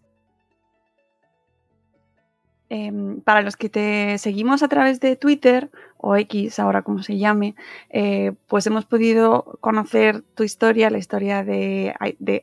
Eh, 2.70 2.92
para 3.24 3.42
los 3.42 3.56
que 3.56 3.70
te 3.70 4.18
seguimos 4.18 4.62
a 4.62 4.68
través 4.68 5.00
de 5.00 5.16
Twitter 5.16 5.72
o 5.98 6.16
X, 6.16 6.60
ahora 6.60 6.82
como 6.82 7.04
se 7.04 7.18
llame, 7.18 7.56
eh, 7.90 8.34
pues 8.48 8.68
hemos 8.68 8.86
podido 8.86 9.58
conocer 9.62 10.22
tu 10.22 10.44
historia, 10.44 10.90
la 10.90 10.98
historia 10.98 11.44
de, 11.44 11.94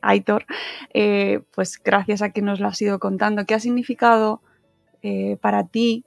Aitor, 0.01 0.45
eh, 0.93 1.41
pues 1.53 1.81
gracias 1.83 2.21
a 2.21 2.31
que 2.31 2.41
nos 2.41 2.59
lo 2.59 2.67
has 2.67 2.81
ido 2.81 2.99
contando. 2.99 3.45
¿Qué 3.45 3.53
ha 3.53 3.59
significado 3.59 4.41
eh, 5.01 5.37
para 5.41 5.67
ti 5.67 6.05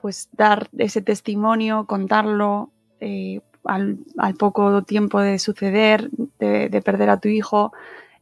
pues 0.00 0.28
dar 0.32 0.68
ese 0.76 1.00
testimonio, 1.00 1.86
contarlo 1.86 2.70
al, 3.64 3.98
poco 4.38 4.82
tiempo 4.82 5.20
de 5.20 5.38
suceder, 5.38 6.10
de, 6.38 6.68
de 6.68 6.82
perder 6.82 7.10
a 7.10 7.20
tu 7.20 7.28
hijo? 7.28 7.72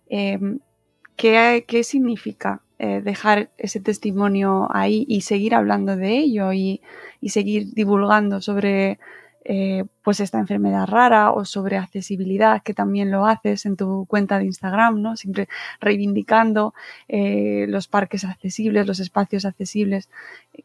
¿qué, 0.09 1.65
¿Qué 1.67 1.85
significa 1.85 2.64
eh, 2.79 3.01
dejar 3.03 3.51
ese 3.59 3.81
testimonio 3.81 4.69
ahí 4.71 5.05
y 5.09 5.21
seguir 5.21 5.55
hablando 5.55 5.97
de 5.97 6.19
ello 6.19 6.53
y, 6.53 6.81
y 7.21 7.31
seguir 7.31 7.73
divulgando 7.73 8.41
sobre 8.41 8.99
eh, 9.47 9.85
pues 10.03 10.21
esta 10.21 10.39
enfermedad 10.39 10.87
rara 10.89 11.31
o 11.31 11.45
sobre 11.45 11.77
accesibilidad 11.77 12.63
que 12.63 12.73
también 12.73 13.11
lo 13.11 13.27
haces 13.27 13.67
en 13.67 13.77
tu 13.77 14.07
cuenta 14.07 14.39
de 14.39 14.47
Instagram, 14.47 15.03
¿no? 15.03 15.17
Siempre 15.17 15.49
reivindicando 15.81 16.73
eh, 17.09 17.67
los 17.69 17.87
parques 17.87 18.25
accesibles, 18.25 18.87
los 18.87 19.01
espacios 19.01 19.45
accesibles. 19.45 20.09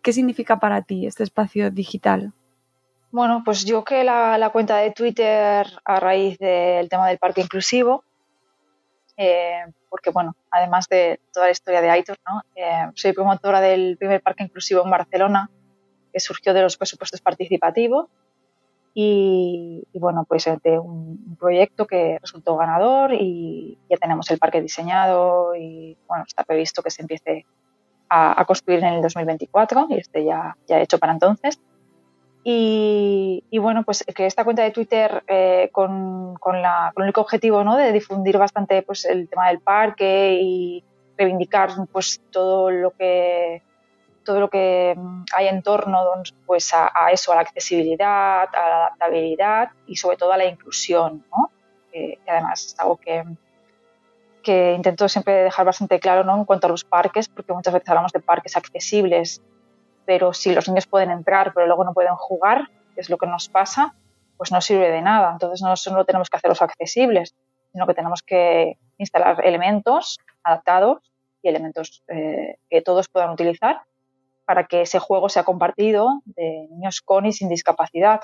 ¿Qué 0.02 0.14
significa 0.14 0.60
para 0.60 0.82
ti 0.82 1.06
este 1.06 1.24
espacio 1.24 1.72
digital? 1.72 2.32
Bueno, 3.12 3.42
pues 3.44 3.66
yo 3.66 3.84
que 3.84 4.06
la, 4.06 4.38
la 4.38 4.50
cuenta 4.52 4.78
de 4.78 4.92
Twitter 4.92 5.68
a 5.84 6.00
raíz 6.00 6.38
del 6.38 6.88
tema 6.88 7.10
del 7.10 7.18
parque 7.18 7.42
inclusivo, 7.42 8.06
eh, 9.22 9.66
porque 9.90 10.12
bueno, 10.12 10.34
además 10.50 10.88
de 10.88 11.20
toda 11.34 11.48
la 11.48 11.52
historia 11.52 11.82
de 11.82 11.90
Aitor, 11.90 12.18
¿no? 12.26 12.42
Eh, 12.56 12.90
soy 12.96 13.12
promotora 13.12 13.60
del 13.60 13.98
primer 13.98 14.22
parque 14.22 14.44
inclusivo 14.44 14.82
en 14.86 14.90
Barcelona, 14.90 15.50
que 16.14 16.22
surgió 16.22 16.54
de 16.54 16.62
los 16.62 16.78
presupuestos 16.78 17.20
participativos 17.20 18.08
y, 18.94 19.84
y 19.92 20.00
bueno, 20.00 20.24
pues 20.24 20.46
de 20.64 20.80
un, 20.80 21.36
proyecto 21.38 21.86
que 21.86 22.18
resultó 22.22 22.56
ganador 22.56 23.14
y 23.14 23.78
ya 23.90 23.98
tenemos 23.98 24.32
el 24.32 24.40
parque 24.40 24.62
diseñado 24.62 25.54
y 25.54 25.98
bueno, 26.08 26.24
está 26.26 26.46
previsto 26.46 26.82
que 26.82 26.90
se 26.90 27.02
empiece 27.02 27.46
a, 28.08 28.40
a 28.40 28.46
construir 28.46 28.80
en 28.80 28.94
el 28.94 29.02
2024 29.02 29.88
y 29.90 29.98
esté 29.98 30.24
ya, 30.24 30.56
ya 30.66 30.80
hecho 30.80 30.98
para 30.98 31.12
entonces. 31.12 31.60
Y, 32.44 33.60
bueno, 33.60 33.84
pues 33.84 34.04
que 34.16 34.26
esta 34.26 34.44
cuenta 34.44 34.64
de 34.64 34.72
Twitter 34.72 35.24
eh, 35.28 35.70
con, 35.72 36.36
con, 36.36 36.62
la, 36.62 36.92
el 36.96 37.04
único 37.04 37.22
objetivo 37.22 37.64
¿no? 37.64 37.76
de 37.76 37.92
difundir 37.92 38.38
bastante 38.38 38.82
pues, 38.82 39.06
el 39.06 39.28
tema 39.28 39.50
del 39.50 39.60
parque 39.60 40.40
y 40.42 40.84
reivindicar 41.18 41.72
pues, 41.92 42.22
todo 42.32 42.72
lo 42.72 42.92
que 42.92 43.62
todo 44.24 44.42
lo 44.42 44.50
que 44.50 44.96
hay 45.36 45.48
en 45.48 45.64
torno 45.64 46.04
pues, 46.46 46.72
a, 46.74 46.92
eso, 47.12 47.32
a 47.32 47.36
la 47.36 47.42
accesibilidad, 47.42 48.48
a 48.54 48.70
la 48.70 48.78
adaptabilidad 48.86 49.70
y 49.88 49.96
sobre 49.96 50.18
todo 50.18 50.32
a 50.32 50.38
la 50.38 50.46
inclusión, 50.46 51.26
¿no? 51.32 51.50
Que 51.92 52.20
además 52.28 52.64
es 52.68 52.80
algo 52.80 52.98
que, 52.98 53.24
que 54.44 54.74
intento 54.74 55.10
siempre 55.10 55.34
dejar 55.46 55.66
bastante 55.66 56.00
claro 56.00 56.24
¿no? 56.24 56.38
en 56.38 56.46
cuanto 56.46 56.68
a 56.68 56.70
los 56.70 56.84
parques, 56.84 57.28
porque 57.28 57.54
muchas 57.54 57.74
veces 57.74 57.90
hablamos 57.90 58.12
de 58.12 58.20
parques 58.20 58.56
accesibles 58.56 59.42
pero 60.10 60.34
si 60.34 60.52
los 60.56 60.68
niños 60.68 60.88
pueden 60.88 61.12
entrar 61.12 61.54
pero 61.54 61.68
luego 61.68 61.84
no 61.84 61.94
pueden 61.94 62.16
jugar, 62.16 62.68
que 62.96 63.02
es 63.02 63.12
lo 63.12 63.20
que 63.20 63.28
nos 63.28 63.48
pasa, 63.48 63.94
pues 64.38 64.52
no 64.52 64.60
sirve 64.60 64.90
de 64.90 65.04
nada. 65.04 65.32
Entonces 65.32 65.62
no 65.62 65.76
solo 65.76 66.04
tenemos 66.04 66.32
que 66.32 66.38
hacerlos 66.38 66.64
accesibles, 66.64 67.36
sino 67.72 67.86
que 67.86 67.94
tenemos 67.94 68.24
que 68.24 68.80
instalar 68.98 69.46
elementos 69.46 70.18
adaptados 70.42 70.98
y 71.44 71.50
elementos 71.50 72.04
eh, 72.08 72.58
que 72.72 72.82
todos 72.82 73.08
puedan 73.08 73.30
utilizar 73.30 73.84
para 74.46 74.66
que 74.66 74.82
ese 74.82 74.98
juego 74.98 75.30
sea 75.30 75.44
compartido 75.44 76.22
de 76.26 76.66
niños 76.72 77.02
con 77.02 77.28
y 77.28 77.32
sin 77.32 77.48
discapacidad. 77.48 78.22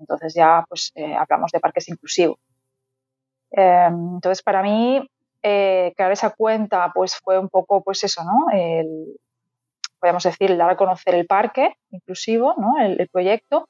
Entonces 0.00 0.34
ya 0.34 0.64
pues 0.68 0.90
eh, 0.96 1.14
hablamos 1.14 1.52
de 1.52 1.60
parques 1.60 1.88
inclusivos. 1.88 2.40
Eh, 3.52 3.86
entonces 3.88 4.42
para 4.42 4.64
mí 4.64 5.08
eh, 5.44 5.92
crear 5.94 6.10
esa 6.10 6.30
cuenta 6.30 6.90
pues 6.92 7.14
fue 7.22 7.38
un 7.38 7.48
poco 7.48 7.84
pues 7.84 8.02
eso, 8.02 8.24
¿no? 8.24 8.46
Podemos 10.00 10.22
decir, 10.22 10.56
dar 10.56 10.70
a 10.70 10.76
conocer 10.76 11.14
el 11.14 11.26
parque 11.26 11.76
inclusivo, 11.90 12.54
¿no? 12.56 12.78
el, 12.80 13.00
el 13.00 13.08
proyecto, 13.08 13.68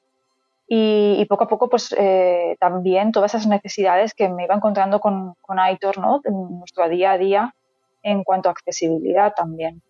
y, 0.73 1.17
y, 1.19 1.25
poco 1.25 1.43
a 1.43 1.47
poco, 1.49 1.69
pues 1.69 1.93
eh, 1.97 2.55
también 2.57 3.11
todas 3.11 3.33
esas 3.33 3.45
necesidades 3.45 4.13
que 4.13 4.29
me 4.29 4.45
iba 4.45 4.55
encontrando 4.55 5.01
con, 5.01 5.33
con 5.41 5.59
Aitor, 5.59 5.97
¿no? 5.97 6.21
en 6.23 6.59
nuestro 6.59 6.87
día 6.87 7.11
a 7.11 7.17
día 7.17 7.53
en 8.03 8.23
cuanto 8.23 8.47
a 8.47 8.53
accesibilidad 8.53 9.33
también. 9.33 9.81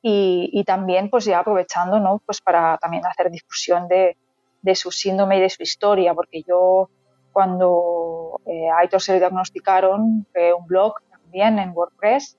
Y, 0.00 0.50
y 0.52 0.62
también, 0.62 1.10
pues 1.10 1.24
ya 1.24 1.40
aprovechando, 1.40 1.98
¿no? 1.98 2.20
Pues 2.24 2.40
para 2.40 2.78
también 2.78 3.04
hacer 3.06 3.30
difusión 3.30 3.88
de, 3.88 4.16
de 4.62 4.74
su 4.76 4.90
síndrome 4.90 5.38
y 5.38 5.40
de 5.40 5.50
su 5.50 5.62
historia, 5.62 6.14
porque 6.14 6.42
yo 6.42 6.88
cuando 7.32 8.40
eh, 8.46 8.68
a 8.68 8.78
Aitor 8.78 9.00
se 9.00 9.12
le 9.12 9.18
diagnosticaron, 9.18 10.26
creé 10.32 10.52
un 10.52 10.66
blog 10.66 10.94
también 11.10 11.58
en 11.58 11.70
WordPress, 11.70 12.38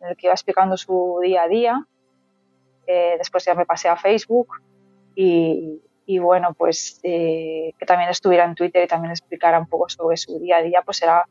en 0.00 0.08
el 0.08 0.16
que 0.16 0.26
iba 0.26 0.34
explicando 0.34 0.76
su 0.76 1.18
día 1.22 1.42
a 1.42 1.48
día, 1.48 1.86
eh, 2.86 3.14
después 3.18 3.44
ya 3.44 3.54
me 3.54 3.66
pasé 3.66 3.88
a 3.88 3.96
Facebook 3.96 4.48
y, 5.14 5.80
bueno, 6.18 6.54
pues 6.54 7.00
eh, 7.02 7.72
que 7.78 7.86
también 7.86 8.10
estuviera 8.10 8.44
en 8.44 8.54
Twitter 8.54 8.84
y 8.84 8.86
también 8.86 9.12
explicara 9.12 9.58
un 9.58 9.66
poco 9.66 9.88
sobre 9.88 10.16
su 10.16 10.38
día 10.38 10.58
a 10.58 10.62
día, 10.62 10.82
pues 10.82 11.02
era 11.02 11.24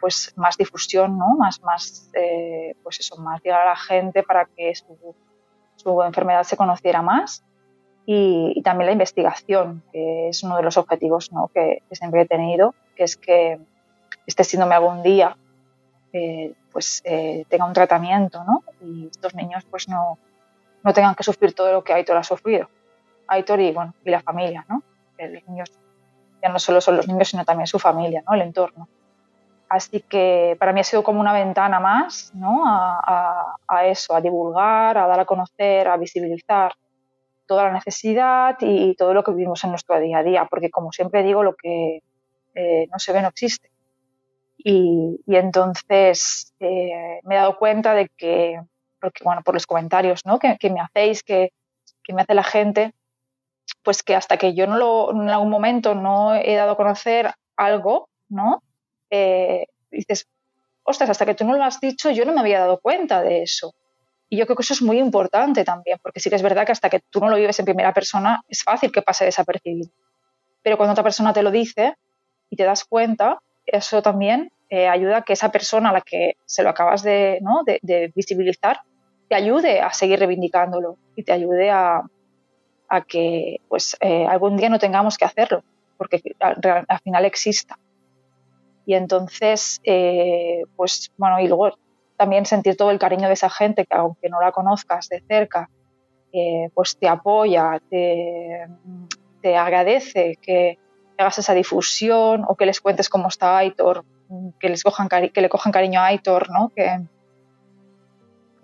pues 0.00 0.32
más 0.36 0.56
difusión, 0.56 1.16
¿no? 1.18 1.36
Más, 1.38 1.62
más, 1.62 2.10
eh, 2.14 2.74
pues 2.82 3.00
eso, 3.00 3.16
más 3.16 3.42
llegar 3.42 3.62
a 3.62 3.70
la 3.70 3.76
gente 3.76 4.22
para 4.22 4.44
que 4.44 4.74
su, 4.74 5.14
su 5.76 6.02
enfermedad 6.02 6.42
se 6.42 6.56
conociera 6.56 7.00
más 7.00 7.44
y, 8.06 8.60
también 8.62 8.86
la 8.86 8.92
investigación, 8.92 9.82
que 9.92 10.28
es 10.28 10.42
uno 10.42 10.56
de 10.56 10.62
los 10.62 10.76
objetivos 10.76 11.32
¿no? 11.32 11.48
que, 11.48 11.82
siempre 11.92 12.22
he 12.22 12.26
tenido, 12.26 12.74
que 12.96 13.04
es 13.04 13.16
que 13.16 13.58
este 14.26 14.44
síndrome 14.44 14.74
algún 14.74 15.02
día 15.02 15.36
eh, 16.12 16.54
pues 16.70 17.02
eh, 17.04 17.44
tenga 17.48 17.64
un 17.64 17.72
tratamiento 17.72 18.44
¿no? 18.44 18.62
y 18.82 19.08
estos 19.08 19.34
niños 19.34 19.64
pues 19.70 19.88
no, 19.88 20.18
no 20.84 20.92
tengan 20.92 21.14
que 21.14 21.24
sufrir 21.24 21.54
todo 21.54 21.72
lo 21.72 21.82
que 21.82 21.92
Aitor 21.92 22.16
ha 22.16 22.22
sufrido. 22.22 22.68
Aitor 23.26 23.60
y, 23.60 23.72
bueno, 23.72 23.94
y 24.04 24.10
la 24.10 24.20
familia, 24.20 24.64
¿no? 24.68 24.82
los 25.18 25.48
niños 25.48 25.72
ya 26.42 26.48
no 26.50 26.58
solo 26.58 26.80
son 26.80 26.96
los 26.96 27.08
niños, 27.08 27.28
sino 27.28 27.44
también 27.44 27.66
su 27.66 27.78
familia, 27.78 28.22
¿no? 28.26 28.34
el 28.34 28.42
entorno. 28.42 28.86
Así 29.68 30.00
que 30.00 30.56
para 30.60 30.72
mí 30.72 30.80
ha 30.80 30.84
sido 30.84 31.02
como 31.02 31.20
una 31.20 31.32
ventana 31.32 31.80
más 31.80 32.32
¿no? 32.34 32.62
a, 32.66 33.86
eso, 33.86 34.14
a 34.14 34.20
divulgar, 34.20 34.98
a 34.98 35.06
dar 35.06 35.20
a 35.20 35.24
conocer, 35.24 35.88
a 35.88 35.96
visibilizar 35.96 36.74
toda 37.46 37.64
la 37.64 37.72
necesidad 37.72 38.56
y 38.60 38.94
todo 38.94 39.14
lo 39.14 39.24
que 39.24 39.32
vivimos 39.32 39.64
en 39.64 39.70
nuestro 39.70 39.98
día 39.98 40.18
a 40.18 40.22
día, 40.22 40.44
porque 40.44 40.70
como 40.70 40.92
siempre 40.92 41.22
digo, 41.22 41.42
lo 41.42 41.54
que 41.54 42.02
eh, 42.54 42.86
no 42.92 42.98
se 42.98 43.12
ve 43.12 43.22
no 43.22 43.28
existe. 43.28 43.70
Y, 44.58 45.20
entonces 45.26 46.54
eh, 46.60 47.20
me 47.24 47.34
he 47.34 47.38
dado 47.38 47.58
cuenta 47.58 47.94
de 47.94 48.08
que, 48.08 48.60
porque, 49.04 49.22
bueno, 49.22 49.42
por 49.42 49.52
los 49.52 49.66
comentarios 49.66 50.22
¿no? 50.24 50.38
que, 50.38 50.56
me 50.70 50.80
hacéis, 50.80 51.22
que, 51.22 51.50
me 52.08 52.22
hace 52.22 52.32
la 52.32 52.42
gente, 52.42 52.94
pues 53.82 54.02
que 54.02 54.14
hasta 54.14 54.38
que 54.38 54.54
yo 54.54 54.66
no 54.66 54.78
lo, 54.78 55.10
en 55.10 55.28
algún 55.28 55.50
momento 55.50 55.94
no 55.94 56.34
he 56.34 56.54
dado 56.54 56.72
a 56.72 56.76
conocer 56.76 57.34
algo, 57.54 58.08
¿no? 58.30 58.62
Eh, 59.10 59.66
dices, 59.90 60.26
ostras, 60.84 61.10
hasta 61.10 61.26
que 61.26 61.34
tú 61.34 61.44
no 61.44 61.54
lo 61.54 61.64
has 61.64 61.80
dicho, 61.80 62.10
yo 62.12 62.24
no 62.24 62.32
me 62.32 62.40
había 62.40 62.60
dado 62.60 62.78
cuenta 62.80 63.20
de 63.20 63.42
eso. 63.42 63.74
Y 64.30 64.38
yo 64.38 64.46
creo 64.46 64.56
que 64.56 64.62
eso 64.62 64.72
es 64.72 64.80
muy 64.80 64.98
importante 64.98 65.64
también, 65.64 65.98
porque 66.02 66.20
sí 66.20 66.30
que 66.30 66.36
es 66.36 66.42
verdad 66.42 66.64
que 66.64 66.72
hasta 66.72 66.88
que 66.88 67.00
tú 67.10 67.20
no 67.20 67.28
lo 67.28 67.36
vives 67.36 67.58
en 67.58 67.66
primera 67.66 67.92
persona 67.92 68.42
es 68.48 68.64
fácil 68.64 68.90
que 68.90 69.02
pase 69.02 69.26
desapercibido. 69.26 69.90
Pero 70.62 70.78
cuando 70.78 70.92
otra 70.92 71.04
persona 71.04 71.34
te 71.34 71.42
lo 71.42 71.50
dice 71.50 71.94
y 72.48 72.56
te 72.56 72.64
das 72.64 72.84
cuenta, 72.84 73.38
eso 73.66 74.00
también 74.00 74.50
eh, 74.70 74.88
ayuda 74.88 75.18
a 75.18 75.22
que 75.22 75.34
esa 75.34 75.52
persona 75.52 75.90
a 75.90 75.92
la 75.92 76.00
que 76.00 76.36
se 76.46 76.62
lo 76.62 76.70
acabas 76.70 77.02
de, 77.02 77.38
¿no? 77.42 77.62
de, 77.64 78.10
visibilizar 78.14 78.80
te 79.28 79.34
ayude 79.34 79.80
a 79.80 79.92
seguir 79.92 80.18
reivindicándolo 80.18 80.96
y 81.16 81.22
te 81.22 81.32
ayude 81.32 81.70
a, 81.70 82.02
que 83.08 83.60
pues, 83.68 83.96
eh, 84.00 84.24
algún 84.24 84.56
día 84.56 84.68
no 84.68 84.78
tengamos 84.78 85.18
que 85.18 85.24
hacerlo, 85.24 85.64
porque 85.98 86.22
al, 86.38 86.84
al 86.86 86.98
final 87.00 87.24
exista. 87.24 87.76
Y 88.86 88.94
entonces, 88.94 89.80
eh, 89.84 90.62
pues 90.76 91.10
bueno, 91.16 91.40
y 91.40 91.48
luego 91.48 91.76
también 92.16 92.46
sentir 92.46 92.76
todo 92.76 92.90
el 92.90 92.98
cariño 92.98 93.28
de 93.28 93.34
esa 93.34 93.50
gente 93.50 93.86
que 93.86 93.96
aunque 93.96 94.28
no 94.28 94.40
la 94.40 94.52
conozcas 94.52 95.08
de 95.08 95.22
cerca, 95.26 95.68
eh, 96.32 96.68
pues 96.74 96.96
te 96.98 97.08
apoya, 97.08 97.80
te, 97.90 98.66
te 99.40 99.56
agradece 99.56 100.36
que 100.40 100.78
hagas 101.16 101.38
esa 101.38 101.54
difusión 101.54 102.44
o 102.46 102.56
que 102.56 102.66
les 102.66 102.80
cuentes 102.80 103.08
cómo 103.08 103.28
está 103.28 103.58
Aitor, 103.58 104.04
que, 104.60 104.68
les 104.68 104.82
cojan 104.82 105.08
que 105.08 105.40
le 105.40 105.48
cojan 105.48 105.72
cariño 105.72 106.00
a 106.00 106.06
Aitor, 106.06 106.50
¿no? 106.50 106.70
Que, 106.74 107.00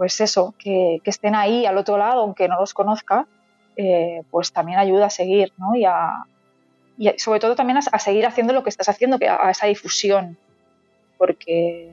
pues 0.00 0.18
eso, 0.22 0.54
que, 0.58 1.02
que 1.04 1.10
estén 1.10 1.34
ahí 1.34 1.66
al 1.66 1.76
otro 1.76 1.98
lado, 1.98 2.22
aunque 2.22 2.48
no 2.48 2.58
los 2.58 2.72
conozca, 2.72 3.26
eh, 3.76 4.22
pues 4.30 4.50
también 4.50 4.78
ayuda 4.78 5.04
a 5.04 5.10
seguir, 5.10 5.52
¿no? 5.58 5.74
Y, 5.74 5.84
a, 5.84 6.24
y 6.96 7.10
sobre 7.18 7.38
todo 7.38 7.54
también 7.54 7.76
a, 7.76 7.98
seguir 7.98 8.24
haciendo 8.24 8.54
lo 8.54 8.62
que 8.62 8.70
estás 8.70 8.88
haciendo, 8.88 9.18
que 9.18 9.28
a, 9.28 9.50
esa 9.50 9.66
difusión, 9.66 10.38
porque 11.18 11.92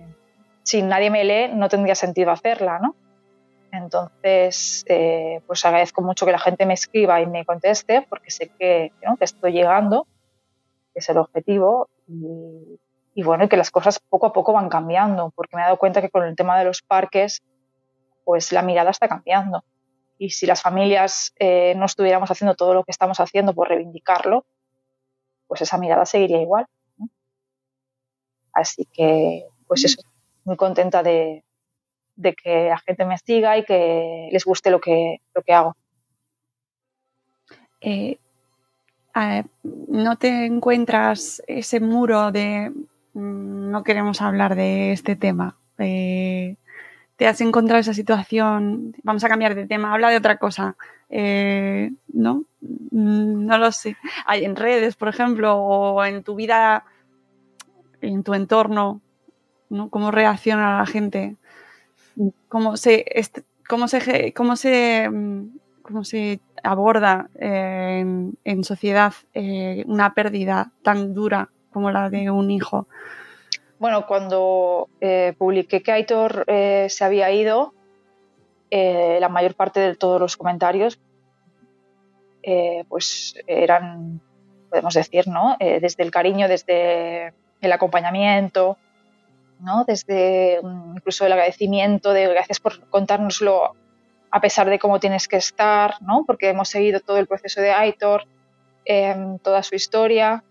si 0.64 0.82
nadie 0.84 1.10
me 1.10 1.26
lee 1.26 1.53
no 1.53 1.68
tendría 1.68 1.95
sentido 1.95 2.32
hacerla, 2.32 2.80
¿no? 2.80 2.95
Entonces, 3.74 4.86
eh, 4.88 5.41
pues 5.45 5.66
agradezco 5.66 6.01
mucho 6.01 6.26
que 6.26 6.32
la 6.32 6.39
gente 6.39 6.66
me 6.66 6.76
escriba 6.76 7.20
y 7.20 7.26
me 7.26 7.43
conteste 7.43 8.08
porque 8.08 8.32
sé 8.32 8.49
que, 8.58 8.93
estoy 9.20 9.51
llegando, 9.51 10.08
que 10.93 11.01
es 11.01 11.10
el 11.10 11.18
objetivo 11.18 11.89
y, 12.08 13.22
bueno, 13.22 13.43
y 13.43 13.49
que 13.49 13.58
las 13.58 13.70
cosas 13.70 13.99
poco 13.99 14.28
a 14.28 14.32
poco 14.32 14.53
van 14.53 14.70
cambiando 14.70 15.34
porque 15.36 15.58
me 15.58 15.62
he 15.62 15.66
dado 15.66 15.78
cuenta 15.78 15.99
que 15.99 16.10
con 16.10 16.24
el 16.24 16.38
tema 16.38 16.58
de 16.58 16.64
los 16.64 16.82
parques, 16.82 17.43
pues 18.28 18.52
la 18.52 18.62
mirada 18.62 18.90
está 18.90 19.08
cambiando. 19.08 19.64
Y 20.18 20.32
si 20.32 20.46
las 20.46 20.62
familias 20.62 21.34
eh, 21.40 21.74
no 21.78 21.86
estuviéramos 21.86 22.30
haciendo 22.30 22.56
todo 22.56 22.74
lo 22.74 22.84
que 22.84 22.92
estamos 22.92 23.22
haciendo 23.22 23.54
por 23.54 23.70
reivindicarlo, 23.70 24.46
pues 25.48 25.62
esa 25.62 25.78
mirada 25.78 26.06
seguiría 26.06 26.42
igual. 26.42 26.66
Así 28.52 28.86
que, 28.92 29.46
pues 29.66 29.86
eso, 29.86 30.02
muy 30.44 30.58
contenta 30.58 31.04
de, 31.04 31.46
que 32.44 32.68
la 32.68 32.80
gente 32.80 33.06
me 33.06 33.18
siga 33.18 33.58
y 33.58 33.64
que 33.64 34.28
les 34.30 34.44
guste 34.44 34.72
lo 34.72 34.82
que, 34.82 35.22
lo 35.34 35.42
que 35.42 35.54
hago. 35.54 35.78
Eh, 37.80 38.18
¿No 39.64 40.18
te 40.18 40.46
encuentras 40.48 41.42
ese 41.48 41.80
muro 41.80 42.34
de 42.34 42.74
mm, 43.14 43.72
no 43.72 43.84
queremos 43.84 44.22
hablar 44.22 44.56
de 44.56 44.92
este 44.92 45.16
tema? 45.16 45.58
Eh, 45.78 46.58
¿Te 47.18 47.28
has 47.28 47.41
encontrado 47.41 47.80
esa 47.80 47.95
situación? 47.95 48.95
Vamos 49.03 49.24
a 49.24 49.30
cambiar 49.30 49.55
de 49.55 49.65
tema, 49.65 49.93
habla 49.93 50.09
de 50.09 50.18
otra 50.18 50.38
cosa. 50.38 50.76
Eh, 51.09 51.91
¿No? 52.13 52.43
Mm, 52.61 53.45
no 53.45 53.57
lo 53.57 53.72
sé. 53.72 53.97
Hay 54.26 54.45
en 54.45 54.55
redes, 54.55 54.95
por 54.95 55.07
ejemplo, 55.07 55.57
o 55.57 56.05
en 56.05 56.24
tu 56.24 56.36
vida, 56.36 56.86
en 58.01 58.24
tu 58.24 58.36
entorno, 58.36 59.01
¿no? 59.70 59.89
Cómo 59.89 60.11
reacciona 60.11 60.78
la 60.78 60.86
gente, 60.86 61.36
cómo 62.47 62.78
se, 62.78 63.05
cómo 63.68 63.88
se, 63.88 64.01
se, 64.01 64.34
cómo 64.34 66.03
se 66.03 66.39
aborda 66.63 67.30
eh, 67.39 68.32
en, 68.43 68.63
sociedad 68.63 69.13
eh, 69.34 69.84
una 69.88 70.13
pérdida 70.13 70.72
tan 70.84 71.13
dura 71.13 71.49
como 71.72 71.91
la 71.91 72.09
de 72.09 72.30
un 72.30 72.51
hijo. 72.51 72.88
Bueno, 73.80 74.08
cuando 74.08 74.90
eh, 75.02 75.34
publiqué 75.38 75.84
que 75.84 75.92
Aitor 75.92 76.46
se 76.48 77.04
había 77.04 77.32
ido, 77.32 77.74
la 78.72 79.30
mayor 79.30 79.56
parte 79.56 79.80
de 79.80 79.96
todos 79.96 80.20
los 80.20 80.36
comentarios 80.36 81.00
pues 82.90 83.36
eran, 83.46 84.22
podemos 84.70 84.94
decir, 84.94 85.28
¿no? 85.28 85.58
desde 85.60 86.04
el 86.04 86.12
cariño, 86.12 86.48
desde 86.48 87.34
el 87.62 87.72
acompañamiento, 87.72 88.78
desde 89.86 90.60
mm, 90.62 90.98
incluso 90.98 91.26
el 91.26 91.32
agradecimiento 91.32 92.14
de 92.14 92.28
gracias 92.28 92.60
por 92.60 92.88
contárnoslo 92.90 93.76
a 94.30 94.42
pesar 94.42 94.70
de 94.70 94.78
cómo 94.78 95.00
tienes 95.00 95.28
que 95.28 95.38
estar, 95.38 95.96
¿no? 96.02 96.24
Porque 96.26 96.50
hemos 96.50 96.70
seguido 96.70 97.00
todo 97.00 97.18
el 97.18 97.28
proceso 97.28 97.62
de 97.62 97.72
Aitor, 97.72 98.26
em, 98.86 99.40
toda 99.40 99.64
su 99.64 99.76
historia 99.76 100.44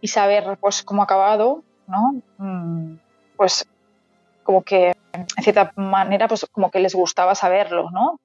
y 0.00 0.08
saber 0.08 0.58
pues 0.60 0.82
cómo 0.82 1.02
ha 1.02 1.04
acabado, 1.04 1.62
¿no? 1.86 2.22
Mm, 2.38 2.98
pues 3.36 3.66
como 4.42 4.62
que 4.62 4.94
en 5.12 5.26
cierta 5.42 5.72
manera 5.76 6.28
pues 6.28 6.46
como 6.50 6.70
que 6.70 6.80
les 6.80 6.94
gustaba 6.94 7.34
saberlo, 7.34 7.90
¿no? 7.90 8.20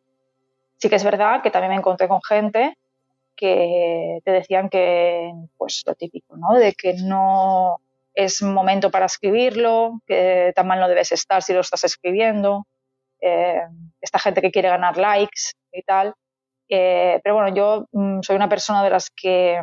Sí 0.78 0.89
que 0.89 0.95
es 0.95 1.03
verdad 1.03 1.41
que 1.41 1.51
también 1.51 1.72
me 1.72 1.78
encontré 1.78 2.07
con 2.07 2.22
gente 2.22 2.78
que 3.36 4.20
te 4.24 4.32
decían 4.32 4.70
que 4.70 5.32
pues 5.57 5.84
lo 5.86 5.95
típico, 5.95 6.38
¿no? 6.38 6.53
De 6.53 6.74
que 6.74 6.93
no 6.93 7.80
es 8.14 8.41
momento 8.41 8.91
para 8.91 9.05
escribirlo, 9.05 10.01
que 10.05 10.51
tan 10.55 10.68
mal 10.68 10.80
no 10.80 10.88
debes 10.88 11.12
estar 11.12 11.41
si 11.41 11.53
lo 11.53 11.62
estás 11.62 11.84
escribiendo, 11.84 12.68
eh, 13.22 13.62
esta 14.01 14.20
gente 14.20 14.41
que 14.41 14.51
quiere 14.51 14.70
ganar 14.70 14.97
likes 14.97 15.53
y 15.72 15.82
tal. 15.84 16.14
Eh, 16.68 17.20
pero 17.24 17.36
bueno, 17.36 17.55
yo 17.55 17.88
mm, 17.91 18.22
soy 18.22 18.36
una 18.36 18.49
persona 18.49 18.84
de 18.84 18.89
las 18.89 19.09
que 19.09 19.62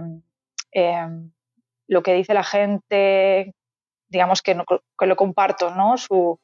eh, 0.72 1.08
lo 1.86 2.02
que 2.02 2.14
dice 2.14 2.34
la 2.34 2.44
gente, 2.44 3.54
digamos 4.08 4.42
que, 4.42 4.54
no, 4.54 4.64
que 4.66 5.06
lo 5.06 5.16
comparto, 5.16 5.74
¿no? 5.74 5.96
Su, 5.96 6.38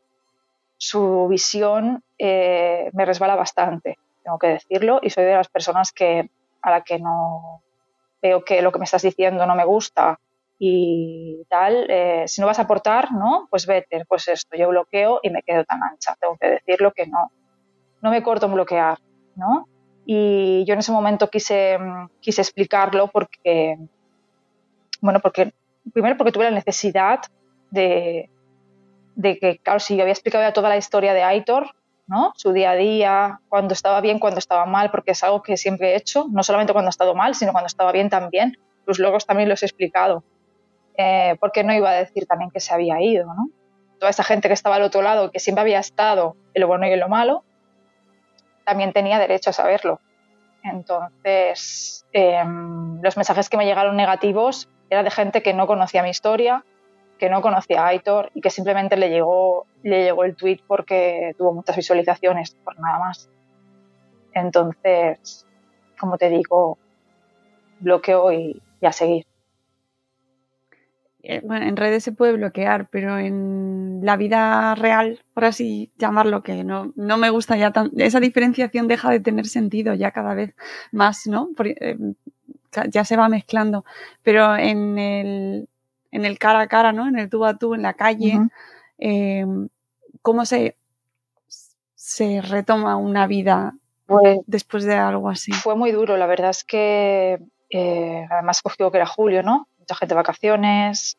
su 0.76 1.28
visión 1.28 2.02
me 2.18 3.04
resbala 3.04 3.36
bastante, 3.36 3.98
tengo 4.22 4.38
que 4.38 4.48
decirlo, 4.48 5.00
y 5.02 5.10
soy 5.10 5.24
de 5.24 5.34
las 5.34 5.48
personas 5.48 5.92
que 5.92 6.30
a 6.62 6.70
la 6.70 6.80
que 6.82 6.98
no 6.98 7.62
veo 8.22 8.42
que 8.42 8.62
lo 8.62 8.72
que 8.72 8.78
me 8.78 8.86
estás 8.86 9.02
diciendo 9.02 9.46
no 9.46 9.54
me 9.54 9.66
gusta 9.66 10.18
y 10.58 11.44
tal, 11.48 11.86
eh, 11.90 12.24
si 12.26 12.40
no 12.40 12.46
vas 12.46 12.58
a 12.58 12.62
aportar, 12.62 13.12
¿no? 13.12 13.48
Pues 13.50 13.66
vete, 13.66 14.04
pues 14.08 14.28
esto, 14.28 14.56
yo 14.56 14.68
bloqueo 14.68 15.20
y 15.22 15.28
me 15.28 15.42
quedo 15.42 15.64
tan 15.64 15.82
ancha, 15.82 16.16
tengo 16.18 16.36
que 16.40 16.48
decirlo 16.48 16.92
que 16.92 17.06
no, 17.06 17.30
no 18.00 18.10
me 18.10 18.22
corto 18.22 18.46
en 18.46 18.54
bloquear, 18.54 18.98
¿no? 19.36 19.68
Y 20.06 20.64
yo 20.66 20.74
en 20.74 20.80
ese 20.80 20.92
momento 20.92 21.28
quise, 21.28 21.78
quise 22.20 22.40
explicarlo 22.40 23.08
porque, 23.08 23.76
bueno, 25.00 25.20
porque, 25.20 25.52
primero 25.92 26.16
porque 26.16 26.32
tuve 26.32 26.44
la 26.44 26.50
necesidad 26.50 27.20
de, 27.70 28.30
que, 29.22 29.60
claro, 29.62 29.80
si 29.80 29.96
yo 29.96 30.02
había 30.02 30.12
explicado 30.12 30.44
ya 30.44 30.52
toda 30.52 30.68
la 30.68 30.76
historia 30.76 31.14
de 31.14 31.22
Aitor, 31.22 31.70
¿no? 32.06 32.32
Su 32.36 32.52
día 32.52 32.72
a 32.72 32.76
día, 32.76 33.40
cuando 33.48 33.72
estaba 33.72 34.00
bien, 34.00 34.18
cuando 34.18 34.38
estaba 34.38 34.66
mal, 34.66 34.90
porque 34.90 35.12
es 35.12 35.22
algo 35.24 35.42
que 35.42 35.56
siempre 35.56 35.92
he 35.92 35.96
hecho, 35.96 36.26
no 36.30 36.42
solamente 36.42 36.72
cuando 36.72 36.88
ha 36.88 36.90
estado 36.90 37.14
mal, 37.14 37.34
sino 37.34 37.52
cuando 37.52 37.66
estaba 37.66 37.92
bien 37.92 38.10
también. 38.10 38.58
Los 38.86 38.98
logos 38.98 39.26
también 39.26 39.48
los 39.48 39.62
he 39.62 39.66
explicado, 39.66 40.22
eh, 40.96 41.36
porque 41.40 41.64
no 41.64 41.72
iba 41.72 41.90
a 41.90 41.94
decir 41.94 42.26
también 42.26 42.50
que 42.50 42.60
se 42.60 42.74
había 42.74 43.00
ido, 43.00 43.26
¿no? 43.26 43.48
Toda 43.98 44.10
esa 44.10 44.24
gente 44.24 44.48
que 44.48 44.54
estaba 44.54 44.76
al 44.76 44.82
otro 44.82 45.00
lado, 45.00 45.30
que 45.30 45.40
siempre 45.40 45.62
había 45.62 45.78
estado 45.78 46.36
en 46.52 46.60
lo 46.60 46.66
bueno 46.66 46.86
y 46.86 46.92
en 46.92 47.00
lo 47.00 47.08
malo, 47.08 47.44
también 48.64 48.92
tenía 48.92 49.18
derecho 49.18 49.50
a 49.50 49.52
saberlo. 49.52 50.00
Entonces, 50.62 52.06
em, 52.12 53.00
los 53.02 53.16
mensajes 53.16 53.48
que 53.48 53.56
me 53.56 53.66
llegaron 53.66 53.96
negativos 53.96 54.68
eran 54.88 55.04
de 55.04 55.10
gente 55.10 55.42
que 55.42 55.52
no 55.52 55.66
conocía 55.66 56.02
mi 56.02 56.10
historia, 56.10 56.64
que 57.25 57.31
no 57.31 57.41
conocía 57.41 57.83
a 57.83 57.87
Aitor 57.87 58.31
y 58.35 58.43
que 58.43 58.51
simplemente 58.51 58.99
le 58.99 59.09
llegó, 59.09 59.66
le 59.83 60.05
llegó 60.05 60.25
el 60.25 60.37
tweet 60.37 60.61
porque 60.66 61.35
tuvo 61.39 61.55
muchas 61.55 61.75
visualizaciones, 61.75 62.55
por 62.62 62.79
nada 62.79 62.99
más. 62.99 63.31
Entonces, 64.35 65.47
como 65.99 66.18
te 66.18 66.29
digo, 66.29 66.77
bloqueo 67.81 68.31
y, 68.31 68.61
y 68.79 68.87
a 68.87 68.93
seguir. 68.93 69.25
Eh, 71.22 71.41
bueno, 71.43 71.64
en 71.64 71.79
redes 71.79 72.05
se 72.05 72.12
puede 72.12 72.35
bloquear, 72.35 72.89
pero 72.91 73.18
en 73.18 74.01
la 74.03 74.18
vida 74.18 74.75
real, 74.75 75.25
por 75.33 75.47
así 75.47 75.91
llamarlo, 75.97 76.43
que 76.43 76.62
no, 76.62 76.93
no 76.95 77.16
me 77.16 77.31
gusta 77.31 77.57
ya 77.57 77.70
tan, 77.70 77.91
esa 77.97 78.20
diferenciación 78.20 78.87
deja 78.87 79.11
de 79.11 79.20
tener 79.20 79.47
sentido 79.47 79.95
ya 79.95 80.11
cada 80.11 80.35
vez 80.35 80.55
más, 80.93 81.27
¿no? 81.27 81.49
Eh, 81.64 81.97
ya 82.91 83.05
se 83.07 83.16
va 83.16 83.31
mezclando. 83.31 83.87
Pero 84.22 84.55
en 84.57 84.99
el, 84.99 85.68
en 86.14 86.24
el 86.24 86.38
cara 86.38 86.60
a 86.60 86.66
cara, 86.66 86.92
¿no? 86.92 87.06
En 87.08 87.18
el 87.18 87.28
tú 87.28 87.44
a 87.44 87.58
tú, 87.58 87.74
en 87.74 87.82
la 87.82 87.94
calle, 87.94 88.38
eh, 88.98 89.44
¿cómo 90.22 90.46
se, 90.46 90.76
se 91.94 92.40
retoma 92.40 92.96
una 92.96 93.26
vida 93.26 93.74
pues 94.06 94.40
después 94.46 94.84
de 94.84 94.94
algo 94.94 95.28
así? 95.28 95.52
Fue 95.52 95.76
muy 95.76 95.92
duro, 95.92 96.16
la 96.16 96.26
verdad 96.26 96.50
es 96.50 96.64
que 96.64 97.38
además 98.30 98.62
cogió 98.62 98.90
que 98.90 98.98
era 98.98 99.06
julio, 99.06 99.42
¿no? 99.42 99.66
mucha 99.84 99.94
gente 99.96 100.14
de 100.14 100.16
vacaciones, 100.16 101.18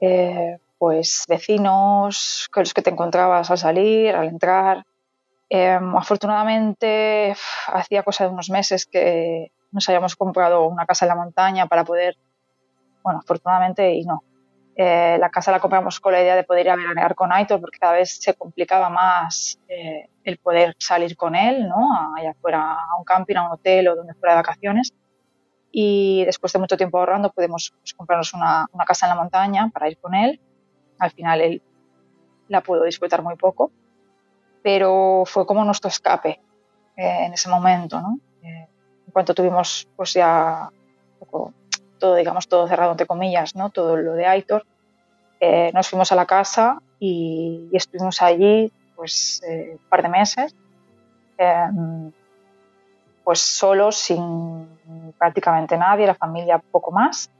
eh, 0.00 0.58
pues 0.78 1.24
vecinos 1.26 2.48
con 2.52 2.62
los 2.62 2.74
que 2.74 2.82
te 2.82 2.90
encontrabas 2.90 3.50
al 3.50 3.58
salir, 3.58 4.14
al 4.14 4.28
entrar. 4.28 4.84
Em, 5.48 5.96
afortunadamente, 5.96 7.34
hacía 7.68 8.02
cosa 8.02 8.24
de 8.24 8.30
unos 8.30 8.50
meses 8.50 8.84
que 8.84 9.52
nos 9.70 9.88
habíamos 9.88 10.16
comprado 10.16 10.66
una 10.66 10.84
casa 10.86 11.06
en 11.06 11.10
la 11.10 11.14
montaña 11.14 11.66
para 11.66 11.84
poder, 11.84 12.16
bueno, 13.02 13.20
afortunadamente 13.20 13.92
y 13.94 14.04
no. 14.04 14.22
Eh, 14.74 15.18
la 15.20 15.28
casa 15.28 15.52
la 15.52 15.60
compramos 15.60 16.00
con 16.00 16.12
la 16.12 16.22
idea 16.22 16.34
de 16.34 16.44
poder 16.44 16.64
ir 16.64 16.70
a 16.70 16.76
veranear 16.76 17.14
con 17.14 17.30
Aitor 17.30 17.60
porque 17.60 17.78
cada 17.78 17.92
vez 17.92 18.18
se 18.18 18.32
complicaba 18.32 18.88
más 18.88 19.60
eh, 19.68 20.08
el 20.24 20.38
poder 20.38 20.74
salir 20.78 21.14
con 21.14 21.34
él, 21.34 21.68
¿no? 21.68 22.14
Allá 22.16 22.34
fuera 22.40 22.72
a 22.72 22.96
un 22.96 23.04
camping, 23.04 23.36
a 23.36 23.46
un 23.46 23.52
hotel 23.52 23.88
o 23.88 23.96
donde 23.96 24.14
fuera 24.14 24.34
de 24.34 24.40
vacaciones 24.40 24.94
y 25.70 26.24
después 26.26 26.52
de 26.52 26.58
mucho 26.58 26.76
tiempo 26.76 26.98
ahorrando 26.98 27.32
pudimos 27.32 27.74
pues, 27.80 27.94
comprarnos 27.94 28.34
una, 28.34 28.66
una, 28.72 28.84
casa 28.84 29.06
en 29.06 29.10
la 29.10 29.22
montaña 29.22 29.70
para 29.72 29.88
ir 29.88 29.98
con 29.98 30.14
él. 30.14 30.40
Al 30.98 31.10
final 31.10 31.40
él 31.40 31.62
la 32.48 32.60
pudo 32.62 32.84
disfrutar 32.84 33.22
muy 33.22 33.36
poco, 33.36 33.72
pero 34.62 35.24
fue 35.26 35.46
como 35.46 35.64
nuestro 35.64 35.88
escape 35.88 36.40
eh, 36.96 37.24
en 37.24 37.32
ese 37.32 37.48
momento, 37.48 38.00
¿no? 38.00 38.18
Eh, 38.42 38.68
en 39.06 39.12
cuanto 39.12 39.34
tuvimos 39.34 39.88
pues 39.96 40.12
ya 40.12 40.68
poco, 41.18 41.54
todo, 42.02 42.16
digamos, 42.16 42.48
todo 42.48 42.66
cerrado 42.66 42.90
entre 42.90 43.06
comillas, 43.06 43.54
¿no? 43.54 43.70
Todo 43.70 43.96
lo 43.96 44.14
de 44.14 44.26
Aitor, 44.26 44.66
eh, 45.38 45.70
nos 45.72 45.88
fuimos 45.88 46.10
a 46.10 46.16
la 46.16 46.26
casa 46.26 46.82
y, 46.98 47.68
y 47.72 47.76
estuvimos 47.76 48.20
allí 48.22 48.72
pues 48.96 49.40
un 49.46 49.78
par 49.88 50.02
de 50.02 50.08
meses 50.08 50.54
pues 53.24 53.40
solos, 53.40 53.96
sin 53.96 54.68
prácticamente 55.18 55.76
nadie, 55.76 56.06
la 56.06 56.14
familia 56.14 56.58
poco 56.58 56.90
más. 56.90 57.30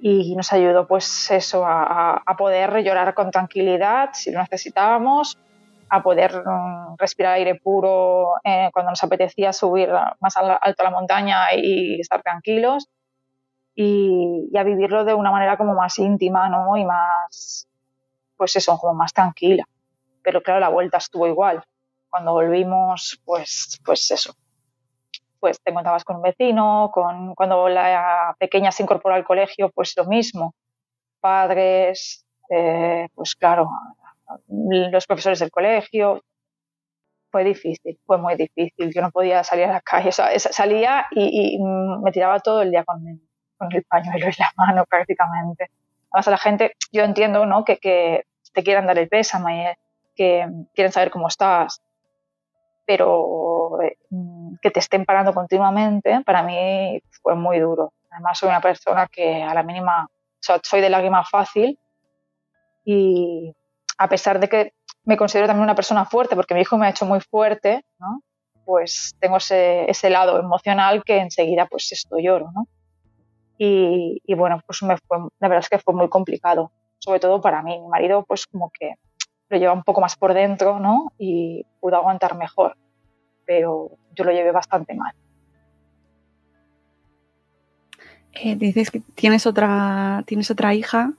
Y 0.00 0.36
nos 0.36 0.52
ayudó 0.52 0.86
pues 0.86 1.30
eso, 1.30 1.64
a, 1.66 2.22
poder 2.36 2.84
llorar 2.84 3.14
con 3.14 3.30
tranquilidad 3.30 4.10
si 4.12 4.30
lo 4.30 4.40
necesitábamos, 4.40 5.36
a 5.90 6.02
poder 6.02 6.42
mm, 6.44 6.96
respirar 6.98 7.34
aire 7.34 7.56
puro 7.56 8.34
eh, 8.44 8.70
cuando 8.72 8.92
nos 8.92 9.02
apetecía 9.02 9.52
subir 9.52 9.88
más 10.20 10.36
alto 10.36 10.82
a 10.82 10.84
la 10.84 10.90
montaña 10.90 11.54
y 11.54 12.00
estar 12.00 12.22
tranquilos 12.22 12.88
y, 13.80 14.50
a 14.56 14.64
vivirlo 14.64 15.04
de 15.04 15.14
una 15.14 15.30
manera 15.30 15.56
como 15.56 15.72
más 15.72 16.00
íntima 16.00 16.48
¿no? 16.48 16.76
y 16.76 16.84
más, 16.84 17.68
pues 18.36 18.56
eso, 18.56 18.76
como 18.76 18.94
más 18.94 19.12
tranquila. 19.12 19.64
Pero 20.22 20.42
claro, 20.42 20.58
la 20.58 20.68
vuelta 20.68 20.98
estuvo 20.98 21.28
igual. 21.28 21.62
Cuando 22.10 22.32
volvimos, 22.32 23.20
pues, 23.24 23.80
pues 23.84 24.10
eso, 24.10 24.34
pues 25.38 25.60
te 25.62 25.70
encontrabas 25.70 26.02
con 26.02 26.16
un 26.16 26.22
vecino, 26.22 26.90
con 26.92 27.36
cuando 27.36 27.68
la 27.68 28.34
pequeña 28.40 28.72
se 28.72 28.82
incorporó 28.82 29.14
al 29.14 29.24
colegio, 29.24 29.70
pues 29.70 29.94
lo 29.96 30.06
mismo. 30.06 30.54
Padres, 31.20 32.26
eh, 32.50 33.06
pues 33.14 33.36
claro, 33.36 33.70
los 34.48 35.06
profesores 35.06 35.38
del 35.38 35.52
colegio. 35.52 36.20
Fue 37.30 37.44
difícil, 37.44 37.96
fue 38.06 38.18
muy 38.18 38.34
difícil. 38.34 38.92
Yo 38.92 39.02
no 39.02 39.10
podía 39.12 39.44
salir 39.44 39.66
a 39.66 39.72
la 39.74 39.80
calle. 39.82 40.10
salía 40.10 41.06
y, 41.12 41.58
me 42.02 42.10
tiraba 42.10 42.40
todo 42.40 42.62
el 42.62 42.70
día 42.72 42.84
con, 42.84 43.04
el 43.70 43.84
pañuelo 43.84 44.26
en 44.26 44.34
la 44.38 44.50
mano 44.56 44.84
prácticamente. 44.86 45.70
Además 46.10 46.28
a 46.28 46.30
la 46.30 46.38
gente, 46.38 46.72
yo 46.92 47.02
entiendo 47.02 47.46
¿no? 47.46 47.64
que, 47.64 47.78
que 47.78 48.24
te 48.52 48.62
quieran 48.62 48.86
dar 48.86 48.98
el 48.98 49.08
pésame, 49.08 49.78
que 50.14 50.46
quieren 50.74 50.92
saber 50.92 51.10
cómo 51.10 51.28
estás, 51.28 51.82
pero 52.86 53.80
eh, 53.82 53.96
que 54.62 54.70
te 54.70 54.80
estén 54.80 55.04
parando 55.04 55.34
continuamente, 55.34 56.22
para 56.24 56.42
mí 56.42 57.02
fue 57.22 57.34
muy 57.34 57.58
duro. 57.58 57.92
Además, 58.10 58.38
soy 58.38 58.48
una 58.48 58.60
persona 58.60 59.06
que 59.06 59.42
a 59.42 59.52
la 59.52 59.62
mínima, 59.62 60.08
soy 60.40 60.80
de 60.80 60.88
lágrima 60.88 61.24
fácil 61.24 61.78
y 62.84 63.54
a 63.98 64.08
pesar 64.08 64.40
de 64.40 64.48
que 64.48 64.72
me 65.04 65.16
considero 65.16 65.46
también 65.46 65.64
una 65.64 65.74
persona 65.74 66.06
fuerte, 66.06 66.34
porque 66.34 66.54
mi 66.54 66.62
hijo 66.62 66.78
me 66.78 66.86
ha 66.86 66.90
hecho 66.90 67.04
muy 67.04 67.20
fuerte, 67.20 67.84
¿no? 67.98 68.22
pues 68.68 69.16
tengo 69.18 69.38
ese, 69.38 69.90
ese, 69.90 70.10
lado 70.10 70.38
emocional 70.38 71.02
que 71.02 71.16
enseguida 71.16 71.66
pues 71.66 71.90
esto 71.90 72.18
lloro, 72.18 72.50
¿no? 72.54 72.68
Y, 73.58 74.22
y, 74.24 74.34
bueno, 74.34 74.62
pues 74.64 74.82
me 74.84 74.96
fue, 74.96 75.18
la 75.40 75.48
verdad 75.48 75.64
es 75.64 75.68
que 75.68 75.78
fue 75.78 75.92
muy 75.92 76.08
complicado, 76.08 76.70
sobre 76.98 77.20
todo 77.20 77.40
para 77.40 77.62
mí. 77.62 77.78
Mi 77.80 77.88
marido 77.88 78.24
pues 78.24 78.46
como 78.46 78.70
que 78.70 78.94
lo 79.48 79.58
lleva 79.58 79.72
un 79.72 79.82
poco 79.82 80.00
más 80.00 80.16
por 80.16 80.34
dentro, 80.34 80.78
¿no? 80.78 81.12
Y 81.18 81.64
pudo 81.80 81.96
aguantar 81.96 82.36
mejor, 82.36 82.76
pero 83.44 83.90
yo 84.14 84.24
lo 84.24 84.32
llevé 84.32 84.52
bastante 84.52 84.94
mal. 84.94 85.14
Eh, 88.32 88.54
dices 88.56 88.90
que 88.90 89.00
tienes 89.00 89.46
otra, 89.46 90.22
tienes 90.26 90.50
otra 90.50 90.74
hija. 90.74 91.14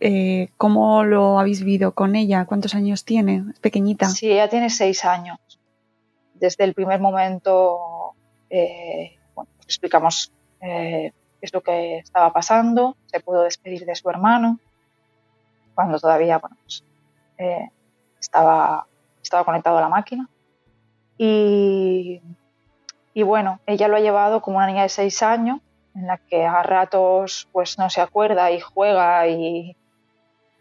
Eh, 0.00 0.48
¿Cómo 0.56 1.04
lo 1.04 1.38
habéis 1.38 1.60
vivido 1.60 1.92
con 1.92 2.16
ella? 2.16 2.46
¿Cuántos 2.46 2.74
años 2.74 3.04
tiene? 3.04 3.44
¿Es 3.52 3.60
pequeñita? 3.60 4.08
Sí, 4.08 4.30
ella 4.30 4.48
tiene 4.48 4.70
seis 4.70 5.04
años. 5.04 5.38
Desde 6.34 6.64
el 6.64 6.72
primer 6.72 7.00
momento, 7.00 8.14
eh, 8.48 9.18
bueno, 9.34 9.50
pues 9.56 9.66
explicamos 9.66 10.32
qué 10.60 11.12
es 11.40 11.52
lo 11.52 11.62
que 11.62 11.98
estaba 11.98 12.32
pasando. 12.32 12.96
Se 13.06 13.20
pudo 13.20 13.42
despedir 13.42 13.84
de 13.84 13.94
su 13.94 14.08
hermano 14.10 14.58
cuando 15.74 15.98
todavía 15.98 16.38
bueno, 16.38 16.56
pues, 16.62 16.84
eh, 17.38 17.70
estaba, 18.18 18.86
estaba 19.22 19.44
conectado 19.44 19.78
a 19.78 19.80
la 19.80 19.88
máquina. 19.88 20.28
Y, 21.16 22.20
y, 23.14 23.22
bueno, 23.22 23.60
ella 23.66 23.88
lo 23.88 23.96
ha 23.96 24.00
llevado 24.00 24.40
como 24.42 24.58
una 24.58 24.66
niña 24.66 24.82
de 24.82 24.88
seis 24.88 25.22
años, 25.22 25.60
en 25.94 26.06
la 26.06 26.18
que 26.18 26.46
a 26.46 26.62
ratos 26.62 27.48
pues 27.52 27.78
no 27.78 27.90
se 27.90 28.00
acuerda 28.00 28.50
y 28.50 28.60
juega 28.60 29.26
y, 29.26 29.76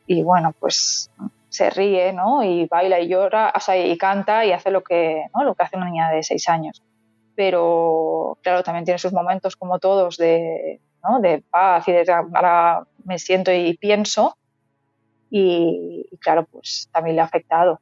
y 0.08 0.24
bueno, 0.24 0.54
pues 0.60 1.12
se 1.50 1.70
ríe, 1.70 2.14
¿no? 2.14 2.44
Y 2.44 2.66
baila 2.68 3.00
y 3.00 3.08
llora, 3.08 3.54
o 3.56 3.60
sea, 3.60 3.78
y 3.78 3.98
canta 3.98 4.46
y 4.46 4.52
hace 4.52 4.72
lo 4.72 4.84
que, 4.84 5.26
¿no? 5.36 5.44
lo 5.44 5.56
que 5.56 5.64
hace 5.64 5.78
una 5.78 5.86
niña 5.86 6.10
de 6.10 6.24
seis 6.24 6.48
años. 6.50 6.82
Pero 7.40 8.38
claro, 8.44 8.64
también 8.64 8.84
tiene 8.84 8.98
sus 8.98 9.14
momentos 9.14 9.56
como 9.56 9.80
todos 9.80 10.18
de, 10.18 10.82
¿no? 11.02 11.22
de 11.22 11.42
paz 11.50 11.88
y 11.88 11.94
de 11.94 12.04
ahora 12.12 12.86
me 13.06 13.18
siento 13.18 13.50
y 13.54 13.78
pienso 13.78 14.36
y, 15.30 16.10
claro, 16.20 16.44
pues 16.44 16.90
también 16.92 17.16
le 17.16 17.22
ha 17.22 17.26
afectado. 17.26 17.80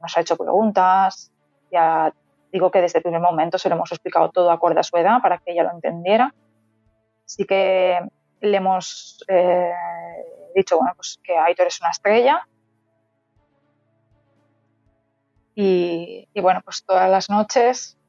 Nos 0.00 0.16
ha 0.16 0.20
hecho 0.20 0.36
preguntas, 0.36 1.32
ya 1.72 2.14
digo 2.52 2.70
que 2.70 2.80
desde 2.80 3.00
el 3.00 3.02
primer 3.02 3.20
momento 3.20 3.58
se 3.58 3.68
lo 3.68 3.74
hemos 3.74 3.90
explicado 3.90 4.30
todo 4.30 4.52
acorde 4.52 4.78
a 4.78 4.84
su 4.84 4.96
edad 4.96 5.20
para 5.20 5.38
que 5.38 5.50
ella 5.50 5.64
lo 5.64 5.72
entendiera. 5.72 6.32
Sí 7.24 7.46
que 7.46 7.98
le 8.40 8.56
hemos 8.56 9.24
eh, 9.26 9.72
dicho 10.54 10.76
bueno, 10.76 10.92
pues 10.94 11.18
que 11.24 11.36
Aitor 11.36 11.66
es 11.66 11.80
una 11.80 11.90
estrella. 11.90 12.46
Y, 15.56 16.28
y, 16.32 16.40
bueno, 16.40 16.60
pues 16.64 16.84
todas 16.84 17.10
las 17.10 17.28
noches, 17.28 17.99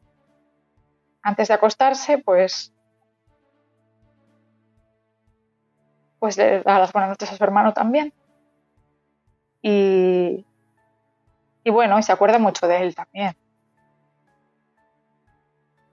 antes 1.24 1.48
de 1.48 1.54
acostarse, 1.54 2.18
pues, 2.18 2.74
pues 6.20 6.38
le 6.38 6.62
da 6.62 6.80
las 6.80 6.92
buenas 6.94 7.10
noches 7.10 7.32
a 7.32 7.38
su 7.38 7.44
hermano 7.44 7.74
también. 7.74 8.14
Y, 9.62 10.46
y 11.64 11.70
bueno, 11.70 12.02
se 12.02 12.12
acuerda 12.12 12.40
mucho 12.40 12.68
de 12.68 12.82
él 12.82 12.96
también. 12.96 13.36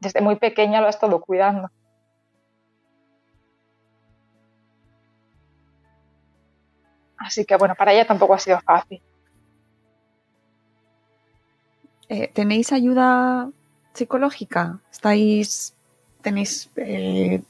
Desde 0.01 0.20
muy 0.20 0.37
pequeña 0.37 0.81
lo 0.81 0.87
ha 0.87 0.91
estado 0.91 1.20
cuidando. 1.20 1.70
Así 7.18 7.45
que 7.45 7.57
bueno, 7.57 7.74
para 7.74 7.93
ella 7.93 8.07
tampoco 8.07 8.35
ha 8.35 8.39
sido 8.39 8.61
fácil. 8.61 9.03
Eh, 12.09 12.29
¿Tenéis 12.33 12.72
ayuda 12.72 13.51
psicológica? 13.99 14.78
¿Estáis, 14.90 15.74
tenéis, 16.22 16.70
eh, 16.76 17.42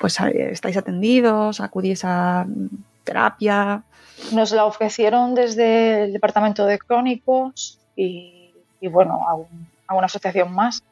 pues, 0.00 0.18
estáis 0.20 0.76
atendidos? 0.76 1.60
¿Acudís 1.60 2.04
a 2.04 2.46
terapia? 3.04 3.82
Nos 4.32 4.52
la 4.52 4.64
ofrecieron 4.64 5.34
desde 5.34 6.04
el 6.04 6.12
departamento 6.12 6.66
de 6.66 6.78
crónicos 6.78 7.78
y, 7.96 8.52
bueno, 8.90 9.20
a, 9.86 9.94
una 9.94 10.06
asociación 10.06 10.52
más, 10.52 10.82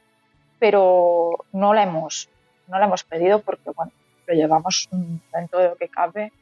pero 0.58 1.30
no 1.52 1.72
la 1.72 1.84
hemos, 1.84 2.28
no 2.66 2.78
la 2.78 2.86
hemos 2.86 3.04
pedido 3.04 3.40
porque 3.40 3.70
lo 4.26 4.34
llevamos 4.34 4.88
dentro 5.32 5.60
de 5.60 5.68
lo 5.68 5.76
que 5.76 5.88
cabe, 5.88 6.32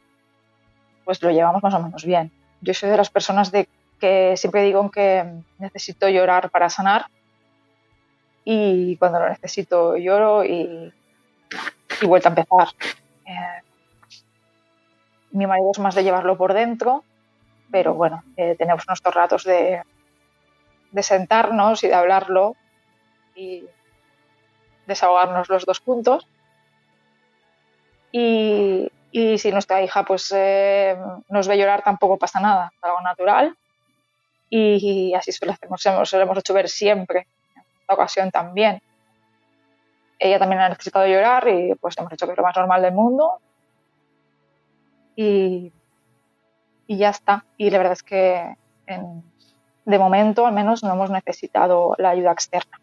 pues 1.05 1.23
lo 1.23 1.31
llevamos 1.31 1.63
más 1.63 1.75
o 1.75 1.81
menos 1.81 2.05
bien. 2.05 2.33
Yo 2.63 2.73
soy 2.75 2.91
de 2.91 2.97
las 2.97 3.11
personas 3.11 3.53
de 3.53 3.69
que 4.01 4.37
siempre 4.37 4.63
digo 4.63 4.91
que 4.91 5.25
necesito 5.59 6.09
llorar 6.09 6.51
para 6.51 6.71
sanar 6.71 7.07
y 8.49 8.97
cuando 8.97 9.19
lo 9.19 9.29
necesito 9.29 9.97
lloro 9.97 10.45
y, 10.45 10.93
y 12.01 12.07
vuelto 12.07 12.29
a 12.29 12.31
empezar. 12.31 12.69
Eh, 13.27 13.63
mi 15.33 15.49
marido 15.49 15.73
es 15.73 15.81
más 15.81 15.97
de 15.97 16.05
llevarlo 16.05 16.39
por 16.39 16.55
dentro, 16.55 17.03
pero 17.73 17.95
bueno, 17.95 18.23
eh, 18.37 18.55
tenemos 18.57 18.87
nuestros 18.87 19.13
ratos 19.13 19.43
de, 19.43 19.83
de 20.93 21.03
sentarnos 21.03 21.83
y 21.83 21.89
de 21.89 21.95
hablarlo 21.95 22.55
y 23.35 23.65
desahogarnos 24.87 25.49
los 25.49 25.67
dos 25.67 25.81
puntos. 25.81 26.29
Y, 28.13 28.93
y 29.11 29.39
si 29.39 29.51
nuestra 29.51 29.83
hija 29.83 30.05
pues 30.05 30.33
eh, 30.33 30.97
nos 31.31 31.49
ve 31.49 31.59
llorar 31.59 31.83
tampoco 31.83 32.17
pasa 32.17 32.39
nada, 32.39 32.71
es 32.73 32.85
algo 32.85 33.01
natural 33.01 33.57
y, 34.49 35.13
así 35.15 35.33
se 35.33 35.45
lo, 35.45 35.53
lo 35.53 36.21
hemos 36.23 36.39
hecho 36.39 36.55
ver 36.55 36.69
siempre, 36.69 37.27
ocasión 37.95 38.31
también. 38.31 38.83
Ella 40.19 40.39
también 40.39 40.61
ha 40.61 40.69
necesitado 40.69 41.07
llorar 41.07 41.47
y 41.49 41.75
pues 41.75 41.97
hemos 41.99 42.13
hecho 42.13 42.27
que 42.27 42.33
es 42.33 42.39
lo 42.39 42.45
más 42.45 42.57
normal 42.57 42.83
del 42.83 42.95
mundo 42.95 43.41
y, 45.15 45.73
y 46.87 46.97
ya 46.97 47.11
está. 47.11 47.45
Y 47.57 47.71
la 47.71 47.79
verdad 47.79 47.93
es 47.93 48.03
que 48.03 48.57
de 49.85 49.99
momento 49.99 50.47
al 50.47 50.55
menos 50.55 50.83
no 50.83 50.93
hemos 50.93 51.11
necesitado 51.11 51.95
la 51.99 52.11
ayuda 52.11 52.33
externa. 52.33 52.81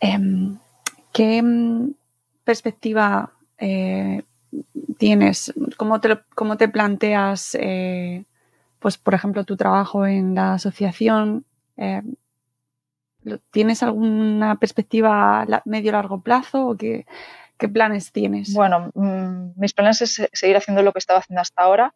Em, 0.00 0.58
¿Qué 1.12 1.42
perspectiva 2.44 3.32
eh, 3.58 4.22
tienes? 4.98 5.52
¿Cómo 5.76 6.00
te, 6.00 6.20
cómo 6.34 6.56
te 6.56 6.68
planteas, 6.68 7.54
eh, 7.60 8.24
pues, 8.80 8.98
por 8.98 9.14
ejemplo, 9.14 9.44
tu 9.44 9.56
trabajo 9.56 10.06
en 10.06 10.34
la 10.34 10.54
asociación? 10.54 11.44
Eh, 11.76 12.02
¿Tienes 13.50 13.82
alguna 13.82 14.56
perspectiva 14.58 15.46
medio 15.66 15.92
largo 15.92 16.22
plazo 16.22 16.68
o 16.68 16.76
qué, 16.76 17.04
planes 17.72 18.10
tienes? 18.10 18.54
Bueno, 18.54 18.90
mm, 18.94 19.52
mis 19.60 19.74
planes 19.74 20.00
es 20.00 20.26
seguir 20.32 20.56
haciendo 20.56 20.82
lo 20.82 20.92
que 20.92 20.98
estaba 20.98 21.18
haciendo 21.18 21.42
hasta 21.42 21.62
ahora, 21.62 21.94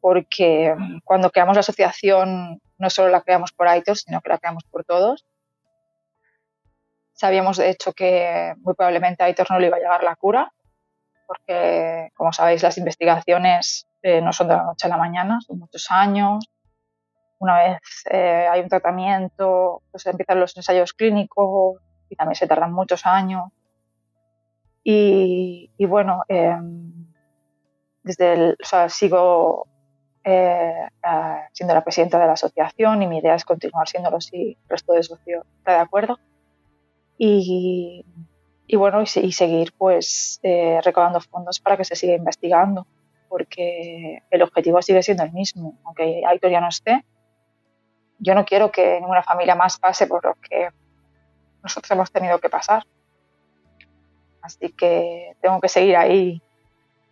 porque 0.00 0.74
cuando 1.04 1.30
creamos 1.30 1.54
la 1.54 1.60
asociación 1.60 2.60
no 2.78 2.90
solo 2.90 3.08
la 3.10 3.22
creamos 3.22 3.52
por 3.52 3.68
Aitor, 3.68 3.96
sino 3.96 4.20
que 4.20 4.28
la 4.28 4.38
creamos 4.38 4.64
por 4.64 4.84
todos. 4.84 5.24
Sabíamos, 7.12 7.56
de 7.56 7.70
hecho, 7.70 7.92
que 7.92 8.54
muy 8.58 8.74
probablemente 8.74 9.22
a 9.22 9.26
Aitor 9.26 9.46
no 9.50 9.60
le 9.60 9.68
iba 9.68 9.76
a 9.76 9.80
llegar 9.80 10.02
la 10.02 10.16
cura, 10.16 10.52
porque, 11.26 12.10
como 12.14 12.32
sabéis, 12.32 12.62
las 12.64 12.76
investigaciones 12.76 13.85
eh, 14.06 14.20
no 14.20 14.32
son 14.32 14.46
de 14.46 14.54
la 14.54 14.62
noche 14.62 14.86
a 14.86 14.90
la 14.90 14.98
mañana, 14.98 15.40
son 15.40 15.58
muchos 15.58 15.90
años. 15.90 16.48
Una 17.40 17.56
vez 17.58 17.80
eh, 18.08 18.46
hay 18.48 18.60
un 18.60 18.68
tratamiento, 18.68 19.82
pues 19.90 20.06
empiezan 20.06 20.38
los 20.38 20.56
ensayos 20.56 20.92
clínicos 20.92 21.80
y 22.08 22.14
también 22.14 22.36
se 22.36 22.46
tardan 22.46 22.72
muchos 22.72 23.04
años. 23.04 23.50
Y, 24.84 25.68
bueno, 25.88 26.22
em, 26.28 27.08
desde 28.04 28.34
el, 28.34 28.56
sigo 28.90 29.66
eh, 30.22 30.86
siendo 31.52 31.74
la 31.74 31.82
presidenta 31.82 32.20
de 32.20 32.26
la 32.26 32.34
asociación 32.34 33.02
y 33.02 33.08
mi 33.08 33.18
idea 33.18 33.34
es 33.34 33.44
continuar 33.44 33.88
siéndolo 33.88 34.20
si 34.20 34.56
el 34.62 34.68
resto 34.68 34.92
de 34.92 35.02
socios 35.02 35.44
está 35.58 35.72
de 35.72 35.80
acuerdo. 35.80 36.20
Y, 37.18 38.06
y 38.68 38.76
bueno, 38.76 39.02
y, 39.02 39.32
seguir 39.32 39.72
pues 39.76 40.38
recaudando 40.84 41.20
fondos 41.20 41.58
para 41.58 41.76
que 41.76 41.84
se 41.84 41.96
siga 41.96 42.14
investigando, 42.14 42.86
porque 43.36 44.22
el 44.30 44.40
objetivo 44.40 44.80
sigue 44.80 45.02
siendo 45.02 45.22
el 45.22 45.30
mismo, 45.30 45.76
aunque 45.84 46.22
Aitor 46.26 46.50
ya 46.50 46.62
no 46.62 46.68
esté. 46.68 47.04
Yo 48.18 48.34
no 48.34 48.46
quiero 48.46 48.72
que 48.72 48.98
ninguna 48.98 49.22
familia 49.22 49.54
más 49.54 49.78
pase 49.78 50.06
por 50.06 50.24
lo 50.24 50.36
que 50.36 50.70
nosotros 51.62 51.90
hemos 51.90 52.10
tenido 52.10 52.38
que 52.38 52.48
pasar. 52.48 52.84
Así 54.40 54.70
que 54.70 55.36
tengo 55.42 55.60
que 55.60 55.68
seguir 55.68 55.98
ahí 55.98 56.40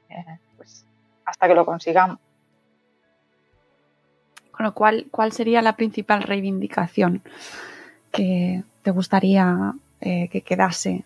eh, 0.09 0.39
pues, 0.57 0.87
hasta 1.27 1.47
que 1.47 1.55
lo 1.55 1.67
consigamos. 1.67 2.19
Con 4.51 4.71
¿cuál 4.73 5.33
sería 5.33 5.61
la 5.61 5.77
principal 5.77 6.23
reivindicación 6.23 7.23
que 8.11 8.63
te 8.83 8.91
gustaría 8.93 9.75
eh, 10.01 10.31
que 10.31 10.41
quedase 10.41 11.05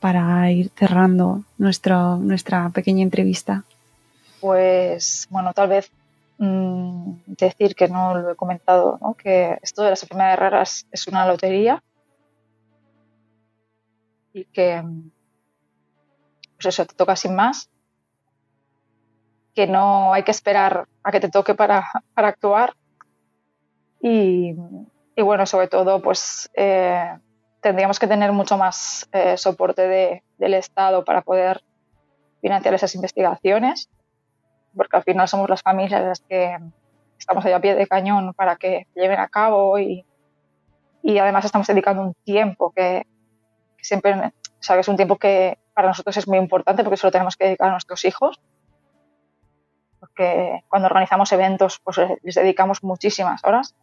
para 0.00 0.50
ir 0.50 0.70
cerrando 0.74 1.44
nuestra 1.58 2.70
pequeña 2.72 3.02
entrevista? 3.02 3.64
Pues 4.44 5.26
bueno, 5.30 5.54
tal 5.54 5.70
vez 5.70 5.90
mm, 6.36 7.14
decir 7.28 7.74
que 7.74 7.88
no 7.88 8.14
lo 8.14 8.32
he 8.32 8.36
comentado, 8.36 8.98
que 9.16 9.58
esto 9.62 9.82
de 9.82 9.88
las 9.88 10.02
enfermedades 10.02 10.38
raras 10.38 10.86
es 10.92 11.08
una 11.08 11.26
lotería. 11.26 11.82
Y 14.34 14.44
que 14.44 14.82
pues 16.56 16.66
eso 16.66 16.84
te 16.84 16.94
toca 16.94 17.16
sin 17.16 17.34
más, 17.34 17.70
que 19.54 19.66
no 19.66 20.12
hay 20.12 20.24
que 20.24 20.32
esperar 20.32 20.88
a 21.02 21.10
que 21.10 21.20
te 21.20 21.30
toque 21.30 21.54
para, 21.54 21.90
actuar. 22.14 22.74
Y, 24.02 24.54
bueno, 25.16 25.46
sobre 25.46 25.68
todo 25.68 26.02
pues 26.02 26.50
eh, 26.52 27.16
tendríamos 27.62 27.98
que 27.98 28.08
tener 28.08 28.30
mucho 28.32 28.58
más 28.58 29.08
eh, 29.10 29.38
soporte 29.38 30.22
del 30.36 30.52
Estado 30.52 31.02
para 31.02 31.22
poder 31.22 31.62
financiar 32.42 32.74
esas 32.74 32.94
investigaciones, 32.94 33.88
porque 34.76 34.96
al 34.96 35.02
final 35.02 35.28
somos 35.28 35.48
las 35.48 35.62
familias 35.62 36.02
las 36.02 36.20
que 36.20 36.58
estamos 37.18 37.44
ahí 37.44 37.52
a 37.52 37.60
pie 37.60 37.74
de 37.74 37.86
cañón 37.86 38.34
para 38.34 38.56
que 38.56 38.86
lleven 38.94 39.18
a 39.18 39.28
cabo 39.28 39.78
y, 39.78 40.04
y 41.02 41.18
además 41.18 41.44
estamos 41.44 41.66
dedicando 41.66 42.02
un 42.02 42.14
tiempo 42.24 42.72
que, 42.74 43.06
siempre, 43.84 44.14
o 44.14 44.32
sea, 44.60 44.76
que 44.76 44.80
es 44.80 44.88
un 44.88 44.96
tiempo 44.96 45.16
que 45.16 45.58
para 45.74 45.88
nosotros 45.88 46.16
es 46.16 46.26
muy 46.26 46.38
importante 46.38 46.82
porque 46.82 46.96
solo 46.96 47.12
tenemos 47.12 47.36
que 47.36 47.44
dedicar 47.44 47.68
a 47.68 47.72
nuestros 47.72 48.04
hijos. 48.04 48.40
Porque 50.00 50.62
cuando 50.68 50.86
organizamos 50.86 51.32
eventos, 51.32 51.80
pues 51.82 51.98
les 52.22 52.34
dedicamos 52.34 52.82
muchísimas 52.82 53.44
horas. 53.44 53.74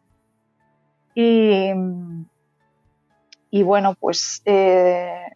Y, 1.13 1.71
y 3.49 3.63
bueno, 3.63 3.95
pues 3.95 4.41
eh, 4.45 5.35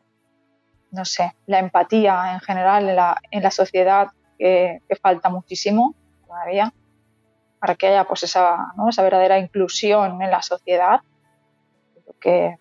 no 0.91 1.05
sé, 1.05 1.35
la 1.45 1.59
empatía 1.59 2.33
en 2.33 2.39
general 2.39 2.89
en 2.89 2.95
la, 2.95 3.17
en 3.29 3.43
la 3.43 3.51
sociedad 3.51 4.07
que, 4.37 4.81
falta 5.01 5.29
muchísimo 5.29 5.95
todavía 6.27 6.73
para 7.59 7.75
que 7.75 7.87
haya 7.87 8.03
pues 8.03 8.23
esa, 8.23 8.73
¿no? 8.77 8.89
esa 8.89 9.03
verdadera 9.03 9.39
inclusión 9.39 10.21
en 10.21 10.31
la 10.31 10.41
sociedad. 10.41 11.01
Creo 11.93 12.15
que, 12.19 12.57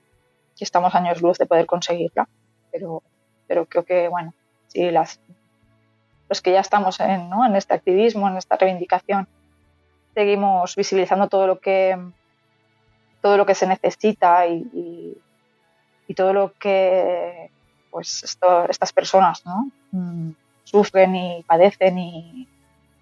estamos 0.61 0.95
años 0.95 1.21
luz 1.21 1.37
de 1.37 1.45
poder 1.45 1.67
conseguirla, 1.67 2.27
pero, 2.73 3.03
pero 3.47 3.67
creo 3.67 3.85
que, 3.85 4.09
bueno, 4.09 4.33
si 4.69 4.91
las, 4.91 5.21
los 6.29 6.41
que 6.41 6.53
ya 6.53 6.61
estamos 6.61 7.01
en, 7.01 7.29
¿no? 7.29 7.45
en 7.45 7.55
este 7.55 7.75
activismo, 7.75 8.29
en 8.29 8.39
esta 8.39 8.57
reivindicación, 8.57 9.29
seguimos 10.15 10.75
visibilizando 10.75 11.29
todo 11.29 11.47
lo 11.47 11.59
que 11.59 11.99
todo 13.21 13.37
lo 13.37 13.47
que 13.47 13.55
se 13.55 13.67
necesita 13.67 14.47
y 14.47 15.19
y 16.07 16.15
todo 16.15 16.33
lo 16.33 16.53
que 16.55 17.51
pues 17.91 18.25
estas 18.25 18.93
personas 18.93 19.45
¿no? 19.47 19.71
Sufren 20.65 21.15
y 21.15 21.43
padecen 21.45 21.99
y 21.99 22.49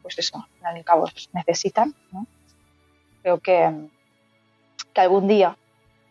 pues 0.02 0.18
eso, 0.18 0.46
al 0.62 0.84
cabo 0.84 1.08
necesitan. 1.32 1.94
¿no? 2.10 2.26
Creo 3.22 3.38
que, 3.38 3.88
que 4.92 5.00
algún 5.00 5.28
día, 5.28 5.56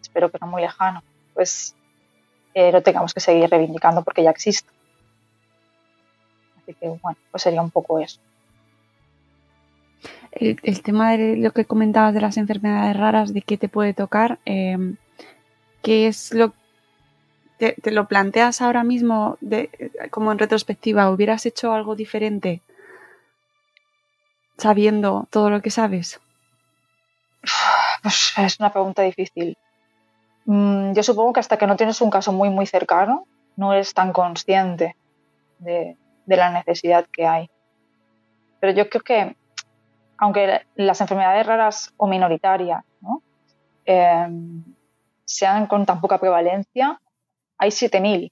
espero 0.01 0.31
que 0.31 0.37
no 0.41 0.47
muy 0.47 0.61
lejano, 0.61 1.03
pues 1.33 1.75
eh, 2.53 2.71
lo 2.71 2.81
tengamos 2.81 3.13
que 3.13 3.19
seguir 3.19 3.49
reivindicando 3.49 4.03
porque 4.03 4.23
ya 4.23 4.31
existe. 4.31 4.69
Así 6.61 6.73
que 6.73 6.87
bueno, 6.87 7.17
pues 7.31 7.43
sería 7.43 7.61
un 7.61 7.71
poco 7.71 7.99
eso. 7.99 8.19
El, 10.31 10.81
tema 10.81 11.11
de 11.11 11.35
lo 11.35 11.51
que 11.51 11.65
comentabas 11.65 12.13
de 12.13 12.21
las 12.21 12.37
enfermedades 12.37 12.95
raras, 12.95 13.33
de 13.33 13.41
qué 13.41 13.57
te 13.57 13.67
puede 13.67 13.93
tocar, 13.93 14.39
eh, 14.45 14.95
¿qué 15.83 16.07
es 16.07 16.33
lo 16.33 16.53
te, 17.69 17.91
lo 17.91 18.07
planteas 18.07 18.61
ahora 18.61 18.83
mismo 18.83 19.37
como 20.09 20.31
en 20.31 20.39
retrospectiva? 20.39 21.11
¿Hubieras 21.11 21.45
hecho 21.45 21.73
algo 21.73 21.95
diferente 21.95 22.61
sabiendo 24.57 25.27
todo 25.29 25.49
lo 25.49 25.61
que 25.61 25.69
sabes? 25.69 26.19
Pues 28.01 28.33
es 28.37 28.59
una 28.59 28.71
pregunta 28.71 29.03
difícil. 29.03 29.57
Mm, 30.45 30.93
yo 30.93 31.03
supongo 31.03 31.33
que 31.33 31.39
hasta 31.39 31.57
que 31.57 31.67
no 31.67 31.75
tienes 31.75 32.01
un 32.01 32.09
caso 32.09 32.31
muy, 32.31 32.49
muy 32.49 32.65
cercano, 32.65 33.27
no 33.57 33.73
eres 33.73 33.93
tan 33.93 34.11
consciente 34.11 34.95
de, 35.59 35.97
la 36.25 36.49
necesidad 36.49 37.05
que 37.11 37.27
hay. 37.27 37.49
Pero 38.59 38.73
yo 38.73 38.89
creo 38.89 39.03
que, 39.03 39.35
aunque 40.17 40.65
las 40.75 40.99
enfermedades 41.01 41.45
raras 41.45 41.93
o 41.97 42.07
minoritarias 42.07 42.83
em, 43.85 44.63
sean 45.25 45.67
con 45.67 45.85
tan 45.85 46.01
poca 46.01 46.17
prevalencia, 46.17 46.99
hay 47.61 47.69
7.000. 47.69 48.31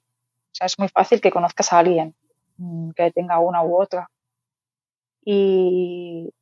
sea, 0.52 0.66
es 0.66 0.78
muy 0.78 0.88
fácil 0.88 1.20
que 1.20 1.30
conozcas 1.30 1.72
a 1.72 1.78
alguien 1.78 2.14
mm, 2.56 2.90
que 2.90 3.12
tenga 3.12 3.38
una 3.38 3.62
u 3.62 3.80
otra. 3.80 4.10
Y, 5.24 6.32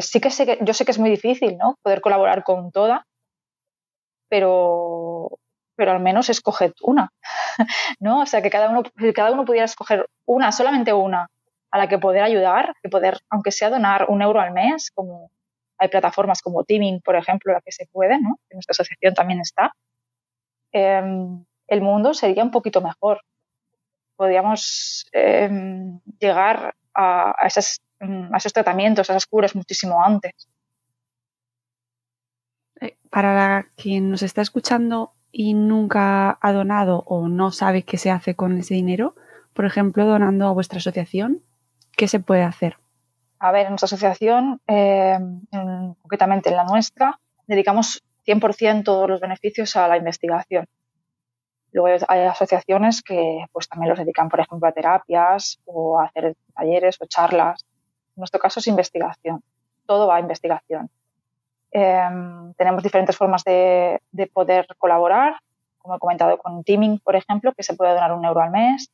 sí 0.00 0.20
que, 0.20 0.30
sé 0.30 0.44
que 0.44 0.58
yo 0.62 0.74
sé 0.74 0.84
que 0.84 0.90
es 0.90 0.98
muy 0.98 1.10
difícil, 1.10 1.56
¿no? 1.56 1.78
Poder 1.82 2.00
colaborar 2.00 2.42
con 2.42 2.72
toda, 2.72 3.06
pero, 4.28 5.38
pero 5.76 5.92
al 5.92 6.00
menos 6.00 6.28
escoge 6.28 6.72
una, 6.82 7.12
¿no? 8.00 8.22
O 8.22 8.26
sea, 8.26 8.42
que 8.42 8.50
cada 8.50 8.68
uno, 8.68 8.82
cada 9.14 9.30
uno 9.30 9.44
pudiera 9.44 9.66
escoger 9.66 10.08
una, 10.26 10.50
solamente 10.50 10.92
una, 10.92 11.30
a 11.70 11.78
la 11.78 11.88
que 11.88 11.98
poder 11.98 12.24
ayudar, 12.24 12.74
que 12.82 12.88
poder, 12.88 13.20
aunque 13.30 13.52
sea 13.52 13.70
donar 13.70 14.06
un 14.08 14.22
euro 14.22 14.40
al 14.40 14.52
mes, 14.52 14.90
como 14.90 15.30
hay 15.78 15.88
plataformas 15.88 16.42
como 16.42 16.64
Teaming, 16.64 17.00
por 17.00 17.14
ejemplo, 17.14 17.52
la 17.52 17.60
que 17.60 17.72
se 17.72 17.86
puede, 17.86 18.20
¿no? 18.20 18.38
Que 18.48 18.56
nuestra 18.56 18.72
asociación 18.72 19.14
también 19.14 19.40
está, 19.40 19.72
em, 20.72 21.44
el 21.66 21.80
mundo 21.80 22.14
sería 22.14 22.42
un 22.42 22.50
poquito 22.50 22.80
mejor. 22.80 23.20
Podríamos 24.16 25.06
em, 25.12 26.00
llegar 26.18 26.74
a, 26.94 27.34
mm, 28.00 28.34
a 28.34 28.36
esos 28.36 28.52
tratamientos, 28.52 29.08
a 29.08 29.12
esas 29.14 29.26
curas 29.26 29.56
muchísimo 29.56 30.02
antes. 30.04 30.48
Eh, 32.80 32.96
para 33.10 33.66
quien 33.76 34.10
nos 34.10 34.22
está 34.22 34.42
escuchando 34.42 35.12
y 35.32 35.54
nunca 35.54 36.38
ha 36.40 36.52
donado 36.52 37.02
o 37.06 37.28
no 37.28 37.50
sabe 37.50 37.82
qué 37.82 37.98
se 37.98 38.10
hace 38.10 38.34
con 38.36 38.56
ese 38.58 38.74
dinero, 38.74 39.16
por 39.52 39.64
ejemplo, 39.64 40.04
donando 40.04 40.46
a 40.46 40.52
vuestra 40.52 40.78
asociación, 40.78 41.42
¿qué 41.96 42.08
se 42.08 42.20
puede 42.20 42.42
hacer? 42.42 42.76
A 43.38 43.52
ver, 43.52 43.66
en 43.66 43.72
nuestra 43.72 43.86
asociación, 43.86 44.60
eh, 44.66 45.18
concretamente 46.02 46.50
en 46.50 46.56
la 46.56 46.64
nuestra, 46.64 47.20
dedicamos 47.46 48.02
100% 48.24 48.84
todos 48.84 49.08
los 49.08 49.20
beneficios 49.20 49.76
a 49.76 49.88
la 49.88 49.96
investigación. 49.96 50.66
Luego 51.74 52.04
hay 52.06 52.20
asociaciones 52.20 53.02
que 53.02 53.46
pues, 53.50 53.68
también 53.68 53.90
los 53.90 53.98
dedican, 53.98 54.28
por 54.28 54.38
ejemplo, 54.38 54.68
a 54.68 54.72
terapias 54.72 55.58
o 55.64 55.98
a 55.98 56.04
hacer 56.04 56.36
talleres 56.54 56.96
o 57.00 57.06
charlas. 57.06 57.66
En 58.14 58.20
nuestro 58.20 58.38
caso 58.40 58.60
es 58.60 58.68
investigación. 58.68 59.42
Todo 59.84 60.06
va 60.06 60.16
a 60.16 60.20
investigación. 60.20 60.88
Em, 61.72 62.54
tenemos 62.54 62.80
diferentes 62.80 63.16
formas 63.16 63.42
de, 63.42 64.00
poder 64.32 64.68
colaborar, 64.78 65.40
como 65.78 65.96
he 65.96 65.98
comentado 65.98 66.38
con 66.38 66.62
Teaming, 66.62 67.00
por 67.00 67.16
ejemplo, 67.16 67.52
que 67.52 67.64
se 67.64 67.74
puede 67.74 67.92
donar 67.92 68.12
un 68.12 68.24
euro 68.24 68.40
al 68.40 68.52
mes. 68.52 68.88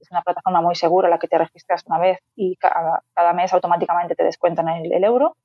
Es 0.00 0.10
una 0.10 0.22
plataforma 0.22 0.62
muy 0.62 0.76
segura 0.76 1.10
la 1.10 1.18
que 1.18 1.28
te 1.28 1.36
registras 1.36 1.84
una 1.84 1.98
vez 1.98 2.20
y 2.34 2.56
cada, 2.56 3.32
mes 3.34 3.52
automáticamente 3.52 4.14
te 4.14 4.24
descuentan 4.24 4.66
el, 4.68 5.04
euro 5.04 5.36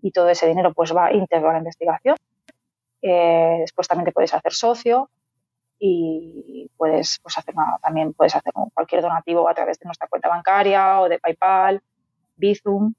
y 0.00 0.10
todo 0.10 0.30
ese 0.30 0.46
dinero 0.46 0.72
pues 0.72 0.96
va 0.96 1.12
íntegro 1.12 1.50
a 1.50 1.52
la 1.52 1.58
investigación. 1.58 2.16
Eh, 3.02 3.58
después 3.60 3.86
también 3.86 4.06
te 4.06 4.12
puedes 4.12 4.32
hacer 4.32 4.54
socio 4.54 5.10
y 5.78 6.70
puedes 6.76 7.18
pues, 7.22 7.36
hacer 7.38 7.54
también 7.82 8.12
puedes 8.14 8.34
hacer 8.34 8.52
cualquier 8.72 9.02
donativo 9.02 9.48
a 9.48 9.54
través 9.54 9.78
de 9.78 9.86
nuestra 9.86 10.08
cuenta 10.08 10.28
bancaria 10.28 11.00
o 11.00 11.08
de 11.08 11.18
PayPal, 11.18 11.82
Bizum 12.36 12.94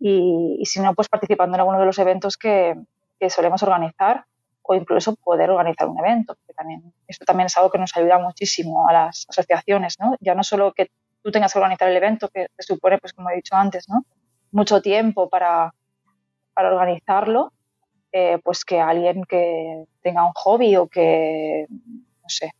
y, 0.00 0.62
si 0.64 0.80
no, 0.80 0.94
pues 0.94 1.08
participando 1.08 1.56
en 1.56 1.60
alguno 1.60 1.78
de 1.78 1.84
los 1.84 1.98
eventos 1.98 2.36
que, 2.36 2.74
solemos 3.28 3.62
organizar 3.62 4.24
o 4.62 4.74
incluso 4.74 5.14
poder 5.16 5.50
organizar 5.50 5.88
un 5.88 5.98
evento, 5.98 6.38
que 6.46 6.54
también, 6.54 6.94
esto 7.06 7.26
también 7.26 7.46
es 7.46 7.56
algo 7.58 7.70
que 7.70 7.78
nos 7.78 7.94
ayuda 7.94 8.18
muchísimo 8.18 8.88
a 8.88 8.94
las 8.94 9.26
asociaciones, 9.28 9.98
¿no? 10.00 10.16
Ya 10.20 10.34
no 10.34 10.42
solo 10.42 10.72
que 10.72 10.90
tú 11.22 11.30
tengas 11.30 11.52
que 11.52 11.58
organizar 11.58 11.88
el 11.88 11.96
evento, 11.96 12.28
que 12.28 12.46
te 12.56 12.62
supone, 12.62 12.96
pues 12.96 13.12
como 13.12 13.28
he 13.28 13.36
dicho 13.36 13.56
antes, 13.56 13.90
¿no? 13.90 14.04
Mucho 14.52 14.80
tiempo 14.80 15.28
para, 15.28 15.74
para 16.54 16.72
organizarlo, 16.72 17.52
eh, 18.12 18.38
pues 18.42 18.64
que 18.64 18.80
alguien 18.80 19.24
que 19.24 19.84
tenga 20.02 20.26
un 20.26 20.32
hobby 20.34 20.76
o 20.76 20.88
que, 20.88 21.66
no 21.68 22.28
sé, 22.28 22.52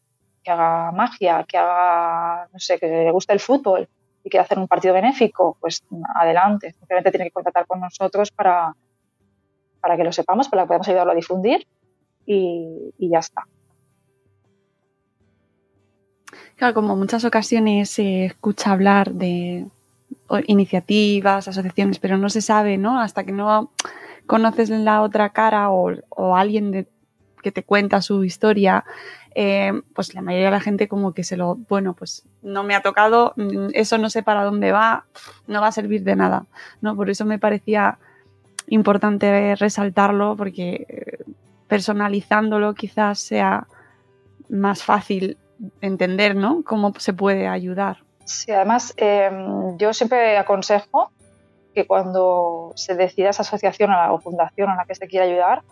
que 0.42 0.50
haga 0.50 0.92
magia, 0.92 1.44
que 1.48 1.58
haga, 1.58 2.48
no 2.52 2.58
sé, 2.58 2.78
que 2.78 2.86
le 2.86 3.10
guste 3.10 3.32
el 3.32 3.40
fútbol, 3.40 3.88
y 4.22 4.30
quiere 4.30 4.44
hacer 4.44 4.58
un 4.58 4.68
partido 4.68 4.94
benéfico, 4.94 5.56
pues 5.60 5.82
adelante. 6.14 6.72
Simplemente 6.72 7.10
tiene 7.10 7.26
que 7.26 7.30
contactar 7.32 7.66
con 7.66 7.80
nosotros 7.80 8.30
para, 8.30 8.74
para 9.80 9.96
que 9.96 10.04
lo 10.04 10.12
sepamos, 10.12 10.48
para 10.48 10.62
que 10.62 10.68
podamos 10.68 10.88
ayudarlo 10.88 11.12
a 11.12 11.16
difundir 11.16 11.66
y, 12.26 12.92
ya 12.98 13.18
está. 13.18 13.46
Claro, 16.56 16.74
como 16.74 16.94
muchas 16.96 17.24
ocasiones 17.24 17.88
se 17.90 18.26
escucha 18.26 18.72
hablar 18.72 19.12
de 19.12 19.66
iniciativas, 20.46 21.48
asociaciones, 21.48 21.98
pero 21.98 22.18
no 22.18 22.28
se 22.28 22.42
sabe, 22.42 22.76
¿no? 22.76 23.00
Hasta 23.00 23.24
que 23.24 23.32
no 23.32 23.72
conoces 24.30 24.70
la 24.70 25.02
otra 25.02 25.30
cara 25.30 25.70
o, 25.70 26.36
alguien 26.36 26.86
que 27.42 27.50
te 27.50 27.64
cuenta 27.64 28.00
su 28.00 28.22
historia, 28.22 28.84
eh, 29.34 29.72
pues 29.92 30.14
la 30.14 30.22
mayoría 30.22 30.46
de 30.46 30.52
la 30.52 30.60
gente 30.60 30.86
como 30.86 31.14
que 31.14 31.24
se 31.24 31.36
lo, 31.36 31.56
bueno, 31.56 31.94
pues 31.94 32.24
no 32.40 32.62
me 32.62 32.76
ha 32.76 32.80
tocado, 32.80 33.32
mm, 33.34 33.70
eso 33.72 33.98
no 33.98 34.08
sé 34.08 34.22
para 34.22 34.44
dónde 34.44 34.70
va, 34.70 35.04
no 35.48 35.60
va 35.60 35.66
a 35.66 35.72
servir 35.72 36.04
de 36.04 36.14
nada, 36.14 36.46
¿no? 36.80 36.94
Por 36.94 37.10
eso 37.10 37.24
me 37.24 37.40
parecía 37.40 37.98
importante 38.68 39.56
resaltarlo 39.56 40.36
porque 40.36 40.86
eh, 40.88 41.24
personalizándolo 41.66 42.74
quizás 42.74 43.18
sea 43.18 43.66
más 44.48 44.84
fácil 44.84 45.38
entender, 45.80 46.36
¿no? 46.36 46.62
Cómo 46.62 46.92
se 46.98 47.14
puede 47.14 47.48
ayudar. 47.48 48.04
Sí, 48.26 48.52
además 48.52 48.94
em, 48.96 49.76
yo 49.76 49.92
siempre 49.92 50.38
aconsejo 50.38 51.10
que 51.80 51.86
cuando 51.86 52.72
se 52.74 52.94
decida 52.94 53.30
esa 53.30 53.40
asociación 53.40 53.90
o 53.92 54.18
fundación 54.18 54.68
a 54.68 54.76
la 54.76 54.84
que 54.84 54.94
se 54.94 55.06
quiera 55.06 55.24
ayudar, 55.24 55.62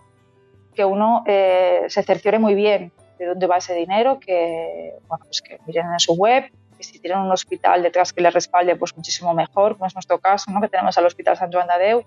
que 0.74 0.84
uno 0.84 1.22
eh, 1.26 1.84
se 1.88 2.02
cerciore 2.02 2.38
muy 2.38 2.54
bien 2.54 2.92
de 3.18 3.26
dónde 3.26 3.46
va 3.46 3.58
ese 3.58 3.74
dinero, 3.74 4.18
que, 4.18 4.94
bueno, 5.06 5.24
pues 5.26 5.42
que 5.42 5.58
miren 5.66 5.92
en 5.92 6.00
su 6.00 6.14
web, 6.14 6.44
que 6.76 6.82
si 6.82 6.98
tienen 6.98 7.20
un 7.20 7.30
hospital 7.30 7.82
detrás 7.82 8.14
que 8.14 8.22
les 8.22 8.32
respalde, 8.32 8.74
pues 8.76 8.96
muchísimo 8.96 9.34
mejor, 9.34 9.74
como 9.74 9.86
es 9.86 9.94
nuestro 9.94 10.18
caso, 10.18 10.50
¿no? 10.50 10.62
que 10.62 10.68
tenemos 10.68 10.96
al 10.96 11.04
Hospital 11.04 11.36
San 11.36 11.52
Joan 11.52 11.68
de 11.68 11.84
Déu, 11.84 12.02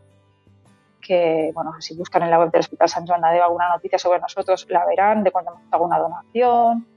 que, 0.99 1.51
bueno, 1.53 1.73
si 1.79 1.95
buscan 1.95 2.23
en 2.23 2.31
la 2.31 2.39
web 2.39 2.49
del 2.49 2.61
Hospital 2.61 2.89
San 2.89 3.05
Joan 3.05 3.21
de 3.21 3.33
Déu 3.33 3.43
alguna 3.43 3.69
noticia 3.69 3.99
sobre 3.99 4.19
nosotros, 4.19 4.65
la 4.69 4.83
verán, 4.85 5.23
de 5.23 5.31
cuando 5.31 5.51
hemos 5.51 5.63
hecho 5.63 5.75
alguna 5.75 5.99
donación, 5.99 6.87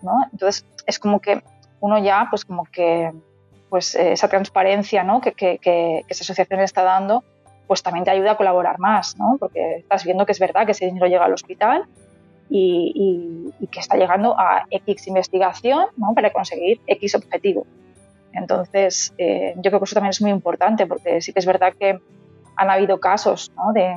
¿no? 0.00 0.26
Entonces, 0.32 0.64
es 0.86 0.98
como 0.98 1.20
que 1.20 1.42
uno 1.80 1.98
ya, 1.98 2.28
pues 2.30 2.46
como 2.46 2.64
que, 2.64 3.12
pues 3.76 3.94
esa 3.94 4.28
transparencia, 4.28 5.04
¿no? 5.04 5.20
Que, 5.20 5.32
que, 5.32 5.58
que, 5.58 6.02
que 6.06 6.12
esa 6.14 6.24
asociación 6.24 6.60
está 6.60 6.82
dando, 6.82 7.24
pues 7.66 7.82
también 7.82 8.06
te 8.06 8.10
ayuda 8.10 8.30
a 8.30 8.36
colaborar 8.38 8.78
más, 8.78 9.18
¿no? 9.18 9.36
Porque 9.38 9.76
estás 9.80 10.02
viendo 10.04 10.24
que 10.24 10.32
es 10.32 10.38
verdad 10.38 10.64
que 10.64 10.72
ese 10.72 10.86
dinero 10.86 11.06
llega 11.08 11.26
al 11.26 11.34
hospital 11.34 11.84
y, 12.48 13.52
que 13.70 13.80
está 13.80 13.98
llegando 13.98 14.34
a 14.38 14.64
X 14.70 15.08
investigación 15.08 15.88
¿no? 15.98 16.14
para 16.14 16.32
conseguir 16.32 16.80
X 16.86 17.16
objetivo. 17.16 17.66
Entonces, 18.32 19.12
eh, 19.18 19.52
yo 19.56 19.70
creo 19.70 19.78
que 19.78 19.84
eso 19.84 19.94
también 19.94 20.10
es 20.12 20.22
muy 20.22 20.30
importante 20.30 20.86
porque 20.86 21.20
sí 21.20 21.34
que 21.34 21.40
es 21.40 21.46
verdad 21.46 21.74
que 21.78 21.98
han 22.56 22.70
habido 22.70 22.98
casos 22.98 23.52
¿no? 23.56 23.74
de, 23.74 23.94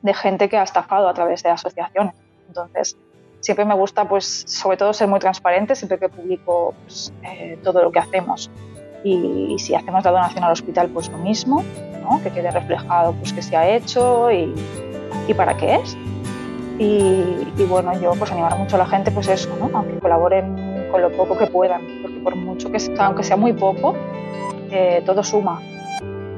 de, 0.00 0.14
gente 0.14 0.48
que 0.48 0.56
ha 0.56 0.62
estafado 0.62 1.06
a 1.06 1.12
través 1.12 1.42
de 1.42 1.50
asociaciones. 1.50 2.14
Entonces, 2.48 2.96
siempre 3.40 3.64
me 3.64 3.74
gusta, 3.74 4.08
pues, 4.08 4.44
sobre 4.46 4.76
todo 4.76 4.92
ser 4.92 5.08
muy 5.08 5.18
transparente 5.18 5.74
siempre 5.74 5.98
que 5.98 6.08
publico 6.08 6.74
pues, 6.84 7.12
eh, 7.24 7.58
todo 7.62 7.82
lo 7.82 7.90
que 7.90 7.98
hacemos. 7.98 8.50
Y, 9.02 9.56
si 9.58 9.74
hacemos 9.74 10.04
la 10.04 10.10
donación 10.10 10.44
al 10.44 10.52
hospital, 10.52 10.88
pues 10.88 11.08
lo 11.10 11.18
mismo, 11.18 11.64
¿no? 12.02 12.22
que 12.22 12.30
quede 12.30 12.50
reflejado 12.50 13.12
pues, 13.14 13.32
que 13.32 13.42
se 13.42 13.56
ha 13.56 13.68
hecho 13.68 14.30
y, 14.30 14.54
para 15.36 15.56
qué 15.56 15.76
es. 15.76 15.96
Y, 16.78 17.64
bueno, 17.68 17.92
yo 18.00 18.12
pues 18.14 18.32
animar 18.32 18.58
mucho 18.58 18.76
a 18.76 18.80
la 18.80 18.86
gente, 18.86 19.10
pues 19.10 19.28
eso, 19.28 19.48
¿no? 19.60 19.70
Aunque 19.72 19.98
colaboren 19.98 20.88
con 20.90 21.02
lo 21.02 21.12
poco 21.12 21.36
que 21.36 21.46
puedan, 21.46 21.82
porque 22.02 22.18
por 22.18 22.34
mucho 22.34 22.72
que 22.72 22.78
aunque 22.98 23.22
sea 23.22 23.36
muy 23.36 23.52
poco, 23.52 23.94
eh, 24.70 25.02
todo 25.04 25.22
suma. 25.22 25.60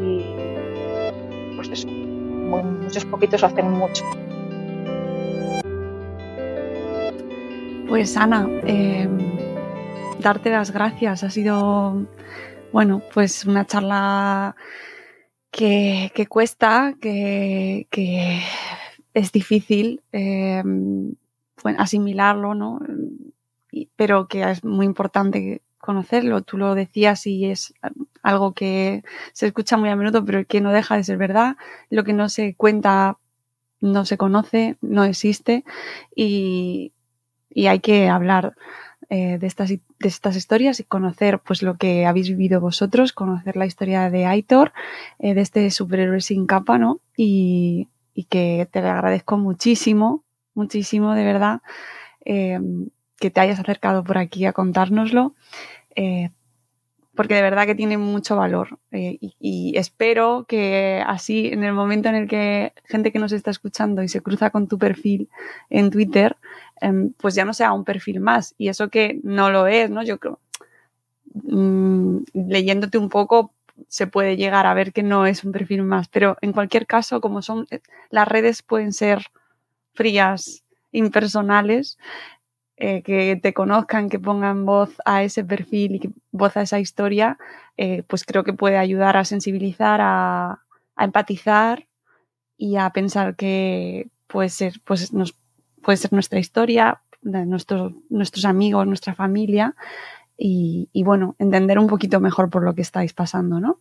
Y 0.00 0.24
pues 1.56 1.68
eso, 1.70 1.88
muchos 1.88 3.04
poquitos 3.06 3.42
hacen 3.44 3.70
mucho. 3.70 4.04
Pues 7.88 8.16
Ana, 8.16 8.48
eh, 8.66 9.06
darte 10.18 10.50
las 10.50 10.70
gracias. 10.70 11.24
Ha 11.24 11.30
sido, 11.30 12.06
bueno, 12.72 13.02
pues 13.12 13.44
una 13.44 13.66
charla 13.66 14.56
que, 15.50 16.10
cuesta, 16.28 16.94
que, 17.00 17.86
es 19.14 19.32
difícil 19.32 20.02
eh, 20.12 20.62
asimilarlo, 21.76 22.54
¿no? 22.54 22.80
pero 23.96 24.28
que 24.28 24.42
es 24.42 24.64
muy 24.64 24.86
importante 24.86 25.62
conocerlo. 25.78 26.42
Tú 26.42 26.58
lo 26.58 26.74
decías 26.74 27.26
y 27.26 27.46
es 27.46 27.74
algo 28.22 28.52
que 28.52 29.02
se 29.32 29.46
escucha 29.46 29.76
muy 29.76 29.88
a 29.88 29.96
menudo, 29.96 30.24
pero 30.24 30.46
que 30.46 30.60
no 30.60 30.72
deja 30.72 30.96
de 30.96 31.04
ser 31.04 31.18
verdad. 31.18 31.56
Lo 31.90 32.04
que 32.04 32.12
no 32.12 32.28
se 32.28 32.54
cuenta 32.54 33.18
no 33.80 34.04
se 34.04 34.16
conoce, 34.16 34.76
no 34.80 35.04
existe 35.04 35.64
y, 36.14 36.92
hay 37.54 37.80
que 37.80 38.08
hablar 38.08 38.56
eh, 39.14 39.36
de, 39.36 39.46
estas, 39.46 39.68
de 39.68 39.82
estas 40.00 40.36
historias 40.36 40.80
y 40.80 40.84
conocer 40.84 41.38
pues 41.38 41.62
lo 41.62 41.76
que 41.76 42.06
habéis 42.06 42.30
vivido 42.30 42.62
vosotros, 42.62 43.12
conocer 43.12 43.58
la 43.58 43.66
historia 43.66 44.08
de 44.08 44.24
Aitor, 44.24 44.72
eh, 45.18 45.34
de 45.34 45.42
este 45.42 45.70
superhéroe 45.70 46.22
sin 46.22 46.46
capa, 46.46 46.78
¿no? 46.78 46.98
Y, 47.14 47.88
que 48.30 48.66
te 48.70 48.78
agradezco 48.78 49.36
muchísimo, 49.36 50.24
muchísimo 50.54 51.12
de 51.12 51.24
verdad 51.24 51.60
eh, 52.24 52.58
que 53.18 53.30
te 53.30 53.40
hayas 53.40 53.60
acercado 53.60 54.02
por 54.02 54.16
aquí 54.16 54.46
a 54.46 54.54
contárnoslo 54.54 55.34
porque 57.14 57.34
de 57.34 57.42
verdad 57.42 57.66
que 57.66 57.74
tiene 57.74 57.98
mucho 57.98 58.36
valor 58.36 58.78
eh, 58.90 59.18
y, 59.20 59.74
espero 59.76 60.46
que 60.48 61.02
así 61.06 61.48
en 61.48 61.64
el 61.64 61.72
momento 61.72 62.08
en 62.08 62.14
el 62.14 62.28
que 62.28 62.72
gente 62.84 63.12
que 63.12 63.18
nos 63.18 63.32
está 63.32 63.50
escuchando 63.50 64.02
y 64.02 64.08
se 64.08 64.22
cruza 64.22 64.50
con 64.50 64.66
tu 64.66 64.78
perfil 64.78 65.28
en 65.68 65.90
Twitter, 65.90 66.36
em, 66.82 67.12
pues 67.14 67.34
ya 67.34 67.44
no 67.44 67.54
sea 67.54 67.72
un 67.72 67.84
perfil 67.84 68.20
más 68.20 68.54
y 68.58 68.68
eso 68.68 68.88
que 68.90 69.20
no 69.22 69.50
lo 69.50 69.66
es, 69.66 69.90
¿no? 69.90 70.02
Yo 70.02 70.18
creo, 70.18 70.40
mm, 71.34 72.18
leyéndote 72.34 72.98
un 72.98 73.08
poco 73.08 73.52
se 73.88 74.06
puede 74.06 74.36
llegar 74.36 74.66
a 74.66 74.74
ver 74.74 74.92
que 74.92 75.02
no 75.02 75.26
es 75.26 75.44
un 75.44 75.52
perfil 75.52 75.82
más, 75.82 76.08
pero 76.08 76.36
en 76.42 76.52
cualquier 76.52 76.86
caso, 76.86 77.20
como 77.20 77.42
son, 77.42 77.66
eh, 77.70 77.80
las 78.10 78.28
redes 78.28 78.62
pueden 78.62 78.92
ser 78.92 79.26
frías, 79.94 80.64
impersonales, 80.92 81.98
eh, 82.76 83.02
que 83.02 83.36
te 83.36 83.54
conozcan, 83.54 84.08
que 84.08 84.18
pongan 84.18 84.66
voz 84.66 84.96
a 85.04 85.22
ese 85.22 85.44
perfil 85.44 85.96
y 85.96 86.10
voz 86.32 86.56
a 86.56 86.62
esa 86.62 86.80
historia, 86.80 87.38
eh, 87.76 88.02
pues 88.06 88.24
creo 88.24 88.44
que 88.44 88.54
puede 88.54 88.78
ayudar 88.78 89.16
a 89.16 89.24
sensibilizar, 89.24 90.00
a, 90.02 90.60
empatizar 90.98 91.86
y 92.56 92.76
a 92.76 92.90
pensar 92.90 93.34
que 93.36 94.08
puede 94.26 94.48
ser, 94.50 94.74
pues 94.84 95.12
nos, 95.12 95.34
puede 95.82 95.96
ser 95.96 96.12
nuestra 96.12 96.38
historia, 96.38 97.02
nuestros, 97.22 97.92
nuestros 98.08 98.44
amigos, 98.44 98.86
nuestra 98.86 99.14
familia 99.14 99.74
y, 100.36 100.88
bueno, 101.04 101.36
entender 101.38 101.78
un 101.78 101.86
poquito 101.86 102.18
mejor 102.20 102.50
por 102.50 102.64
lo 102.64 102.74
que 102.74 102.82
estáis 102.82 103.12
pasando, 103.12 103.60
¿no? 103.60 103.78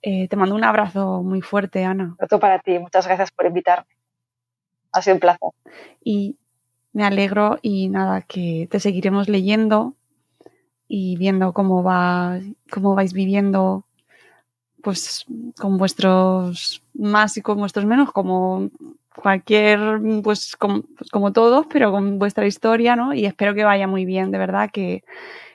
Eh, 0.00 0.26
te 0.28 0.36
mando 0.36 0.54
un 0.54 0.64
abrazo 0.64 1.22
muy 1.22 1.42
fuerte, 1.42 1.84
Ana. 1.84 2.16
Otro 2.20 2.40
para 2.40 2.58
ti, 2.58 2.78
muchas 2.78 3.06
gracias 3.06 3.30
por 3.30 3.46
invitarme. 3.46 3.86
Ha 4.92 5.02
sido 5.02 5.16
un 5.16 5.20
placer. 5.20 5.50
Y 6.02 6.36
me 6.92 7.04
alegro 7.04 7.58
y 7.62 7.88
nada, 7.88 8.22
que 8.22 8.68
te 8.70 8.80
seguiremos 8.80 9.28
leyendo 9.28 9.94
y 10.88 11.16
viendo 11.16 11.52
cómo 11.52 11.82
va, 11.82 12.40
cómo 12.70 12.94
vais 12.94 13.12
viviendo, 13.12 13.84
pues 14.82 15.24
con 15.58 15.78
vuestros 15.78 16.82
más 16.94 17.36
y 17.36 17.42
con 17.42 17.58
vuestros 17.58 17.86
menos, 17.86 18.12
como 18.12 18.70
cualquier, 19.14 20.00
pues 20.22 20.56
como, 20.56 20.82
pues, 20.82 21.10
como 21.10 21.32
todos, 21.32 21.66
pero 21.70 21.90
con 21.90 22.18
vuestra 22.18 22.46
historia, 22.46 22.96
¿no? 22.96 23.14
Y 23.14 23.26
espero 23.26 23.54
que 23.54 23.64
vaya 23.64 23.86
muy 23.86 24.04
bien, 24.04 24.30
de 24.30 24.38
verdad, 24.38 24.70
que, 24.72 25.04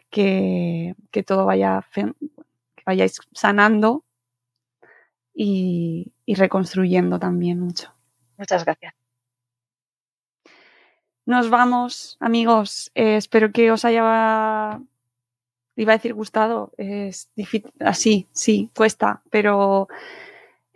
que, 0.10 0.96
que 1.12 1.24
todo 1.24 1.46
vaya, 1.46 1.86
que 1.94 2.14
vayáis 2.86 3.20
sanando 3.34 4.04
y, 5.34 6.14
y 6.26 6.36
reconstruyendo 6.36 7.20
también 7.20 7.60
mucho. 7.60 7.94
Muchas 8.38 8.66
gracias. 8.66 8.94
Nos 11.26 11.50
vamos, 11.50 12.16
amigos. 12.22 12.90
Eh, 12.96 13.18
espero 13.18 13.52
que 13.52 13.70
os 13.70 13.84
haya, 13.84 14.80
iba 15.76 15.94
a 15.94 15.98
decir 15.98 16.14
gustado, 16.14 16.72
es 16.78 17.30
difícil, 17.36 17.74
así, 17.82 18.28
sí, 18.32 18.72
cuesta, 18.74 19.22
pero 19.30 19.90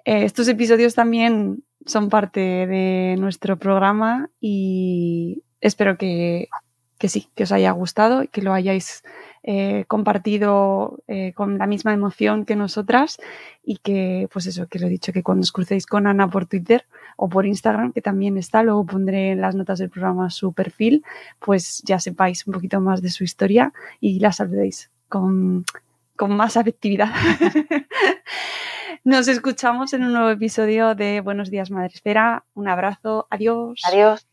eh, 0.03 0.25
estos 0.25 0.49
episodios 0.49 0.93
también 0.93 1.63
son 1.85 2.09
parte 2.09 2.39
de 2.67 3.15
nuestro 3.19 3.57
programa 3.57 4.29
y 4.39 5.43
espero 5.61 5.97
que, 5.97 6.49
que 6.97 7.09
sí, 7.09 7.27
que 7.35 7.43
os 7.43 7.51
haya 7.51 7.71
gustado 7.71 8.23
y 8.23 8.27
que 8.27 8.41
lo 8.41 8.53
hayáis 8.53 9.03
eh, 9.43 9.85
compartido 9.87 10.99
eh, 11.07 11.33
con 11.33 11.57
la 11.57 11.65
misma 11.65 11.93
emoción 11.93 12.45
que 12.45 12.55
nosotras 12.55 13.17
y 13.63 13.77
que, 13.77 14.29
pues 14.31 14.45
eso, 14.45 14.67
que 14.67 14.77
lo 14.77 14.85
he 14.85 14.89
dicho, 14.91 15.11
que 15.11 15.23
cuando 15.23 15.41
os 15.41 15.51
crucéis 15.51 15.87
con 15.87 16.05
Ana 16.05 16.29
por 16.29 16.45
Twitter 16.45 16.85
o 17.17 17.27
por 17.27 17.47
Instagram, 17.47 17.91
que 17.91 18.03
también 18.03 18.37
está, 18.37 18.61
luego 18.61 18.85
pondré 18.85 19.31
en 19.31 19.41
las 19.41 19.55
notas 19.55 19.79
del 19.79 19.89
programa 19.89 20.29
su 20.29 20.53
perfil, 20.53 21.03
pues 21.39 21.81
ya 21.83 21.99
sepáis 21.99 22.45
un 22.45 22.53
poquito 22.53 22.79
más 22.81 23.01
de 23.01 23.09
su 23.09 23.23
historia 23.23 23.73
y 23.99 24.19
la 24.19 24.31
saludéis 24.31 24.91
con, 25.09 25.65
con 26.15 26.35
más 26.37 26.55
afectividad. 26.55 27.11
Nos 29.03 29.27
escuchamos 29.27 29.93
en 29.93 30.03
un 30.03 30.13
nuevo 30.13 30.29
episodio 30.29 30.93
de 30.93 31.21
Buenos 31.21 31.49
Días 31.49 31.71
Madre 31.71 31.91
Espera. 31.93 32.45
Un 32.53 32.67
abrazo. 32.67 33.25
Adiós. 33.31 33.81
Adiós. 33.83 34.27